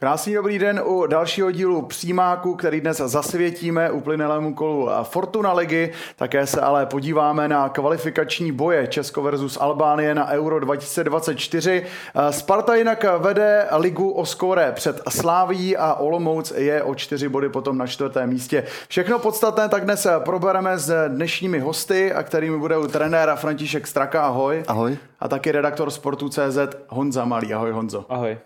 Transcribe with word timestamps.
Krásný 0.00 0.34
dobrý 0.34 0.58
den 0.58 0.82
u 0.84 1.06
dalšího 1.06 1.50
dílu 1.50 1.82
Přímáku, 1.82 2.54
který 2.54 2.80
dnes 2.80 2.96
zasvětíme 2.96 3.90
uplynelému 3.90 4.54
kolu 4.54 4.88
Fortuna 5.02 5.52
ligy. 5.52 5.92
Také 6.16 6.46
se 6.46 6.60
ale 6.60 6.86
podíváme 6.86 7.48
na 7.48 7.68
kvalifikační 7.68 8.52
boje 8.52 8.86
Česko 8.86 9.22
versus 9.22 9.58
Albánie 9.60 10.14
na 10.14 10.30
Euro 10.30 10.60
2024. 10.60 11.84
Sparta 12.30 12.74
jinak 12.74 13.04
vede 13.18 13.66
ligu 13.76 14.10
o 14.10 14.26
skóre 14.26 14.72
před 14.72 15.00
Sláví 15.08 15.76
a 15.76 15.94
Olomouc 15.94 16.52
je 16.56 16.82
o 16.82 16.94
čtyři 16.94 17.28
body 17.28 17.48
potom 17.48 17.78
na 17.78 17.86
čtvrtém 17.86 18.28
místě. 18.28 18.64
Všechno 18.88 19.18
podstatné 19.18 19.68
tak 19.68 19.84
dnes 19.84 20.06
probereme 20.24 20.78
s 20.78 21.08
dnešními 21.08 21.58
hosty, 21.58 22.12
a 22.12 22.22
kterými 22.22 22.58
bude 22.58 22.76
trenéra 22.92 23.36
František 23.36 23.86
Straka. 23.86 24.22
Ahoj. 24.26 24.64
Ahoj. 24.68 24.98
A 25.20 25.28
taky 25.28 25.52
redaktor 25.52 25.90
Sportu.cz 25.90 26.58
Honza 26.88 27.24
Malý. 27.24 27.54
Ahoj 27.54 27.70
Honzo. 27.70 28.06
Ahoj. 28.08 28.38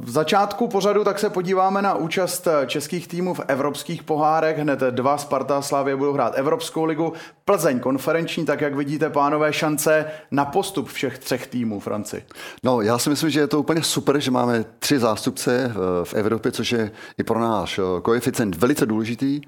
V 0.00 0.10
začátku 0.10 0.68
pořadu 0.68 1.04
tak 1.04 1.18
se 1.18 1.30
podíváme 1.30 1.82
na 1.82 1.94
účast 1.94 2.48
českých 2.66 3.08
týmů 3.08 3.34
v 3.34 3.40
evropských 3.48 4.02
pohárech. 4.02 4.58
Hned 4.58 4.80
dva 4.80 5.18
Sparta 5.18 5.58
a 5.58 5.62
Slavě 5.62 5.96
budou 5.96 6.12
hrát 6.12 6.32
Evropskou 6.36 6.84
ligu, 6.84 7.12
Plzeň 7.44 7.80
konferenční, 7.80 8.44
tak 8.44 8.60
jak 8.60 8.74
vidíte, 8.74 9.10
pánové, 9.10 9.52
šance 9.52 10.04
na 10.30 10.44
postup 10.44 10.88
všech 10.88 11.18
třech 11.18 11.46
týmů 11.46 11.80
Franci. 11.80 12.24
No, 12.62 12.80
já 12.80 12.98
si 12.98 13.10
myslím, 13.10 13.30
že 13.30 13.40
je 13.40 13.46
to 13.46 13.60
úplně 13.60 13.82
super, 13.82 14.20
že 14.20 14.30
máme 14.30 14.64
tři 14.78 14.98
zástupce 14.98 15.72
v 16.04 16.14
Evropě, 16.14 16.52
což 16.52 16.72
je 16.72 16.90
i 17.18 17.22
pro 17.22 17.40
náš 17.40 17.80
koeficient 18.02 18.56
velice 18.56 18.86
důležitý. 18.86 19.40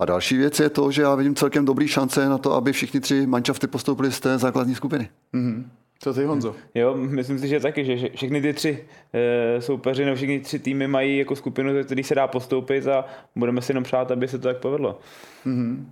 A 0.00 0.04
další 0.04 0.36
věc 0.36 0.60
je 0.60 0.70
to, 0.70 0.90
že 0.90 1.02
já 1.02 1.14
vidím 1.14 1.34
celkem 1.34 1.64
dobrý 1.64 1.88
šance 1.88 2.28
na 2.28 2.38
to, 2.38 2.54
aby 2.54 2.72
všichni 2.72 3.00
tři 3.00 3.26
manšafty 3.26 3.66
postoupili 3.66 4.12
z 4.12 4.20
té 4.20 4.38
základní 4.38 4.74
skupiny. 4.74 5.08
Mm-hmm. 5.34 5.64
Co 6.02 6.14
ty, 6.14 6.24
Honzo? 6.24 6.54
Jo, 6.74 6.94
myslím 6.96 7.38
si, 7.38 7.48
že 7.48 7.60
taky, 7.60 7.84
že 7.84 8.08
všechny 8.14 8.42
ty 8.42 8.52
tři 8.52 8.84
e, 9.12 9.60
soupeři, 9.62 10.04
no 10.04 10.14
všechny 10.14 10.40
tři 10.40 10.58
týmy 10.58 10.88
mají 10.88 11.18
jako 11.18 11.36
skupinu, 11.36 11.72
ze 11.72 11.82
který 11.84 12.02
se 12.02 12.14
dá 12.14 12.26
postoupit 12.26 12.88
a 12.88 13.04
budeme 13.36 13.62
si 13.62 13.70
jenom 13.70 13.84
přát, 13.84 14.10
aby 14.10 14.28
se 14.28 14.38
to 14.38 14.48
tak 14.48 14.56
povedlo. 14.56 14.98
Mm-hmm. 15.46 15.84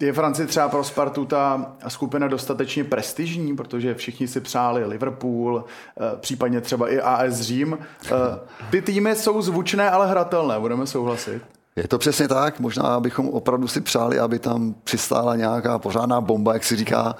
Je 0.00 0.12
Franci 0.12 0.46
třeba 0.46 0.68
pro 0.68 0.84
Spartu 0.84 1.24
ta 1.24 1.76
skupina 1.88 2.28
dostatečně 2.28 2.84
prestižní, 2.84 3.56
protože 3.56 3.94
všichni 3.94 4.28
si 4.28 4.40
přáli 4.40 4.84
Liverpool, 4.84 5.64
e, 5.64 6.16
případně 6.16 6.60
třeba 6.60 6.88
i 6.88 7.00
AS 7.00 7.40
Řím. 7.40 7.78
E, 8.06 8.10
ty 8.70 8.82
týmy 8.82 9.14
jsou 9.14 9.42
zvučné, 9.42 9.90
ale 9.90 10.08
hratelné, 10.08 10.60
budeme 10.60 10.86
souhlasit. 10.86 11.42
Je 11.76 11.88
to 11.88 11.98
přesně 11.98 12.28
tak, 12.28 12.60
možná 12.60 13.00
bychom 13.00 13.28
opravdu 13.28 13.68
si 13.68 13.80
přáli, 13.80 14.18
aby 14.18 14.38
tam 14.38 14.74
přistála 14.84 15.36
nějaká 15.36 15.78
pořádná 15.78 16.20
bomba, 16.20 16.52
jak 16.52 16.64
si 16.64 16.76
říká, 16.76 17.16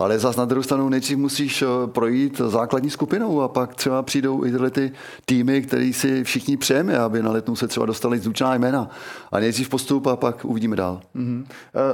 ale 0.00 0.18
zas 0.18 0.36
na 0.36 0.44
druhou 0.44 0.62
stranu 0.62 0.88
nejdřív 0.88 1.18
musíš 1.18 1.62
eh, 1.62 1.66
projít 1.86 2.38
základní 2.38 2.90
skupinou 2.90 3.40
a 3.40 3.48
pak 3.48 3.74
třeba 3.74 4.02
přijdou 4.02 4.44
i 4.44 4.50
tyhle 4.50 4.70
ty 4.70 4.92
týmy, 5.24 5.62
které 5.62 5.90
si 5.92 6.24
všichni 6.24 6.56
přejeme, 6.56 6.98
aby 6.98 7.22
na 7.22 7.30
letnou 7.30 7.56
se 7.56 7.68
třeba 7.68 7.86
dostali 7.86 8.18
zvučná 8.18 8.54
jména. 8.54 8.90
A 9.32 9.40
nejdřív 9.40 9.68
postup 9.68 10.06
a 10.06 10.16
pak 10.16 10.44
uvidíme 10.44 10.76
dál. 10.76 11.00
Mm-hmm. 11.16 11.44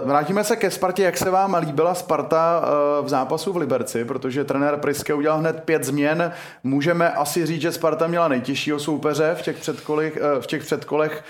Vrátíme 0.04 0.44
se 0.44 0.56
ke 0.56 0.70
Spartě. 0.70 1.02
Jak 1.02 1.16
se 1.16 1.30
vám 1.30 1.54
líbila 1.54 1.94
Sparta 1.94 2.62
eh, 2.62 3.04
v 3.04 3.08
zápasu 3.08 3.52
v 3.52 3.56
Liberci, 3.56 4.04
protože 4.04 4.44
trenér 4.44 4.76
Priske 4.76 5.14
udělal 5.14 5.38
hned 5.38 5.62
pět 5.64 5.84
změn. 5.84 6.32
Můžeme 6.64 7.10
asi 7.10 7.46
říct, 7.46 7.60
že 7.60 7.72
Sparta 7.72 8.06
měla 8.06 8.28
nejtěžšího 8.28 8.78
soupeře 8.78 9.36
v 9.38 9.42
těch 9.42 9.56
předkolech, 9.56 10.18
v 10.40 10.46
těch 10.46 10.62
předkolech 10.62 11.24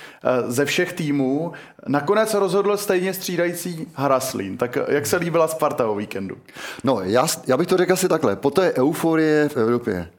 ze 0.46 0.64
všech 0.64 0.92
týmů. 0.92 1.52
Nakonec 1.88 2.34
rozhodl 2.34 2.76
stejně 2.76 3.14
střídající 3.14 3.86
Haraslín. 3.94 4.56
Tak 4.56 4.78
jak 4.88 5.06
se 5.06 5.16
líbila 5.16 5.48
Sparta 5.48 5.86
o 5.86 5.94
víkendu? 5.94 6.36
No, 6.84 7.00
já, 7.00 7.26
já 7.46 7.56
bych 7.56 7.66
to 7.66 7.76
řekl 7.76 7.92
asi 7.92 8.08
takhle. 8.08 8.36
Po 8.36 8.50
té 8.50 8.72
euforie 8.72 9.48
v 9.48 9.56
Evropě, 9.56 10.10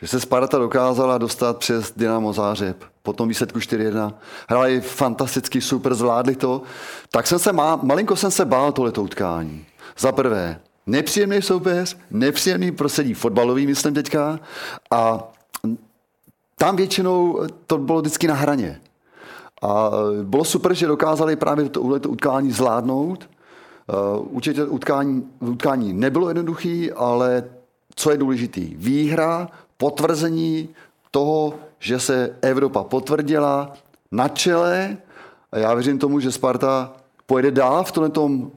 že 0.00 0.08
se 0.08 0.20
Sparta 0.20 0.58
dokázala 0.58 1.18
dostat 1.18 1.56
přes 1.56 1.92
Dynamo 1.96 2.32
Zářeb, 2.32 2.84
po 3.02 3.12
tom 3.12 3.28
výsledku 3.28 3.58
4-1, 3.58 4.14
hráli 4.48 4.80
fantasticky 4.80 5.60
super, 5.60 5.94
zvládli 5.94 6.36
to, 6.36 6.62
tak 7.10 7.26
jsem 7.26 7.38
se, 7.38 7.52
má, 7.52 7.76
malinko 7.82 8.16
jsem 8.16 8.30
se 8.30 8.44
bál 8.44 8.72
tohleto 8.72 9.02
utkání. 9.02 9.66
Za 9.98 10.12
prvé, 10.12 10.60
nepříjemný 10.86 11.42
soupeř, 11.42 11.96
nepříjemný 12.10 12.72
prostředí 12.72 13.14
fotbalový, 13.14 13.66
myslím 13.66 13.94
teďka, 13.94 14.40
a 14.90 15.32
tam 16.56 16.76
většinou 16.76 17.40
to 17.66 17.78
bylo 17.78 18.00
vždycky 18.00 18.26
na 18.26 18.34
hraně. 18.34 18.80
A 19.62 19.90
bylo 20.22 20.44
super, 20.44 20.74
že 20.74 20.86
dokázali 20.86 21.36
právě 21.36 21.68
to, 21.68 21.80
utkání 21.80 22.52
zvládnout, 22.52 23.28
určitě 24.18 24.64
utkání, 24.64 25.28
utkání 25.40 25.92
nebylo 25.92 26.28
jednoduché, 26.28 26.88
ale 26.96 27.44
co 27.94 28.10
je 28.10 28.16
důležitý? 28.16 28.74
Výhra, 28.76 29.48
potvrzení 29.76 30.68
toho, 31.10 31.54
že 31.78 32.00
se 32.00 32.36
Evropa 32.42 32.84
potvrdila 32.84 33.72
na 34.12 34.28
čele. 34.28 34.96
Já 35.52 35.74
věřím 35.74 35.98
tomu, 35.98 36.20
že 36.20 36.32
Sparta 36.32 36.92
pojede 37.32 37.50
dál 37.50 37.84
v 37.84 37.92
tomto 37.92 38.24
uh, 38.24 38.48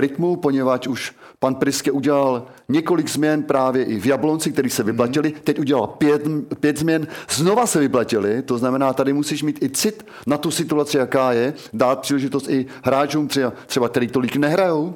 rytmu, 0.00 0.36
poněvadž 0.36 0.86
už 0.86 1.12
pan 1.38 1.54
Priske 1.54 1.90
udělal 1.92 2.46
několik 2.68 3.08
změn 3.08 3.42
právě 3.42 3.84
i 3.84 4.00
v 4.00 4.06
Jablonci, 4.06 4.52
který 4.52 4.70
se 4.70 4.82
vyplatili. 4.82 5.32
Teď 5.44 5.58
udělal 5.58 5.86
pět, 5.86 6.22
pět 6.60 6.78
změn, 6.78 7.06
znova 7.30 7.66
se 7.66 7.80
vyplatili. 7.80 8.42
To 8.42 8.58
znamená, 8.58 8.92
tady 8.92 9.12
musíš 9.12 9.42
mít 9.42 9.62
i 9.62 9.68
cit 9.68 10.06
na 10.26 10.38
tu 10.38 10.50
situaci, 10.50 10.96
jaká 10.96 11.32
je, 11.32 11.54
dát 11.72 12.00
příležitost 12.00 12.48
i 12.48 12.66
hráčům, 12.82 13.28
třeba, 13.28 13.52
třeba 13.66 13.88
který 13.88 14.08
tolik 14.08 14.36
nehrajou. 14.36 14.94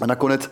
A 0.00 0.06
nakonec 0.06 0.50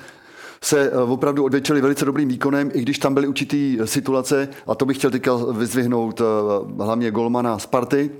se 0.62 0.90
eh, 0.90 0.96
opravdu 0.96 1.44
odvětšili 1.44 1.80
velice 1.80 2.04
dobrým 2.04 2.28
výkonem, 2.28 2.70
i 2.74 2.82
když 2.82 2.98
tam 2.98 3.14
byly 3.14 3.26
určitý 3.26 3.78
situace, 3.84 4.48
a 4.66 4.74
to 4.74 4.86
bych 4.86 4.96
chtěl 4.96 5.10
teďka 5.10 5.34
vyzvihnout 5.52 6.20
eh, 6.20 6.24
hlavně 6.84 7.10
golmana 7.10 7.58
Sparty, 7.58 8.10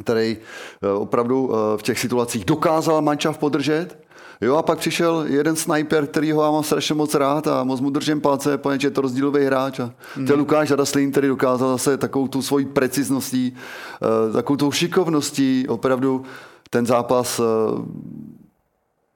který 0.00 0.36
eh, 0.82 0.88
opravdu 0.88 1.50
eh, 1.52 1.78
v 1.78 1.82
těch 1.82 1.98
situacích 1.98 2.44
dokázal 2.44 3.02
mančav 3.02 3.38
podržet. 3.38 3.98
Jo, 4.40 4.56
a 4.56 4.62
pak 4.62 4.78
přišel 4.78 5.24
jeden 5.28 5.56
sniper, 5.56 6.06
který 6.06 6.32
ho 6.32 6.42
já 6.42 6.50
mám 6.50 6.62
strašně 6.62 6.94
moc 6.94 7.14
rád 7.14 7.46
a 7.46 7.64
moc 7.64 7.80
mu 7.80 7.90
držím 7.90 8.20
palce, 8.20 8.58
protože 8.58 8.86
je 8.86 8.90
to 8.90 9.00
rozdílový 9.00 9.44
hráč. 9.44 9.80
A 9.80 9.92
mm. 10.16 10.26
to 10.26 10.32
je 10.32 10.36
Lukáš 10.36 10.70
Raslín, 10.70 11.10
který 11.10 11.28
dokázal 11.28 11.70
zase 11.70 11.96
takovou 11.96 12.28
tu 12.28 12.42
svojí 12.42 12.66
precizností, 12.66 13.56
eh, 14.02 14.32
takovou 14.32 14.56
tou 14.56 14.72
šikovností 14.72 15.68
opravdu 15.68 16.22
ten 16.70 16.86
zápas 16.86 17.40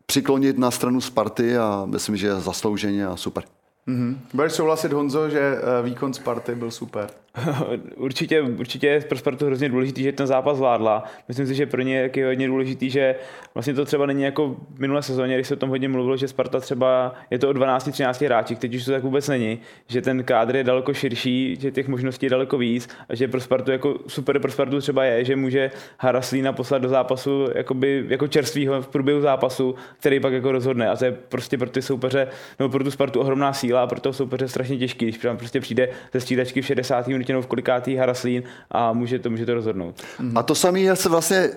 přiklonit 0.06 0.58
na 0.58 0.70
stranu 0.70 1.00
Sparty 1.00 1.56
a 1.56 1.82
myslím, 1.86 2.16
že 2.16 2.26
je 2.26 2.34
zaslouženě 2.34 3.06
a 3.06 3.16
super. 3.16 3.44
Mm-hmm. 3.88 4.16
Budeš 4.34 4.52
souhlasit, 4.52 4.92
Honzo, 4.92 5.30
že 5.30 5.58
výkon 5.82 6.14
Sparty 6.14 6.54
byl 6.54 6.70
super? 6.70 7.10
určitě, 7.96 8.42
určitě 8.42 8.86
je 8.86 9.00
pro 9.00 9.18
Spartu 9.18 9.46
hrozně 9.46 9.68
důležitý, 9.68 10.02
že 10.02 10.12
ten 10.12 10.26
zápas 10.26 10.56
zvládla. 10.56 11.04
Myslím 11.28 11.46
si, 11.46 11.54
že 11.54 11.66
pro 11.66 11.82
ně 11.82 12.10
je 12.16 12.26
hodně 12.26 12.46
důležitý, 12.46 12.90
že 12.90 13.14
vlastně 13.54 13.74
to 13.74 13.84
třeba 13.84 14.06
není 14.06 14.22
jako 14.22 14.56
v 14.74 14.80
minulé 14.80 15.02
sezóně, 15.02 15.34
když 15.34 15.48
se 15.48 15.54
o 15.54 15.56
tom 15.56 15.68
hodně 15.68 15.88
mluvilo, 15.88 16.16
že 16.16 16.28
Sparta 16.28 16.60
třeba 16.60 17.14
je 17.30 17.38
to 17.38 17.50
o 17.50 17.52
12-13 17.52 18.26
hráčích, 18.26 18.58
teď 18.58 18.74
už 18.74 18.84
to 18.84 18.90
tak 18.90 19.02
vůbec 19.02 19.28
není, 19.28 19.58
že 19.86 20.02
ten 20.02 20.24
kádr 20.24 20.56
je 20.56 20.64
daleko 20.64 20.94
širší, 20.94 21.56
že 21.60 21.70
těch 21.70 21.88
možností 21.88 22.26
je 22.26 22.30
daleko 22.30 22.58
víc 22.58 22.88
a 23.08 23.14
že 23.14 23.28
pro 23.28 23.40
Spartu 23.40 23.70
jako 23.70 23.98
super 24.06 24.38
pro 24.38 24.50
Spartu 24.50 24.80
třeba 24.80 25.04
je, 25.04 25.24
že 25.24 25.36
může 25.36 25.70
Haraslína 25.98 26.52
poslat 26.52 26.82
do 26.82 26.88
zápasu 26.88 27.48
jakoby, 27.54 28.04
jako 28.08 28.28
čerstvýho 28.28 28.82
v 28.82 28.88
průběhu 28.88 29.20
zápasu, 29.20 29.74
který 29.98 30.20
pak 30.20 30.32
jako 30.32 30.52
rozhodne. 30.52 30.88
A 30.88 30.96
to 30.96 31.04
je 31.04 31.12
prostě 31.12 31.58
pro 31.58 31.70
ty 31.70 31.82
soupeře, 31.82 32.28
nebo 32.58 32.68
pro 32.68 32.84
tu 32.84 32.90
Spartu 32.90 33.20
ohromná 33.20 33.52
síla 33.52 33.82
a 33.82 33.86
pro 33.86 34.00
toho 34.00 34.12
soupeře 34.12 34.48
strašně 34.48 34.78
těžký, 34.78 35.04
když 35.04 35.18
prostě 35.36 35.60
přijde 35.60 35.88
ze 36.12 36.20
střídačky 36.20 36.62
v 36.62 36.66
60 36.66 37.08
minutinou 37.24 37.42
v 37.42 37.46
kolikátý 37.46 37.96
Haraslín 37.96 38.42
a 38.70 38.92
může 38.92 39.18
to, 39.18 39.30
může 39.30 39.46
to 39.46 39.54
rozhodnout. 39.54 40.02
A 40.34 40.42
to 40.42 40.54
samé 40.54 40.96
se 40.96 41.08
vlastně, 41.08 41.50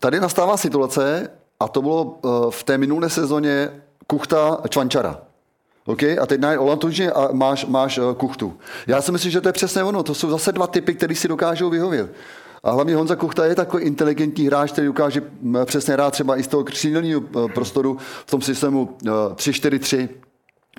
tady 0.00 0.20
nastává 0.20 0.56
situace, 0.56 1.30
a 1.60 1.68
to 1.68 1.82
bylo 1.82 2.18
eh, 2.24 2.28
v 2.50 2.62
té 2.62 2.78
minulé 2.78 3.10
sezóně 3.10 3.70
Kuchta 4.06 4.60
Čvančara. 4.68 5.20
Okay? 5.86 6.18
A 6.18 6.26
teď 6.26 6.40
na 6.40 6.60
Olantuži 6.60 7.10
a 7.10 7.28
máš, 7.32 7.66
máš 7.66 7.98
eh, 7.98 8.14
Kuchtu. 8.16 8.58
Já 8.86 9.02
si 9.02 9.12
myslím, 9.12 9.32
že 9.32 9.40
to 9.40 9.48
je 9.48 9.52
přesně 9.52 9.82
ono. 9.82 10.02
To 10.02 10.14
jsou 10.14 10.30
zase 10.30 10.52
dva 10.52 10.66
typy, 10.66 10.94
které 10.94 11.14
si 11.14 11.28
dokážou 11.28 11.70
vyhovět. 11.70 12.12
A 12.62 12.70
hlavně 12.70 12.96
Honza 12.96 13.16
Kuchta 13.16 13.44
je 13.44 13.54
takový 13.54 13.84
inteligentní 13.84 14.46
hráč, 14.46 14.72
který 14.72 14.86
dokáže 14.86 15.22
přesně 15.64 15.94
hrát 15.94 16.10
třeba 16.10 16.36
i 16.36 16.42
z 16.42 16.48
toho 16.48 16.64
křídelního 16.64 17.20
eh, 17.22 17.52
prostoru 17.54 17.96
v 18.26 18.30
tom 18.30 18.42
systému 18.42 18.96
3-4-3 19.04 20.08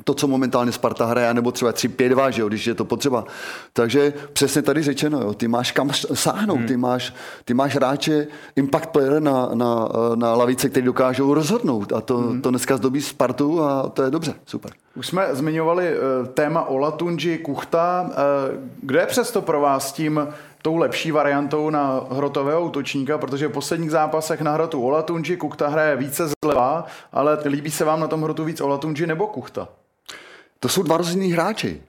to, 0.03 0.13
co 0.13 0.27
momentálně 0.27 0.71
Sparta 0.71 1.05
hraje, 1.05 1.33
nebo 1.33 1.51
třeba 1.51 1.73
3-5-2, 1.73 2.29
že 2.29 2.41
jo, 2.41 2.47
když 2.47 2.67
je 2.67 2.75
to 2.75 2.85
potřeba. 2.85 3.25
Takže 3.73 4.13
přesně 4.33 4.61
tady 4.61 4.83
řečeno, 4.83 5.21
jo, 5.21 5.33
ty 5.33 5.47
máš 5.47 5.71
kam 5.71 5.89
sáhnout, 6.13 6.57
hmm. 6.57 6.67
ty, 6.67 6.77
máš, 6.77 7.13
ty 7.45 7.53
máš 7.53 7.75
hráče, 7.75 8.27
impact 8.55 8.89
player 8.89 9.21
na, 9.21 9.49
na, 9.53 9.89
na 10.15 10.33
lavice, 10.33 10.69
který 10.69 10.85
dokážou 10.85 11.33
rozhodnout 11.33 11.93
a 11.93 12.01
to, 12.01 12.17
hmm. 12.17 12.41
to 12.41 12.49
dneska 12.49 12.77
zdobí 12.77 13.01
Spartu 13.01 13.63
a 13.63 13.89
to 13.89 14.03
je 14.03 14.11
dobře, 14.11 14.33
super. 14.45 14.71
Už 14.95 15.07
jsme 15.07 15.27
zmiňovali 15.31 15.97
uh, 15.97 16.27
téma 16.27 16.63
Olatunji, 16.65 17.37
Kuchta. 17.37 18.01
Uh, 18.01 18.13
kdo 18.81 18.99
je 18.99 19.05
přesto 19.05 19.41
pro 19.41 19.61
vás 19.61 19.91
tím 19.91 20.27
tou 20.61 20.77
lepší 20.77 21.11
variantou 21.11 21.69
na 21.69 22.01
hrotového 22.11 22.65
útočníka, 22.65 23.17
protože 23.17 23.47
v 23.47 23.51
posledních 23.51 23.91
zápasech 23.91 24.41
na 24.41 24.51
hrotu 24.51 24.81
Olatunji 24.81 25.37
Kuchta 25.37 25.67
hraje 25.67 25.95
více 25.95 26.23
zleva, 26.45 26.85
ale 27.11 27.37
líbí 27.45 27.71
se 27.71 27.85
vám 27.85 27.99
na 27.99 28.07
tom 28.07 28.21
hrotu 28.21 28.43
víc 28.43 28.61
Olatunji 28.61 29.07
nebo 29.07 29.27
Kuchta? 29.27 29.67
To 30.59 30.69
jsou 30.69 30.83
dva 30.83 30.97
rozdílní 30.97 31.31
hráči. 31.31 31.81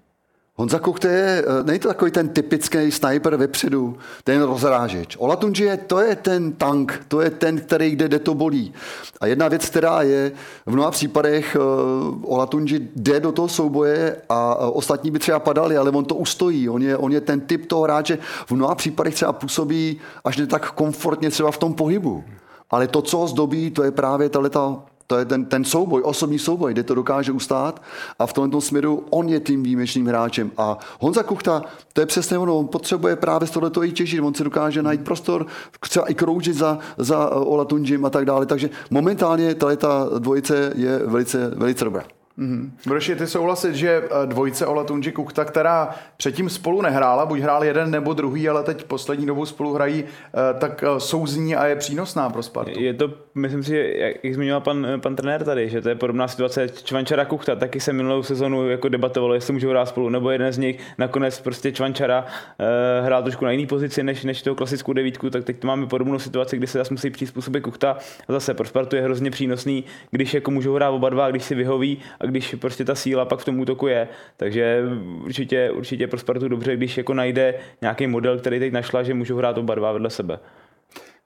Honza 0.56 0.78
Kuchte 0.78 1.08
je, 1.08 1.44
eh, 1.46 1.64
není 1.64 1.78
to 1.78 1.88
takový 1.88 2.10
ten 2.10 2.28
typický 2.28 2.90
sniper 2.90 3.36
vepředu, 3.36 3.96
ten 4.24 4.42
rozrážeč. 4.42 5.16
Olatunji 5.18 5.62
je, 5.62 5.76
to 5.76 6.00
je 6.00 6.16
ten 6.16 6.52
tank, 6.52 7.04
to 7.08 7.20
je 7.20 7.30
ten, 7.30 7.60
který 7.60 7.96
jde, 7.96 8.08
jde 8.08 8.18
to 8.18 8.34
bolí. 8.34 8.72
A 9.20 9.26
jedna 9.26 9.48
věc, 9.48 9.66
která 9.66 10.02
je, 10.02 10.32
v 10.66 10.72
mnoha 10.72 10.90
případech 10.90 11.56
uh, 11.56 12.32
Olatunji 12.32 12.90
jde 12.96 13.20
do 13.20 13.32
toho 13.32 13.48
souboje 13.48 14.16
a 14.28 14.54
uh, 14.54 14.76
ostatní 14.76 15.10
by 15.10 15.18
třeba 15.18 15.38
padali, 15.38 15.76
ale 15.76 15.90
on 15.90 16.04
to 16.04 16.14
ustojí. 16.14 16.68
On 16.68 16.82
je, 16.82 16.96
on 16.96 17.12
je 17.12 17.20
ten 17.20 17.40
typ 17.40 17.66
toho 17.66 17.82
hráče, 17.82 18.18
v 18.46 18.52
mnoha 18.52 18.74
případech 18.74 19.14
třeba 19.14 19.32
působí 19.32 20.00
až 20.24 20.36
ne 20.36 20.46
tak 20.46 20.70
komfortně 20.70 21.30
třeba 21.30 21.50
v 21.50 21.58
tom 21.58 21.74
pohybu. 21.74 22.24
Ale 22.70 22.88
to, 22.88 23.02
co 23.02 23.18
ho 23.18 23.26
zdobí, 23.26 23.70
to 23.70 23.82
je 23.82 23.90
právě 23.90 24.28
ta 24.28 24.40
to 25.06 25.18
je 25.18 25.24
ten, 25.24 25.44
ten 25.44 25.64
souboj, 25.64 26.02
osobní 26.04 26.38
souboj, 26.38 26.72
kde 26.72 26.82
to 26.82 26.94
dokáže 26.94 27.32
ustát 27.32 27.82
a 28.18 28.26
v 28.26 28.32
tomto 28.32 28.60
směru 28.60 29.04
on 29.10 29.28
je 29.28 29.40
tím 29.40 29.62
výjimečným 29.62 30.06
hráčem. 30.06 30.50
A 30.56 30.78
Honza 31.00 31.22
Kuchta, 31.22 31.62
to 31.92 32.00
je 32.00 32.06
přesně 32.06 32.38
ono, 32.38 32.58
on 32.58 32.68
potřebuje 32.68 33.16
právě 33.16 33.48
z 33.48 33.50
tohoto 33.50 33.84
i 33.84 33.92
těžit, 33.92 34.20
on 34.20 34.34
si 34.34 34.44
dokáže 34.44 34.82
najít 34.82 35.04
prostor, 35.04 35.46
třeba 35.80 36.06
i 36.06 36.14
kroužit 36.14 36.56
za, 36.56 36.78
za 36.98 37.30
Ola 37.30 37.64
Tunjim 37.64 38.04
a 38.04 38.10
tak 38.10 38.24
dále. 38.24 38.46
Takže 38.46 38.70
momentálně 38.90 39.54
ta 39.54 40.08
dvojice 40.18 40.72
je 40.76 40.98
velice, 40.98 41.50
velice 41.56 41.84
dobrá. 41.84 42.04
Mm-hmm. 42.38 42.70
Budeš 42.86 43.12
ty 43.19 43.26
souhlasit, 43.26 43.75
že 43.75 44.02
eh, 44.04 44.26
dvojice 44.26 44.66
Ola 44.66 44.84
Tunji 44.84 45.12
Kuchta, 45.12 45.44
která 45.44 45.94
předtím 46.16 46.50
spolu 46.50 46.82
nehrála, 46.82 47.26
buď 47.26 47.40
hrál 47.40 47.64
jeden 47.64 47.90
nebo 47.90 48.12
druhý, 48.12 48.48
ale 48.48 48.62
teď 48.62 48.84
poslední 48.84 49.26
dobou 49.26 49.46
spolu 49.46 49.75
hrají, 49.75 50.04
eh, 50.04 50.58
tak 50.58 50.82
eh, 50.82 51.00
souzní 51.00 51.56
a 51.56 51.66
je 51.66 51.76
přínosná 51.76 52.31
pro 52.31 52.42
Spartu. 52.42 52.81
Je 52.81 52.94
to, 52.94 53.10
myslím 53.34 53.62
si, 53.62 53.94
jak, 53.96 54.34
zmiňoval 54.34 54.60
pan, 54.60 54.86
pan 55.02 55.16
trenér 55.16 55.44
tady, 55.44 55.69
že 55.69 55.81
to 55.81 55.88
je 55.88 55.94
podobná 55.94 56.28
situace 56.28 56.69
Čvančara 56.69 57.25
Kuchta, 57.25 57.56
taky 57.56 57.81
se 57.81 57.92
minulou 57.92 58.22
sezonu 58.22 58.69
jako 58.70 58.88
debatovalo, 58.88 59.34
jestli 59.34 59.52
můžou 59.52 59.69
hrát 59.69 59.86
spolu, 59.86 60.08
nebo 60.08 60.31
jeden 60.31 60.52
z 60.52 60.58
nich 60.58 60.81
nakonec 60.98 61.40
prostě 61.40 61.72
Čvančara 61.72 62.25
hrál 63.02 63.22
trošku 63.22 63.44
na 63.44 63.50
jiný 63.50 63.66
pozici 63.66 64.02
než, 64.02 64.25
než 64.25 64.42
tou 64.42 64.54
klasickou 64.54 64.92
devítku, 64.92 65.31
tak 65.31 65.44
teď 65.44 65.64
máme 65.64 65.86
podobnou 65.86 66.19
situaci, 66.19 66.56
kdy 66.56 66.66
se 66.66 66.78
zase 66.78 66.94
musí 66.94 67.10
přizpůsobit 67.10 67.62
Kuchta. 67.62 67.96
A 68.28 68.32
zase 68.32 68.54
pro 68.54 68.66
Spartu 68.66 68.96
je 68.96 69.02
hrozně 69.02 69.31
přínosný, 69.31 69.84
když 70.10 70.34
jako 70.34 70.50
můžou 70.50 70.75
hrát 70.75 70.90
oba 70.90 71.08
dva, 71.08 71.31
když 71.31 71.44
si 71.44 71.54
vyhoví 71.54 71.98
když 72.26 72.54
prostě 72.54 72.84
ta 72.84 72.94
síla 72.94 73.24
pak 73.24 73.38
v 73.38 73.44
tom 73.44 73.60
útoku 73.60 73.86
je. 73.86 74.08
Takže 74.36 74.82
určitě, 75.24 75.70
určitě 75.70 76.06
pro 76.06 76.18
Spartu 76.18 76.48
dobře, 76.48 76.76
když 76.76 76.96
jako 76.96 77.14
najde 77.14 77.54
nějaký 77.80 78.06
model, 78.06 78.38
který 78.38 78.58
teď 78.58 78.72
našla, 78.72 79.02
že 79.02 79.14
můžou 79.14 79.36
hrát 79.36 79.58
oba 79.58 79.74
dva 79.74 79.92
vedle 79.92 80.10
sebe. 80.10 80.38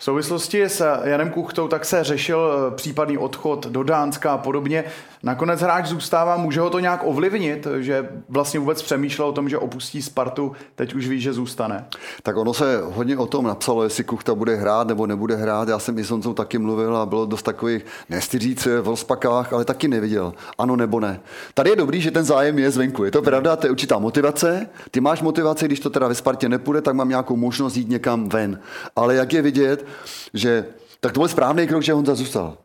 V 0.00 0.04
souvislosti 0.04 0.64
s 0.64 1.00
Janem 1.04 1.30
Kuchtou 1.30 1.68
tak 1.68 1.84
se 1.84 2.04
řešil 2.04 2.52
eh, 2.52 2.74
případný 2.74 3.18
odchod 3.18 3.66
do 3.66 3.82
Dánska 3.82 4.32
a 4.32 4.38
podobně. 4.38 4.84
Nakonec 5.22 5.60
hráč 5.60 5.86
zůstává, 5.86 6.36
může 6.36 6.60
ho 6.60 6.70
to 6.70 6.78
nějak 6.78 7.00
ovlivnit, 7.04 7.66
že 7.78 8.08
vlastně 8.28 8.60
vůbec 8.60 8.82
přemýšlel 8.82 9.28
o 9.28 9.32
tom, 9.32 9.48
že 9.48 9.58
opustí 9.58 10.02
Spartu, 10.02 10.52
teď 10.74 10.94
už 10.94 11.08
ví, 11.08 11.20
že 11.20 11.32
zůstane. 11.32 11.86
Tak 12.22 12.36
ono 12.36 12.54
se 12.54 12.80
hodně 12.84 13.16
o 13.16 13.26
tom 13.26 13.44
napsalo, 13.44 13.84
jestli 13.84 14.04
Kuchta 14.04 14.34
bude 14.34 14.54
hrát 14.54 14.86
nebo 14.86 15.06
nebude 15.06 15.36
hrát. 15.36 15.68
Já 15.68 15.78
jsem 15.78 15.98
i 15.98 16.04
s 16.04 16.10
Honzou 16.10 16.34
taky 16.34 16.58
mluvil 16.58 16.96
a 16.96 17.06
bylo 17.06 17.26
dost 17.26 17.42
takových, 17.42 17.86
nechci 18.08 18.38
říct 18.38 18.66
v 18.66 18.86
rozpakách, 18.86 19.52
ale 19.52 19.64
taky 19.64 19.88
neviděl. 19.88 20.32
Ano 20.58 20.76
nebo 20.76 21.00
ne. 21.00 21.20
Tady 21.54 21.70
je 21.70 21.76
dobrý, 21.76 22.00
že 22.00 22.10
ten 22.10 22.24
zájem 22.24 22.58
je 22.58 22.70
zvenku. 22.70 23.04
Je 23.04 23.10
to 23.10 23.22
pravda, 23.22 23.56
to 23.56 23.66
je 23.66 23.70
určitá 23.70 23.98
motivace. 23.98 24.66
Ty 24.90 25.00
máš 25.00 25.22
motivaci, 25.22 25.66
když 25.66 25.80
to 25.80 25.90
teda 25.90 26.08
ve 26.08 26.14
Spartě 26.14 26.48
nepůjde, 26.48 26.80
tak 26.80 26.94
mám 26.94 27.08
nějakou 27.08 27.36
možnost 27.36 27.76
jít 27.76 27.88
někam 27.88 28.28
ven. 28.28 28.60
Ale 28.96 29.14
jak 29.14 29.32
je 29.32 29.42
vidět, 29.42 29.87
že 30.34 30.64
tak 31.00 31.12
to 31.12 31.20
byl 31.20 31.28
správný 31.28 31.66
krok, 31.66 31.82
že 31.82 31.92
Honza 31.92 32.14
zůstal. 32.14 32.56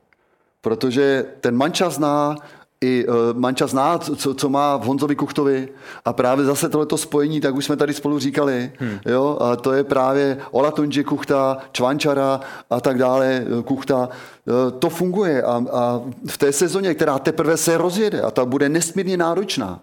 Protože 0.61 1.25
ten 1.41 1.55
Manča 1.55 1.89
zná, 1.89 2.35
i 2.83 3.05
uh, 3.07 3.15
Manča 3.33 3.67
zná, 3.67 3.97
co, 3.97 4.33
co 4.33 4.49
má 4.49 4.77
v 4.77 4.83
Honzovi 4.83 5.15
Kuchtovi 5.15 5.69
a 6.05 6.13
právě 6.13 6.45
zase 6.45 6.69
tohleto 6.69 6.97
spojení, 6.97 7.41
tak 7.41 7.55
už 7.55 7.65
jsme 7.65 7.75
tady 7.75 7.93
spolu 7.93 8.19
říkali, 8.19 8.71
hmm. 8.79 8.99
jo, 9.05 9.37
a 9.41 9.55
to 9.55 9.73
je 9.73 9.83
právě 9.83 10.37
Ola 10.51 10.71
Tunji 10.71 11.03
Kuchta, 11.03 11.57
Čvančara 11.71 12.39
a 12.69 12.81
tak 12.81 12.97
dále, 12.97 13.45
eh, 13.59 13.63
Kuchta, 13.63 14.09
uh, 14.45 14.79
to 14.79 14.89
funguje 14.89 15.43
a, 15.43 15.63
a 15.71 16.01
v 16.29 16.37
té 16.37 16.51
sezóně, 16.51 16.93
která 16.93 17.19
teprve 17.19 17.57
se 17.57 17.77
rozjede 17.77 18.21
a 18.21 18.31
ta 18.31 18.45
bude 18.45 18.69
nesmírně 18.69 19.17
náročná, 19.17 19.79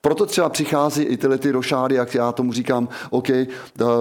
proto 0.00 0.26
třeba 0.26 0.48
přichází 0.48 1.02
i 1.02 1.16
tyhle 1.16 1.38
ty 1.38 1.50
rošády, 1.50 1.94
jak 1.94 2.14
já 2.14 2.32
tomu 2.32 2.52
říkám, 2.52 2.88
OK, 3.10 3.30
eh, 3.30 3.46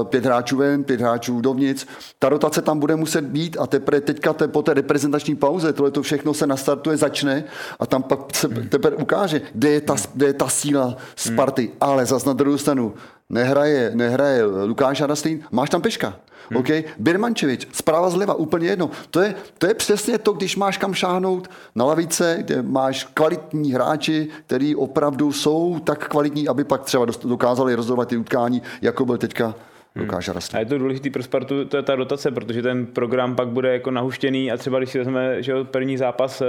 pět 0.04 0.26
hráčů 0.26 0.58
ven, 0.58 0.84
pět 0.84 1.02
hráčů 1.02 1.42
dovnitř. 1.42 1.86
Ta 2.20 2.30
rotace 2.30 2.62
tam 2.62 2.80
bude 2.80 2.96
muset 2.96 3.26
být 3.26 3.58
a 3.60 3.68
teprve 3.68 4.02
teďka 4.02 4.34
te, 4.34 4.48
po 4.48 4.62
té 4.62 4.74
reprezentační 4.74 5.36
pauze 5.36 5.74
tohle 5.74 5.92
to 5.92 6.02
všechno 6.02 6.34
se 6.34 6.48
nastartuje, 6.48 6.98
začne 6.98 7.44
a 7.80 7.86
tam 7.86 8.04
pak 8.04 8.36
se 8.36 8.48
teprve 8.48 8.96
ukáže, 8.96 9.42
kde 9.54 9.70
je 9.70 9.82
ta, 9.82 9.96
kde 10.14 10.26
je 10.26 10.34
ta 10.34 10.48
síla 10.48 10.98
Sparty. 11.16 11.62
Hmm. 11.62 11.78
Ale 11.82 12.06
zase 12.06 12.28
na 12.28 12.34
druhou 12.34 12.58
stranu, 12.58 12.94
nehraje, 13.30 13.92
nehraje 13.94 14.44
Lukáš 14.46 15.02
Arastín, 15.02 15.44
máš 15.52 15.70
tam 15.70 15.82
Peška. 15.82 16.20
Hmm. 16.50 16.60
OK? 16.60 16.68
Birmančevič, 16.98 17.68
zpráva 17.72 18.10
zleva, 18.10 18.34
úplně 18.34 18.68
jedno. 18.68 18.90
To 19.12 19.22
je, 19.22 19.36
to 19.58 19.68
je 19.68 19.74
přesně 19.74 20.18
to, 20.18 20.34
když 20.34 20.56
máš 20.56 20.78
kam 20.78 20.94
šáhnout 20.94 21.50
na 21.76 21.86
lavice, 21.86 22.38
kde 22.40 22.62
máš 22.62 23.04
kvalitní 23.14 23.72
hráči, 23.72 24.28
který 24.46 24.76
opravdu 24.76 25.32
jsou 25.32 25.80
tak 25.84 26.08
kvalitní, 26.08 26.48
aby 26.48 26.64
pak 26.64 26.84
třeba 26.84 27.06
dokázali 27.24 27.76
rozhodovat 27.76 28.08
ty 28.08 28.18
utkání, 28.18 28.62
jako 28.82 29.06
byl 29.06 29.18
teďka 29.18 29.56
Lukáš 30.00 30.30
hmm. 30.30 30.40
A 30.54 30.60
je 30.60 30.66
to 30.66 30.78
důležité 30.78 31.10
pro 31.10 31.24
Spartu, 31.24 31.66
to 31.66 31.78
je 31.78 31.84
ta 31.84 31.96
dotace, 31.96 32.32
protože 32.32 32.62
ten 32.62 32.86
program 32.86 33.36
pak 33.36 33.48
bude 33.48 33.74
jako 33.74 33.92
nahuštěný 33.92 34.52
a 34.52 34.58
třeba 34.58 34.78
když 34.78 34.90
si 34.90 34.98
vezmeme 34.98 35.44
že 35.44 35.54
první 35.64 35.98
zápas 35.98 36.42
eh, 36.42 36.46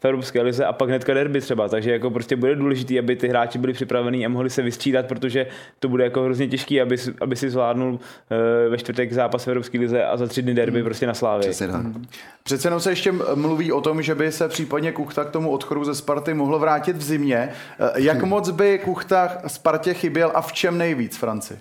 v 0.00 0.04
Evropské 0.04 0.42
lize 0.42 0.64
a 0.64 0.72
pak 0.72 0.88
hnedka 0.88 1.14
derby 1.14 1.40
třeba, 1.40 1.68
takže 1.68 1.92
jako 1.92 2.10
prostě 2.10 2.36
bude 2.36 2.56
důležité, 2.56 2.98
aby 2.98 3.16
ty 3.16 3.28
hráči 3.28 3.58
byli 3.58 3.72
připravení 3.72 4.26
a 4.26 4.28
mohli 4.28 4.50
se 4.50 4.62
vystřídat, 4.62 5.06
protože 5.06 5.46
to 5.78 5.88
bude 5.88 6.04
jako 6.04 6.22
hrozně 6.22 6.48
těžké, 6.48 6.82
aby, 6.82 6.96
aby 7.20 7.36
si 7.36 7.50
zvládnul 7.50 8.00
eh, 8.30 8.68
ve 8.68 8.78
čtvrtek 8.78 9.12
zápas 9.12 9.44
v 9.44 9.48
Evropské 9.48 9.78
lize 9.78 10.04
a 10.04 10.16
za 10.16 10.26
tři 10.26 10.42
dny 10.42 10.54
derby 10.54 10.78
hmm. 10.78 10.84
prostě 10.84 11.06
na 11.06 11.14
Slávě. 11.14 11.48
Přesně 11.48 11.66
hmm. 11.66 12.04
Přece 12.42 12.68
jenom 12.68 12.80
se 12.80 12.92
ještě 12.92 13.12
mluví 13.34 13.72
o 13.72 13.80
tom, 13.80 14.02
že 14.02 14.14
by 14.14 14.32
se 14.32 14.48
případně 14.48 14.92
Kuchta 14.92 15.24
k 15.24 15.30
tomu 15.30 15.50
odchodu 15.50 15.84
ze 15.84 15.94
Sparty 15.94 16.34
mohl 16.34 16.58
vrátit 16.58 16.96
v 16.96 17.02
zimě. 17.02 17.48
Eh, 17.80 17.90
jak 17.96 18.18
hmm. 18.18 18.28
moc 18.28 18.50
by 18.50 18.78
Kuchta 18.78 19.38
Spartě 19.46 19.94
chyběl 19.94 20.32
a 20.34 20.42
v 20.42 20.52
čem 20.52 20.78
nejvíc, 20.78 21.16
Franci? 21.16 21.58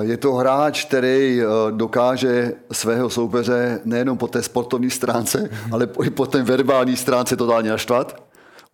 Je 0.00 0.16
to 0.16 0.32
hráč, 0.32 0.84
který 0.84 1.42
eh, 1.42 1.46
dokáže 1.70 2.52
svého 2.72 3.10
soupeře 3.10 3.80
nejenom 3.84 4.18
po 4.18 4.28
té 4.28 4.42
sportovní 4.42 4.90
stránce, 4.90 5.50
ale 5.72 5.88
i 6.04 6.10
po 6.10 6.26
té 6.26 6.42
verbální 6.42 6.96
stránce 6.96 7.36
totálně 7.36 7.70
naštvat. 7.70 8.24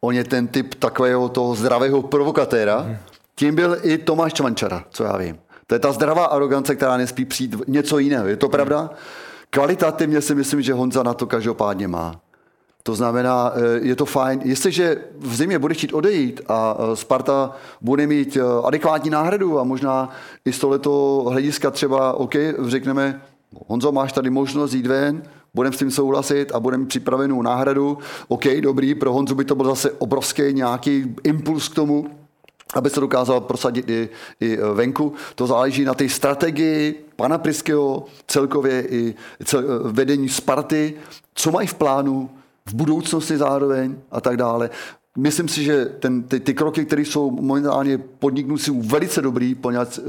On 0.01 0.15
je 0.15 0.25
ten 0.25 0.49
typ 0.49 0.75
takového 0.75 1.29
toho 1.29 1.55
zdravého 1.55 2.03
provokatéra. 2.03 2.87
Tím 3.35 3.55
byl 3.55 3.77
i 3.83 3.99
Tomáš 3.99 4.33
Čvančara, 4.33 4.85
co 4.91 5.05
já 5.05 5.17
vím. 5.17 5.39
To 5.67 5.75
je 5.75 5.79
ta 5.79 5.93
zdravá 5.93 6.25
arogance, 6.25 6.77
která 6.77 6.97
nespí 6.97 7.25
přijít 7.25 7.57
něco 7.67 7.99
jiného. 7.99 8.27
Je 8.27 8.37
to 8.37 8.49
pravda? 8.49 8.91
Kvalitativně 9.51 10.21
si 10.21 10.35
myslím, 10.35 10.63
že 10.63 10.75
Honza 10.75 11.03
na 11.03 11.15
to 11.15 11.27
každopádně 11.27 11.89
má. 11.89 12.21
To 12.87 12.95
znamená, 12.95 13.53
eh, 13.55 13.79
je 13.83 13.97
to 13.97 14.05
fajn. 14.05 14.41
Jestliže 14.45 14.97
v 15.19 15.35
zimě 15.35 15.59
bude 15.59 15.75
chtít 15.75 15.93
odejít 15.93 16.41
a 16.49 16.77
eh, 16.79 16.97
Sparta 16.97 17.51
bude 17.81 18.07
mít 18.07 18.37
eh, 18.37 18.41
adekvátní 18.65 19.11
náhradu 19.11 19.59
a 19.59 19.65
možná 19.65 20.11
i 20.45 20.53
z 20.53 20.59
tohoto 20.59 21.25
hlediska 21.29 21.71
třeba, 21.71 22.13
OK, 22.13 22.35
řekneme, 22.67 23.23
Honzo, 23.67 23.93
máš 23.93 24.13
tady 24.13 24.31
možnost 24.31 24.73
jít 24.73 24.87
ven, 24.87 25.23
budeme 25.55 25.77
s 25.77 25.79
tím 25.79 25.91
souhlasit 25.91 26.53
a 26.53 26.61
budeme 26.61 26.87
připravenou 26.87 27.43
náhradu. 27.43 27.99
OK, 28.29 28.45
dobrý, 28.61 28.95
pro 28.95 29.13
Honzu 29.13 29.35
by 29.35 29.45
to 29.45 29.55
byl 29.55 29.67
zase 29.67 29.91
obrovský 29.91 30.43
nějaký 30.53 31.15
impuls 31.25 31.69
k 31.69 31.75
tomu, 31.75 32.07
aby 32.75 32.91
se 32.91 33.01
dokázal 33.01 33.41
prosadit 33.41 33.91
i, 33.91 34.09
i 34.41 34.59
venku. 34.75 35.13
To 35.35 35.47
záleží 35.47 35.85
na 35.85 35.95
té 35.95 36.09
strategii 36.09 37.05
pana 37.17 37.39
Priského, 37.39 38.05
celkově 38.27 38.87
i 38.89 39.15
cel, 39.45 39.63
vedení 39.93 40.29
Sparty, 40.29 40.95
co 41.35 41.51
mají 41.51 41.67
v 41.67 41.75
plánu, 41.75 42.31
v 42.69 42.75
budoucnosti 42.75 43.37
zároveň 43.37 43.97
a 44.11 44.21
tak 44.21 44.37
dále. 44.37 44.71
Myslím 45.19 45.49
si, 45.49 45.65
že 45.65 45.85
ten, 45.85 46.23
ty, 46.23 46.41
ty 46.41 46.55
kroky, 46.55 46.85
které 46.85 47.03
jsou 47.03 47.31
momentálně 47.31 47.99
podniknuty, 47.99 48.63
jsou 48.63 48.83
velice 48.83 49.23
dobrý, 49.23 49.55
poněvadž 49.55 49.99
eh, 49.99 50.03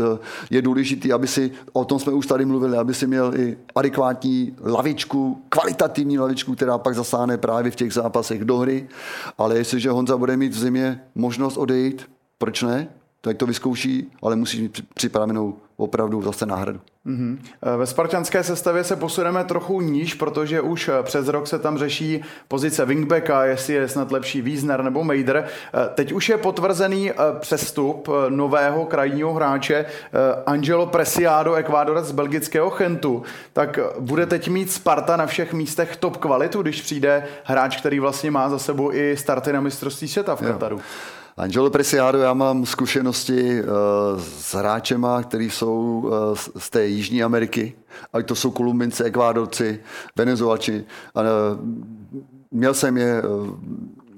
je 0.49 0.61
důležité, 0.61 1.13
aby 1.13 1.27
si, 1.27 1.51
o 1.73 1.85
tom 1.85 1.99
jsme 1.99 2.13
už 2.13 2.27
tady 2.27 2.45
mluvili, 2.45 2.77
aby 2.77 2.93
si 2.93 3.07
měl 3.07 3.33
i 3.35 3.57
adekvátní 3.75 4.55
lavičku, 4.63 5.41
kvalitativní 5.49 6.19
lavičku, 6.19 6.55
která 6.55 6.77
pak 6.77 6.95
zasáhne 6.95 7.37
právě 7.37 7.71
v 7.71 7.75
těch 7.75 7.93
zápasech 7.93 8.45
do 8.45 8.57
hry. 8.57 8.89
Ale 9.37 9.57
jestliže 9.57 9.89
Honza 9.89 10.17
bude 10.17 10.37
mít 10.37 10.53
v 10.53 10.59
zimě 10.59 11.01
možnost 11.15 11.57
odejít, 11.57 12.09
proč 12.37 12.61
ne? 12.61 12.87
Tak 13.21 13.37
to 13.37 13.45
vyzkouší, 13.45 14.11
ale 14.21 14.35
musí 14.35 14.61
mít 14.61 14.85
připravenou 14.93 15.55
opravdu 15.77 16.21
zase 16.21 16.45
náhradu. 16.45 16.79
Mm-hmm. 17.05 17.37
Ve 17.77 17.85
spartanské 17.85 18.43
sestavě 18.43 18.83
se 18.83 18.95
posuneme 18.95 19.43
trochu 19.43 19.81
níž, 19.81 20.13
protože 20.13 20.61
už 20.61 20.87
eh, 20.87 21.03
přes 21.03 21.27
rok 21.27 21.47
se 21.47 21.59
tam 21.59 21.77
řeší 21.77 22.21
pozice 22.47 22.85
wingbacka, 22.85 23.45
jestli 23.45 23.73
je 23.73 23.87
snad 23.87 24.11
lepší 24.11 24.41
Wiesner 24.41 24.83
nebo 24.83 25.03
Mejder. 25.03 25.37
Eh, 25.45 25.89
teď 25.95 26.11
už 26.11 26.29
je 26.29 26.37
potvrzený 26.37 27.11
přestup 27.39 28.09
nového 28.29 28.85
krajního 28.85 29.33
hráče 29.33 29.85
Angelo 30.45 30.85
Presiado, 30.85 31.55
ekvádorec 31.55 32.05
z 32.05 32.11
belgického 32.11 32.69
Chentu. 32.69 33.23
Tak 33.53 33.79
bude 33.99 34.25
teď 34.25 34.49
mít 34.49 34.71
Sparta 34.71 35.17
na 35.17 35.25
všech 35.25 35.53
místech 35.53 35.97
top 35.97 36.17
kvalitu, 36.17 36.61
když 36.61 36.81
přijde 36.81 37.27
hráč, 37.43 37.77
který 37.77 37.99
vlastně 37.99 38.31
má 38.31 38.49
za 38.49 38.59
sebou 38.59 38.93
i 38.93 39.17
starty 39.17 39.53
na 39.53 39.61
mistrovství 39.61 40.07
světa 40.07 40.35
v 40.35 40.41
Kataru. 40.41 40.81
Angelo 41.37 41.69
Preciado, 41.69 42.17
já 42.17 42.33
mám 42.33 42.65
zkušenosti 42.65 43.61
uh, 43.61 43.67
s 44.21 44.53
hráčema, 44.55 45.23
kteří 45.23 45.49
jsou 45.49 46.03
uh, 46.05 46.37
z 46.57 46.69
té 46.69 46.87
Jižní 46.87 47.23
Ameriky, 47.23 47.73
ať 48.13 48.25
to 48.25 48.35
jsou 48.35 48.51
Kolumbinci, 48.51 49.03
Ekvádorci, 49.03 49.79
Venezuelači. 50.15 50.85
Uh, 51.13 51.23
měl 52.51 52.73
jsem 52.73 52.97
je 52.97 53.23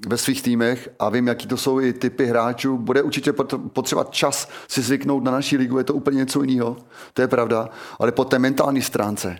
ve 0.07 0.17
svých 0.17 0.41
týmech 0.41 0.89
a 0.99 1.09
vím, 1.09 1.27
jaký 1.27 1.47
to 1.47 1.57
jsou 1.57 1.79
i 1.79 1.93
typy 1.93 2.25
hráčů. 2.25 2.77
Bude 2.77 3.01
určitě 3.01 3.33
potřebovat 3.73 4.11
čas 4.11 4.49
si 4.67 4.81
zvyknout 4.81 5.23
na 5.23 5.31
naší 5.31 5.57
ligu, 5.57 5.77
je 5.77 5.83
to 5.83 5.93
úplně 5.93 6.17
něco 6.17 6.43
jiného, 6.43 6.77
to 7.13 7.21
je 7.21 7.27
pravda, 7.27 7.69
ale 7.99 8.11
po 8.11 8.25
té 8.25 8.39
mentální 8.39 8.81
stránce 8.81 9.37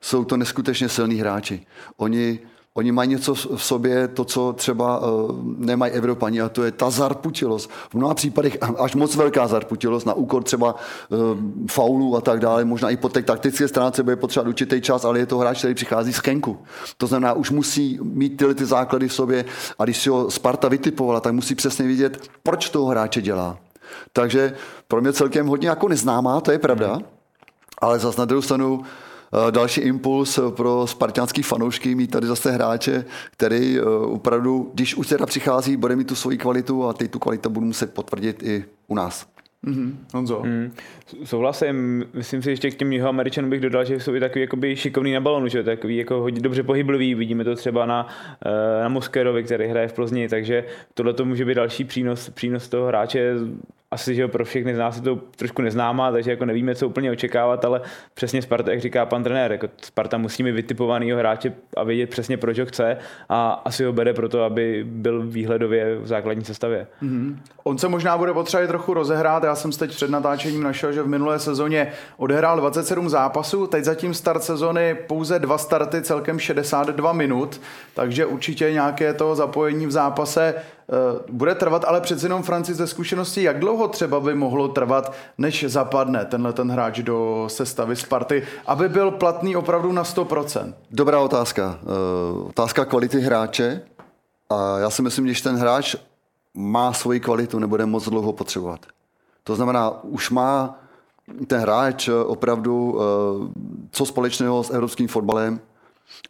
jsou 0.00 0.24
to 0.24 0.36
neskutečně 0.36 0.88
silní 0.88 1.14
hráči. 1.16 1.66
Oni 1.96 2.38
Oni 2.76 2.92
mají 2.92 3.08
něco 3.10 3.34
v 3.34 3.64
sobě, 3.64 4.08
to, 4.08 4.24
co 4.24 4.52
třeba 4.52 4.98
uh, 4.98 5.30
nemají 5.58 5.92
Evropani, 5.92 6.40
a 6.40 6.48
to 6.48 6.64
je 6.64 6.72
ta 6.72 6.90
zarputilost. 6.90 7.70
V 7.90 7.94
mnoha 7.94 8.14
případech 8.14 8.58
až 8.78 8.94
moc 8.94 9.16
velká 9.16 9.46
zarputilost, 9.46 10.06
na 10.06 10.12
úkor 10.12 10.42
třeba 10.42 10.74
uh, 10.74 11.18
faulů 11.70 12.16
a 12.16 12.20
tak 12.20 12.40
dále. 12.40 12.64
Možná 12.64 12.90
i 12.90 12.96
po 12.96 13.08
té 13.08 13.22
taktické 13.22 13.68
stránce 13.68 14.02
bude 14.02 14.16
potřebovat 14.16 14.48
určitý 14.48 14.80
čas, 14.80 15.04
ale 15.04 15.18
je 15.18 15.26
to 15.26 15.38
hráč, 15.38 15.58
který 15.58 15.74
přichází 15.74 16.12
z 16.12 16.20
Kenku. 16.20 16.58
To 16.96 17.06
znamená, 17.06 17.32
už 17.32 17.50
musí 17.50 17.98
mít 18.02 18.36
tyhle 18.36 18.54
ty 18.54 18.64
základy 18.64 19.08
v 19.08 19.12
sobě 19.12 19.44
a 19.78 19.84
když 19.84 19.98
si 20.02 20.10
ho 20.10 20.30
Sparta 20.30 20.68
vytipovala, 20.68 21.20
tak 21.20 21.32
musí 21.32 21.54
přesně 21.54 21.86
vidět, 21.86 22.30
proč 22.42 22.70
toho 22.70 22.86
hráče 22.86 23.22
dělá. 23.22 23.58
Takže 24.12 24.54
pro 24.88 25.00
mě 25.00 25.12
celkem 25.12 25.46
hodně 25.46 25.68
jako 25.68 25.88
neznámá, 25.88 26.40
to 26.40 26.52
je 26.52 26.58
pravda, 26.58 26.98
ale 27.80 27.98
zase 27.98 28.20
na 28.20 28.24
druhou 28.24 28.42
stranu 28.42 28.80
Eh, 28.80 29.05
další 29.50 29.80
impuls 29.80 30.38
pro 30.50 30.86
spartiánský 30.86 31.42
fanoušky 31.42 31.94
mít 31.94 32.10
tady 32.10 32.26
zase 32.26 32.50
hráče, 32.50 33.04
který 33.30 33.78
eh, 33.78 33.82
opravdu, 33.86 34.70
když 34.74 34.94
už 34.94 35.08
teda 35.08 35.26
přichází, 35.26 35.76
bude 35.76 35.96
mít 35.96 36.08
tu 36.08 36.14
svoji 36.14 36.38
kvalitu 36.38 36.84
a 36.84 36.92
ty 36.92 37.08
tu 37.08 37.18
kvalitu 37.18 37.50
budu 37.50 37.66
muset 37.66 37.94
potvrdit 37.94 38.42
i 38.42 38.64
u 38.86 38.94
nás. 38.94 39.26
Mm-hmm. 39.66 39.92
Honzo. 40.14 40.42
Mm. 40.44 40.72
Souhlasím, 41.24 42.04
myslím 42.14 42.42
si, 42.42 42.44
že 42.44 42.50
ještě 42.50 42.70
k 42.70 42.74
těm 42.74 42.92
jeho 42.92 43.08
Američanům 43.08 43.50
bych 43.50 43.60
dodal, 43.60 43.84
že 43.84 44.00
jsou 44.00 44.14
i 44.14 44.20
takový 44.20 44.40
jakoby 44.40 44.76
šikovný 44.76 45.12
na 45.12 45.20
balonu, 45.20 45.48
že 45.48 45.62
takový 45.62 45.96
jako 45.96 46.20
hodně 46.20 46.40
dobře 46.40 46.62
pohyblivý, 46.62 47.14
vidíme 47.14 47.44
to 47.44 47.54
třeba 47.54 47.86
na, 47.86 48.06
eh, 48.46 48.82
na 48.82 48.88
Moskerovi, 48.88 49.44
který 49.44 49.66
hraje 49.66 49.88
v 49.88 49.92
Plzni, 49.92 50.28
takže 50.28 50.64
tohle 50.94 51.12
to 51.12 51.24
může 51.24 51.44
být 51.44 51.54
další 51.54 51.84
přínos, 51.84 52.30
přínos 52.30 52.68
toho 52.68 52.86
hráče 52.86 53.34
asi, 53.90 54.14
že 54.14 54.28
pro 54.28 54.44
všechny 54.44 54.74
z 54.74 54.78
nás 54.78 54.96
je 54.96 55.02
to 55.02 55.16
trošku 55.36 55.62
neznámá, 55.62 56.12
takže 56.12 56.30
jako 56.30 56.44
nevíme, 56.44 56.74
co 56.74 56.88
úplně 56.88 57.10
očekávat, 57.10 57.64
ale 57.64 57.80
přesně 58.14 58.42
Sparta, 58.42 58.70
jak 58.70 58.80
říká 58.80 59.06
pan 59.06 59.24
trenér, 59.24 59.52
jako 59.52 59.68
Sparta 59.82 60.18
musí 60.18 60.42
mít 60.42 60.52
vytipovanýho 60.52 61.18
hráče 61.18 61.52
a 61.76 61.84
vědět 61.84 62.10
přesně, 62.10 62.36
proč 62.36 62.58
ho 62.58 62.66
chce 62.66 62.96
a 63.28 63.62
asi 63.64 63.84
ho 63.84 63.92
bere 63.92 64.14
proto, 64.14 64.42
aby 64.42 64.84
byl 64.88 65.26
výhledově 65.26 65.98
v 65.98 66.06
základní 66.06 66.44
sestavě. 66.44 66.86
Mm-hmm. 67.02 67.36
On 67.64 67.78
se 67.78 67.88
možná 67.88 68.18
bude 68.18 68.32
potřebovat 68.32 68.68
trochu 68.68 68.94
rozehrát. 68.94 69.44
Já 69.44 69.54
jsem 69.54 69.72
teď 69.72 69.90
před 69.90 70.10
natáčením 70.10 70.62
našel, 70.62 70.92
že 70.92 71.02
v 71.02 71.08
minulé 71.08 71.38
sezóně 71.38 71.92
odehrál 72.16 72.60
27 72.60 73.08
zápasů, 73.08 73.66
teď 73.66 73.84
zatím 73.84 74.14
start 74.14 74.42
sezony 74.42 74.94
pouze 74.94 75.38
dva 75.38 75.58
starty, 75.58 76.02
celkem 76.02 76.38
62 76.38 77.12
minut, 77.12 77.60
takže 77.94 78.26
určitě 78.26 78.72
nějaké 78.72 79.14
to 79.14 79.34
zapojení 79.34 79.86
v 79.86 79.90
zápase 79.90 80.54
bude 81.30 81.54
trvat, 81.54 81.84
ale 81.84 82.00
přeci 82.00 82.24
jenom 82.24 82.42
Franci 82.42 82.74
ze 82.74 82.86
zkušenosti, 82.86 83.42
jak 83.42 83.58
dlouho 83.58 83.88
třeba 83.88 84.20
by 84.20 84.34
mohlo 84.34 84.68
trvat, 84.68 85.12
než 85.38 85.64
zapadne 85.68 86.24
tenhle 86.24 86.52
ten 86.52 86.70
hráč 86.70 86.98
do 86.98 87.44
sestavy 87.48 87.96
Sparty, 87.96 88.42
aby 88.66 88.88
byl 88.88 89.10
platný 89.10 89.56
opravdu 89.56 89.92
na 89.92 90.04
100%? 90.04 90.74
Dobrá 90.90 91.20
otázka. 91.20 91.78
Eh, 91.82 92.48
otázka 92.48 92.84
kvality 92.84 93.20
hráče. 93.20 93.82
A 94.50 94.78
já 94.78 94.90
si 94.90 95.02
myslím, 95.02 95.34
že 95.34 95.42
ten 95.42 95.56
hráč 95.56 95.96
má 96.54 96.92
svoji 96.92 97.20
kvalitu, 97.20 97.58
nebude 97.58 97.86
moc 97.86 98.08
dlouho 98.08 98.32
potřebovat. 98.32 98.80
To 99.44 99.56
znamená, 99.56 100.04
už 100.04 100.30
má 100.30 100.78
ten 101.46 101.60
hráč 101.60 102.08
opravdu 102.08 102.98
eh, 102.98 103.04
co 103.90 104.06
společného 104.06 104.64
s 104.64 104.70
evropským 104.70 105.08
fotbalem, 105.08 105.60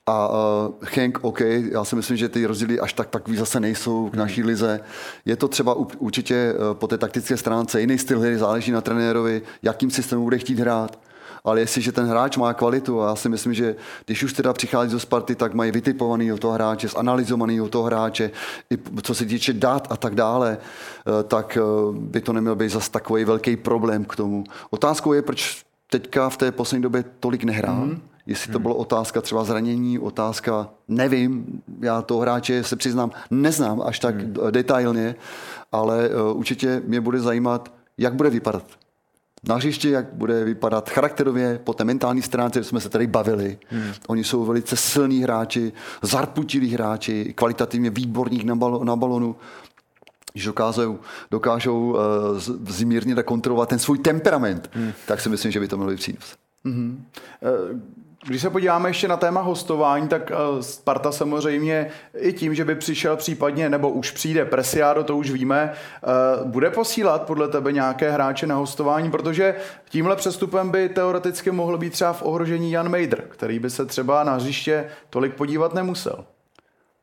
a 0.07 0.29
uh, 0.29 0.75
Henk, 0.95 1.19
OK, 1.23 1.41
já 1.71 1.85
si 1.85 1.97
myslím, 1.97 2.17
že 2.17 2.29
ty 2.29 2.47
rozdíly 2.47 2.81
až 2.81 2.93
tak 2.93 3.09
takový 3.09 3.37
zase 3.37 3.61
nejsou 3.61 4.09
k 4.11 4.15
naší 4.15 4.43
lize. 4.43 4.81
Je 5.25 5.37
to 5.37 5.49
třeba 5.49 5.75
určitě 5.75 6.55
uh, 6.55 6.75
po 6.75 6.87
té 6.87 6.99
taktické 6.99 7.37
stránce 7.37 7.81
jiný 7.81 7.99
styl 7.99 8.21
hry, 8.21 8.39
záleží 8.39 8.73
na 8.73 8.81
trenérovi, 8.81 9.43
jakým 9.63 9.91
systémem 9.91 10.25
bude 10.25 10.39
chtít 10.39 10.59
hrát. 10.59 10.99
Ale 11.45 11.61
jestliže 11.61 11.93
ten 11.93 12.07
hráč 12.07 12.37
má 12.37 12.55
kvalitu, 12.55 13.03
a 13.03 13.09
já 13.09 13.17
si 13.17 13.29
myslím, 13.29 13.55
že 13.55 13.77
když 14.07 14.23
už 14.23 14.33
teda 14.33 14.53
přichází 14.53 14.93
do 14.93 15.01
Sparty, 15.01 15.35
tak 15.35 15.55
mají 15.55 15.73
vytipovaný 15.73 16.39
toho 16.39 16.55
hráče, 16.55 16.89
zanalizovaný 16.89 17.61
toho 17.71 17.85
hráče, 17.85 18.31
i 18.71 18.79
co 19.03 19.15
se 19.15 19.25
týče 19.25 19.53
dát 19.53 19.87
a 19.91 19.97
tak 19.97 20.15
dále, 20.15 20.59
uh, 20.59 21.23
tak 21.23 21.59
by 21.93 22.21
to 22.21 22.33
neměl 22.33 22.57
být 22.57 22.69
zase 22.69 22.91
takový 22.91 23.25
velký 23.25 23.57
problém 23.57 24.05
k 24.05 24.17
tomu. 24.17 24.45
Otázkou 24.71 25.13
je, 25.13 25.23
proč 25.23 25.65
teďka 25.91 26.29
v 26.29 26.37
té 26.37 26.53
poslední 26.53 26.83
době 26.83 27.05
tolik 27.21 27.45
nehrál. 27.45 27.87
Mm-hmm 27.87 28.16
Jestli 28.27 28.53
to 28.53 28.59
hmm. 28.59 28.63
bylo 28.63 28.75
otázka 28.75 29.21
třeba 29.21 29.45
zranění, 29.45 29.99
otázka, 29.99 30.71
nevím, 30.89 31.63
já 31.81 32.03
toho 32.03 32.21
hráče 32.21 32.65
se 32.65 32.77
přiznám, 32.77 33.11
neznám 33.31 33.83
až 33.83 33.99
tak 33.99 34.15
hmm. 34.15 34.35
detailně, 34.51 35.15
ale 35.73 36.09
uh, 36.09 36.39
určitě 36.39 36.83
mě 36.87 37.01
bude 37.01 37.21
zajímat, 37.21 37.73
jak 37.99 38.15
bude 38.15 38.31
vypadat 38.31 38.65
na 39.49 39.55
hřišti, 39.55 39.91
jak 39.91 40.07
bude 40.13 40.45
vypadat 40.45 40.91
charakterově, 40.91 41.61
po 41.65 41.75
té 41.75 41.85
mentální 41.85 42.23
stránce, 42.23 42.65
jsme 42.65 42.81
se 42.81 42.89
tady 42.89 43.07
bavili. 43.07 43.59
Hmm. 43.69 43.93
Oni 44.09 44.25
jsou 44.25 44.45
velice 44.45 44.77
silní 44.77 45.23
hráči, 45.23 45.73
zarputilí 46.03 46.75
hráči, 46.75 47.35
kvalitativně 47.37 47.91
výborní 47.91 48.45
na, 48.45 48.57
balo, 48.57 48.85
na 48.85 48.97
balonu 48.97 49.37
když 50.33 50.45
dokážou, 50.45 50.99
dokážou 51.31 51.91
uh, 51.91 51.99
zmírnit 52.69 53.19
a 53.19 53.23
kontrolovat 53.23 53.69
ten 53.69 53.79
svůj 53.79 53.99
temperament, 53.99 54.71
hmm. 54.73 54.93
tak 55.07 55.21
si 55.21 55.29
myslím, 55.29 55.53
že 55.53 55.61
by 55.61 55.69
to 55.69 55.77
mělo 55.77 55.91
být 55.91 55.97
přínos. 55.97 56.37
Mm-hmm. 56.65 56.97
Když 58.27 58.43
se 58.43 58.51
podíváme 58.51 58.89
ještě 58.89 59.09
na 59.09 59.17
téma 59.17 59.41
hostování, 59.41 60.09
tak 60.09 60.31
eh, 60.31 60.63
Sparta 60.63 61.13
samozřejmě 61.13 61.91
i 62.19 62.33
tím, 62.33 62.55
že 62.55 62.65
by 62.65 62.75
přišel 62.75 63.17
případně, 63.17 63.69
nebo 63.69 63.91
už 63.91 64.11
přijde 64.11 64.45
Presiado, 64.45 65.05
to 65.05 65.17
už 65.17 65.31
víme, 65.31 65.73
eh, 65.73 66.09
bude 66.45 66.71
posílat 66.71 67.23
podle 67.23 67.49
tebe 67.49 67.73
nějaké 67.73 68.11
hráče 68.11 68.47
na 68.47 68.55
hostování, 68.55 69.11
protože 69.11 69.55
tímhle 69.89 70.17
přestupem 70.17 70.71
by 70.71 70.89
teoreticky 70.89 71.51
mohl 71.51 71.79
být 71.79 71.93
třeba 71.93 72.13
v 72.13 72.23
ohrožení 72.23 72.73
Jan 72.73 72.89
Mejdr, 72.89 73.23
který 73.23 73.59
by 73.59 73.71
se 73.71 73.87
třeba 73.87 74.25
na 74.25 74.35
hřiště 74.35 74.89
tolik 75.11 75.35
podívat 75.35 75.75
nemusel. 75.75 76.25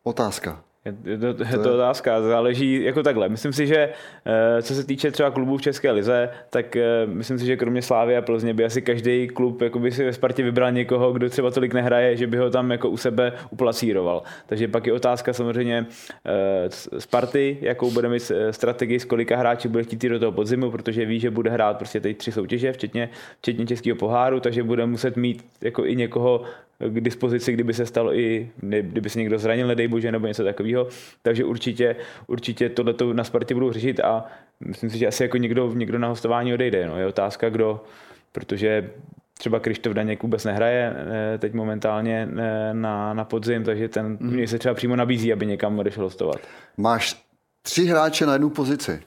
Otázka. 0.03 0.72
Je 0.85 1.17
to, 1.17 1.43
je 1.51 1.57
to 1.63 1.73
otázka, 1.73 2.21
záleží 2.21 2.83
jako 2.83 3.03
takhle. 3.03 3.29
Myslím 3.29 3.53
si, 3.53 3.67
že 3.67 3.89
eh, 4.25 4.61
co 4.61 4.75
se 4.75 4.83
týče 4.83 5.11
třeba 5.11 5.31
klubů 5.31 5.57
v 5.57 5.61
České 5.61 5.91
lize, 5.91 6.29
tak 6.49 6.75
eh, 6.75 7.05
myslím 7.05 7.39
si, 7.39 7.45
že 7.45 7.57
kromě 7.57 7.81
Slávy 7.81 8.17
a 8.17 8.21
Plzně 8.21 8.53
by 8.53 8.65
asi 8.65 8.81
každý 8.81 9.27
klub 9.27 9.61
jako 9.61 9.79
by 9.79 9.91
si 9.91 10.05
ve 10.05 10.13
Spartě 10.13 10.43
vybral 10.43 10.71
někoho, 10.71 11.13
kdo 11.13 11.29
třeba 11.29 11.51
tolik 11.51 11.73
nehraje, 11.73 12.17
že 12.17 12.27
by 12.27 12.37
ho 12.37 12.49
tam 12.49 12.71
jako 12.71 12.89
u 12.89 12.97
sebe 12.97 13.33
uplacíroval. 13.49 14.23
Takže 14.45 14.67
pak 14.67 14.87
je 14.87 14.93
otázka 14.93 15.33
samozřejmě 15.33 15.85
eh, 16.25 16.69
Sparty, 16.99 17.57
jakou 17.61 17.91
bude 17.91 18.09
mít 18.09 18.31
strategii, 18.51 18.99
s 18.99 19.05
kolika 19.05 19.37
hráčů 19.37 19.69
bude 19.69 19.83
chtít 19.83 20.03
do 20.03 20.19
toho 20.19 20.31
podzimu, 20.31 20.71
protože 20.71 21.05
ví, 21.05 21.19
že 21.19 21.31
bude 21.31 21.49
hrát 21.49 21.77
prostě 21.77 21.99
ty 21.99 22.13
tři 22.13 22.31
soutěže, 22.31 22.73
včetně, 22.73 23.09
včetně 23.39 23.65
českého 23.65 23.97
poháru, 23.97 24.39
takže 24.39 24.63
bude 24.63 24.85
muset 24.85 25.17
mít 25.17 25.45
jako 25.61 25.85
i 25.85 25.95
někoho 25.95 26.43
k 26.79 27.01
dispozici, 27.01 27.53
kdyby 27.53 27.73
se 27.73 27.85
stalo 27.85 28.15
i, 28.15 28.49
kdyby 28.81 29.09
se 29.09 29.19
někdo 29.19 29.39
zranil, 29.39 29.67
nedej 29.67 29.87
bože, 29.87 30.11
nebo 30.11 30.27
něco 30.27 30.43
takového. 30.43 30.87
Takže 31.21 31.45
určitě, 31.45 31.95
určitě 32.27 32.69
tohle 32.69 33.13
na 33.13 33.23
Spartě 33.23 33.53
budou 33.53 33.71
řešit 33.71 33.99
a 33.99 34.25
myslím 34.59 34.89
si, 34.89 34.97
že 34.97 35.07
asi 35.07 35.23
jako 35.23 35.37
někdo, 35.37 35.73
někdo 35.73 35.99
na 35.99 36.07
hostování 36.07 36.53
odejde. 36.53 36.87
No. 36.87 36.99
Je 36.99 37.07
otázka, 37.07 37.49
kdo, 37.49 37.83
protože 38.31 38.89
třeba 39.37 39.59
Krištof 39.59 39.93
Daněk 39.93 40.23
vůbec 40.23 40.45
nehraje 40.45 40.95
eh, 40.95 41.37
teď 41.37 41.53
momentálně 41.53 42.29
eh, 42.37 42.73
na, 42.73 43.13
na 43.13 43.25
podzim, 43.25 43.63
takže 43.63 43.89
ten 43.89 44.17
mm. 44.19 44.47
se 44.47 44.59
třeba 44.59 44.75
přímo 44.75 44.95
nabízí, 44.95 45.33
aby 45.33 45.45
někam 45.45 45.79
odešel 45.79 46.03
hostovat. 46.03 46.37
Máš 46.77 47.25
tři 47.61 47.85
hráče 47.85 48.25
na 48.25 48.33
jednu 48.33 48.49
pozici. 48.49 49.01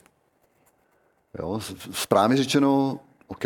Jo, 1.38 1.60
správně 1.92 2.36
řečeno, 2.36 3.00
OK. 3.26 3.44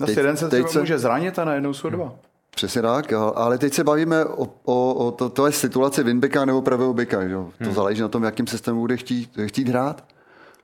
Na 0.00 0.06
teď, 0.06 0.16
jeden 0.16 0.36
se 0.36 0.48
teď 0.48 0.68
se... 0.68 0.80
může 0.80 0.98
zranit 0.98 1.38
a 1.38 1.44
najednou 1.44 1.74
jsou 1.74 1.90
dva. 1.90 2.18
Přesně 2.58 2.82
tak, 2.82 3.12
ale 3.34 3.58
teď 3.58 3.74
se 3.74 3.84
bavíme 3.84 4.24
o, 4.24 4.48
o, 4.64 4.94
o 4.94 5.10
to, 5.10 5.28
to 5.28 5.46
je 5.46 5.52
situace 5.52 6.02
Winbecka 6.02 6.44
nebo 6.44 6.62
pravého 6.62 6.94
beka. 6.94 7.22
Jo? 7.22 7.50
To 7.58 7.64
hmm. 7.64 7.74
záleží 7.74 8.00
na 8.00 8.08
tom, 8.08 8.24
jakým 8.24 8.46
systému 8.46 8.80
bude 8.80 8.96
chtít, 8.96 9.30
chtít 9.46 9.68
hrát. 9.68 10.04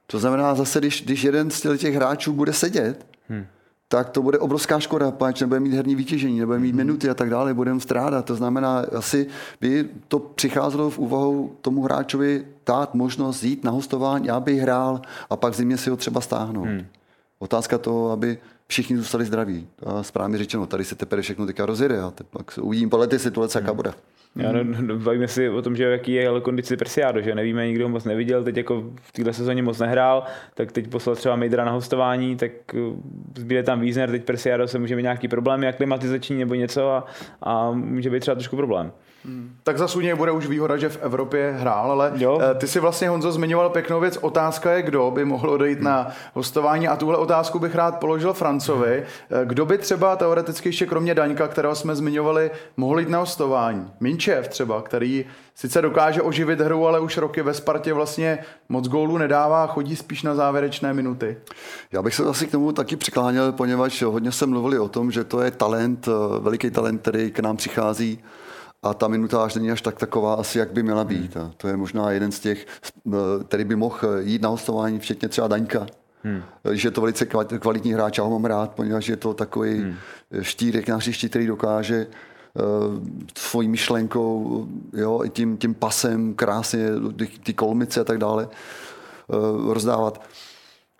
To 0.06 0.18
znamená 0.18 0.54
zase, 0.54 0.78
když, 0.78 1.04
když 1.04 1.24
jeden 1.24 1.50
z 1.50 1.78
těch 1.78 1.94
hráčů 1.94 2.32
bude 2.32 2.52
sedět, 2.52 3.06
hmm. 3.28 3.46
tak 3.88 4.10
to 4.10 4.22
bude 4.22 4.38
obrovská 4.38 4.80
škoda, 4.80 5.10
páč 5.10 5.40
nebude 5.40 5.60
mít 5.60 5.74
herní 5.74 5.94
vytěžení, 5.94 6.40
nebude 6.40 6.58
mít 6.58 6.68
hmm. 6.68 6.76
minuty 6.76 7.10
a 7.10 7.14
tak 7.14 7.30
dále, 7.30 7.54
budeme 7.54 7.80
strádat. 7.80 8.24
To 8.24 8.34
znamená, 8.34 8.84
asi 8.96 9.26
by 9.60 9.88
to 10.08 10.18
přicházelo 10.18 10.90
v 10.90 10.98
úvahu 10.98 11.56
tomu 11.60 11.82
hráčovi 11.82 12.44
dát 12.66 12.94
možnost 12.94 13.42
jít 13.42 13.64
na 13.64 13.70
hostování, 13.70 14.30
aby 14.30 14.56
hrál 14.56 15.00
a 15.30 15.36
pak 15.36 15.54
zimě 15.54 15.76
si 15.76 15.90
ho 15.90 15.96
třeba 15.96 16.20
stáhnout. 16.20 16.64
Hmm. 16.64 16.86
Otázka 17.38 17.78
toho, 17.78 18.10
aby 18.10 18.38
všichni 18.74 18.96
zůstali 18.96 19.24
zdraví. 19.24 19.66
A 19.86 20.02
správně 20.02 20.38
řečeno, 20.38 20.66
tady 20.66 20.84
se 20.84 20.94
teprve 20.94 21.22
všechno 21.22 21.46
teďka 21.46 21.66
rozjede 21.66 22.00
a 22.00 22.12
pak 22.30 22.58
uvidím 22.62 22.90
podle 22.90 23.06
té 23.06 23.18
situace, 23.18 23.58
jaká 23.58 23.74
bude. 23.74 23.92
Já 24.36 24.52
no, 24.52 24.64
no, 24.80 24.98
bavíme 24.98 25.28
si 25.28 25.48
o 25.48 25.62
tom, 25.62 25.76
že 25.76 25.84
jaký 25.84 26.12
je 26.12 26.28
ale 26.28 26.40
kondici 26.40 26.76
Persiádo, 26.76 27.20
že 27.20 27.34
nevíme, 27.34 27.66
nikdo 27.66 27.84
ho 27.84 27.88
moc 27.88 28.04
neviděl, 28.04 28.44
teď 28.44 28.56
jako 28.56 28.84
v 29.02 29.12
této 29.12 29.32
sezóně 29.32 29.62
moc 29.62 29.78
nehrál, 29.78 30.24
tak 30.54 30.72
teď 30.72 30.88
poslal 30.88 31.16
třeba 31.16 31.36
Mejdra 31.36 31.64
na 31.64 31.72
hostování, 31.72 32.36
tak 32.36 32.50
eh, 32.74 32.78
zbyde 33.38 33.62
tam 33.62 33.80
Wiesner, 33.80 34.10
teď 34.10 34.24
Persiádo 34.24 34.68
se 34.68 34.78
může 34.78 34.96
mít 34.96 35.02
nějaký 35.02 35.28
problém, 35.28 35.62
jak 35.62 35.76
klimatizační 35.76 36.38
nebo 36.38 36.54
něco 36.54 36.90
a, 36.90 37.06
a 37.42 37.70
může 37.70 38.10
být 38.10 38.20
třeba 38.20 38.34
trošku 38.34 38.56
problém. 38.56 38.92
Hmm. 39.24 39.56
Tak 39.62 39.78
za 39.78 39.88
Suně 39.88 40.14
bude 40.14 40.32
už 40.32 40.46
výhoda, 40.46 40.76
že 40.76 40.88
v 40.88 40.98
Evropě 41.02 41.54
hrál, 41.58 41.92
ale 41.92 42.12
jo. 42.14 42.38
Eh, 42.42 42.54
ty 42.54 42.68
si 42.68 42.80
vlastně 42.80 43.08
Honzo 43.08 43.32
zmiňoval 43.32 43.70
pěknou 43.70 44.00
věc. 44.00 44.16
Otázka 44.16 44.72
je, 44.72 44.82
kdo 44.82 45.10
by 45.10 45.24
mohl 45.24 45.50
odejít 45.50 45.78
hmm. 45.78 45.84
na 45.84 46.10
hostování 46.34 46.88
a 46.88 46.96
tuhle 46.96 47.16
otázku 47.16 47.58
bych 47.58 47.74
rád 47.74 47.98
položil 47.98 48.32
Francovi. 48.32 49.04
Hmm. 49.30 49.48
Kdo 49.48 49.66
by 49.66 49.78
třeba 49.78 50.16
teoreticky 50.16 50.68
ještě 50.68 50.86
kromě 50.86 51.14
Daňka, 51.14 51.48
kterého 51.48 51.74
jsme 51.74 51.96
zmiňovali, 51.96 52.50
mohl 52.76 53.00
jít 53.00 53.08
na 53.08 53.18
hostování? 53.18 53.90
Minčev 54.00 54.48
třeba, 54.48 54.82
který 54.82 55.24
sice 55.54 55.82
dokáže 55.82 56.22
oživit 56.22 56.60
hru, 56.60 56.86
ale 56.86 57.00
už 57.00 57.16
roky 57.16 57.42
ve 57.42 57.54
Spartě 57.54 57.92
vlastně 57.92 58.38
moc 58.68 58.88
gólů 58.88 59.18
nedává, 59.18 59.66
chodí 59.66 59.96
spíš 59.96 60.22
na 60.22 60.34
závěrečné 60.34 60.94
minuty. 60.94 61.36
Já 61.92 62.02
bych 62.02 62.14
se 62.14 62.24
asi 62.24 62.46
k 62.46 62.50
tomu 62.50 62.72
taky 62.72 62.96
přikláněl, 62.96 63.52
poněvadž 63.52 64.02
hodně 64.02 64.32
se 64.32 64.46
mluvili 64.46 64.78
o 64.78 64.88
tom, 64.88 65.10
že 65.10 65.24
to 65.24 65.40
je 65.40 65.50
talent, 65.50 66.08
eh, 66.08 66.40
veliký 66.40 66.70
talent, 66.70 67.00
který 67.00 67.30
k 67.30 67.40
nám 67.40 67.56
přichází 67.56 68.24
a 68.84 68.94
ta 68.94 69.08
minutáž 69.08 69.54
není 69.54 69.70
až 69.70 69.82
tak 69.82 69.98
taková 69.98 70.34
asi, 70.34 70.58
jak 70.58 70.72
by 70.72 70.82
měla 70.82 71.04
být. 71.04 71.36
A 71.36 71.52
to 71.56 71.68
je 71.68 71.76
možná 71.76 72.10
jeden 72.10 72.32
z 72.32 72.40
těch, 72.40 72.66
který 73.48 73.64
by 73.64 73.76
mohl 73.76 73.98
jít 74.20 74.42
na 74.42 74.48
hostování, 74.48 74.98
včetně 74.98 75.28
třeba 75.28 75.48
Daňka. 75.48 75.86
Hmm. 76.22 76.42
Že 76.72 76.88
je 76.88 76.92
to 76.92 77.00
velice 77.00 77.26
kvalitní 77.58 77.92
hráč, 77.92 78.18
já 78.18 78.24
ho 78.24 78.30
mám 78.30 78.44
rád, 78.44 78.70
poněvadž 78.70 79.08
je 79.08 79.16
to 79.16 79.34
takový 79.34 79.80
hmm. 79.80 79.94
štírek 80.40 80.88
na 80.88 80.96
hřišti, 80.96 81.28
který 81.28 81.46
dokáže 81.46 82.06
uh, 82.06 82.62
svojí 83.38 83.68
myšlenkou, 83.68 84.66
jo, 84.92 85.20
i 85.24 85.30
tím, 85.30 85.56
tím 85.56 85.74
pasem 85.74 86.34
krásně 86.34 86.88
ty, 87.16 87.26
ty 87.26 87.54
kolmice 87.54 88.00
a 88.00 88.04
tak 88.04 88.18
dále 88.18 88.48
uh, 89.26 89.72
rozdávat. 89.72 90.22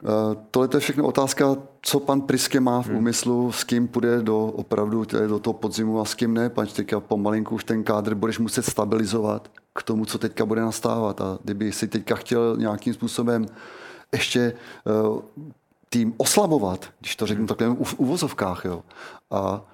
Uh, 0.02 0.10
tohle 0.50 0.68
je 0.74 0.80
všechno 0.80 1.06
otázka 1.06 1.56
co 1.82 2.00
pan 2.00 2.20
Priske 2.20 2.60
má 2.60 2.82
v 2.82 2.86
hmm. 2.86 2.96
úmyslu, 2.96 3.52
s 3.52 3.64
kým 3.64 3.88
půjde 3.88 4.22
do 4.22 4.46
opravdu 4.46 5.04
do 5.26 5.38
toho 5.38 5.54
podzimu 5.54 6.00
a 6.00 6.04
s 6.04 6.14
kým 6.14 6.34
ne, 6.34 6.50
pač 6.50 6.72
teďka 6.72 7.00
pomalinku 7.00 7.54
už 7.54 7.64
ten 7.64 7.84
kádr 7.84 8.14
budeš 8.14 8.38
muset 8.38 8.64
stabilizovat 8.64 9.50
k 9.74 9.82
tomu, 9.82 10.04
co 10.04 10.18
teďka 10.18 10.46
bude 10.46 10.60
nastávat. 10.60 11.20
A 11.20 11.38
kdyby 11.44 11.72
si 11.72 11.88
teďka 11.88 12.14
chtěl 12.14 12.56
nějakým 12.56 12.94
způsobem 12.94 13.46
ještě 14.12 14.52
uh, 14.84 15.20
tým 15.88 16.14
oslabovat, 16.16 16.88
když 17.00 17.16
to 17.16 17.26
řeknu 17.26 17.40
hmm. 17.40 17.48
takhle 17.48 17.76
v 17.84 17.94
uvozovkách, 17.98 18.64
jo, 18.64 18.82
a 19.30 19.64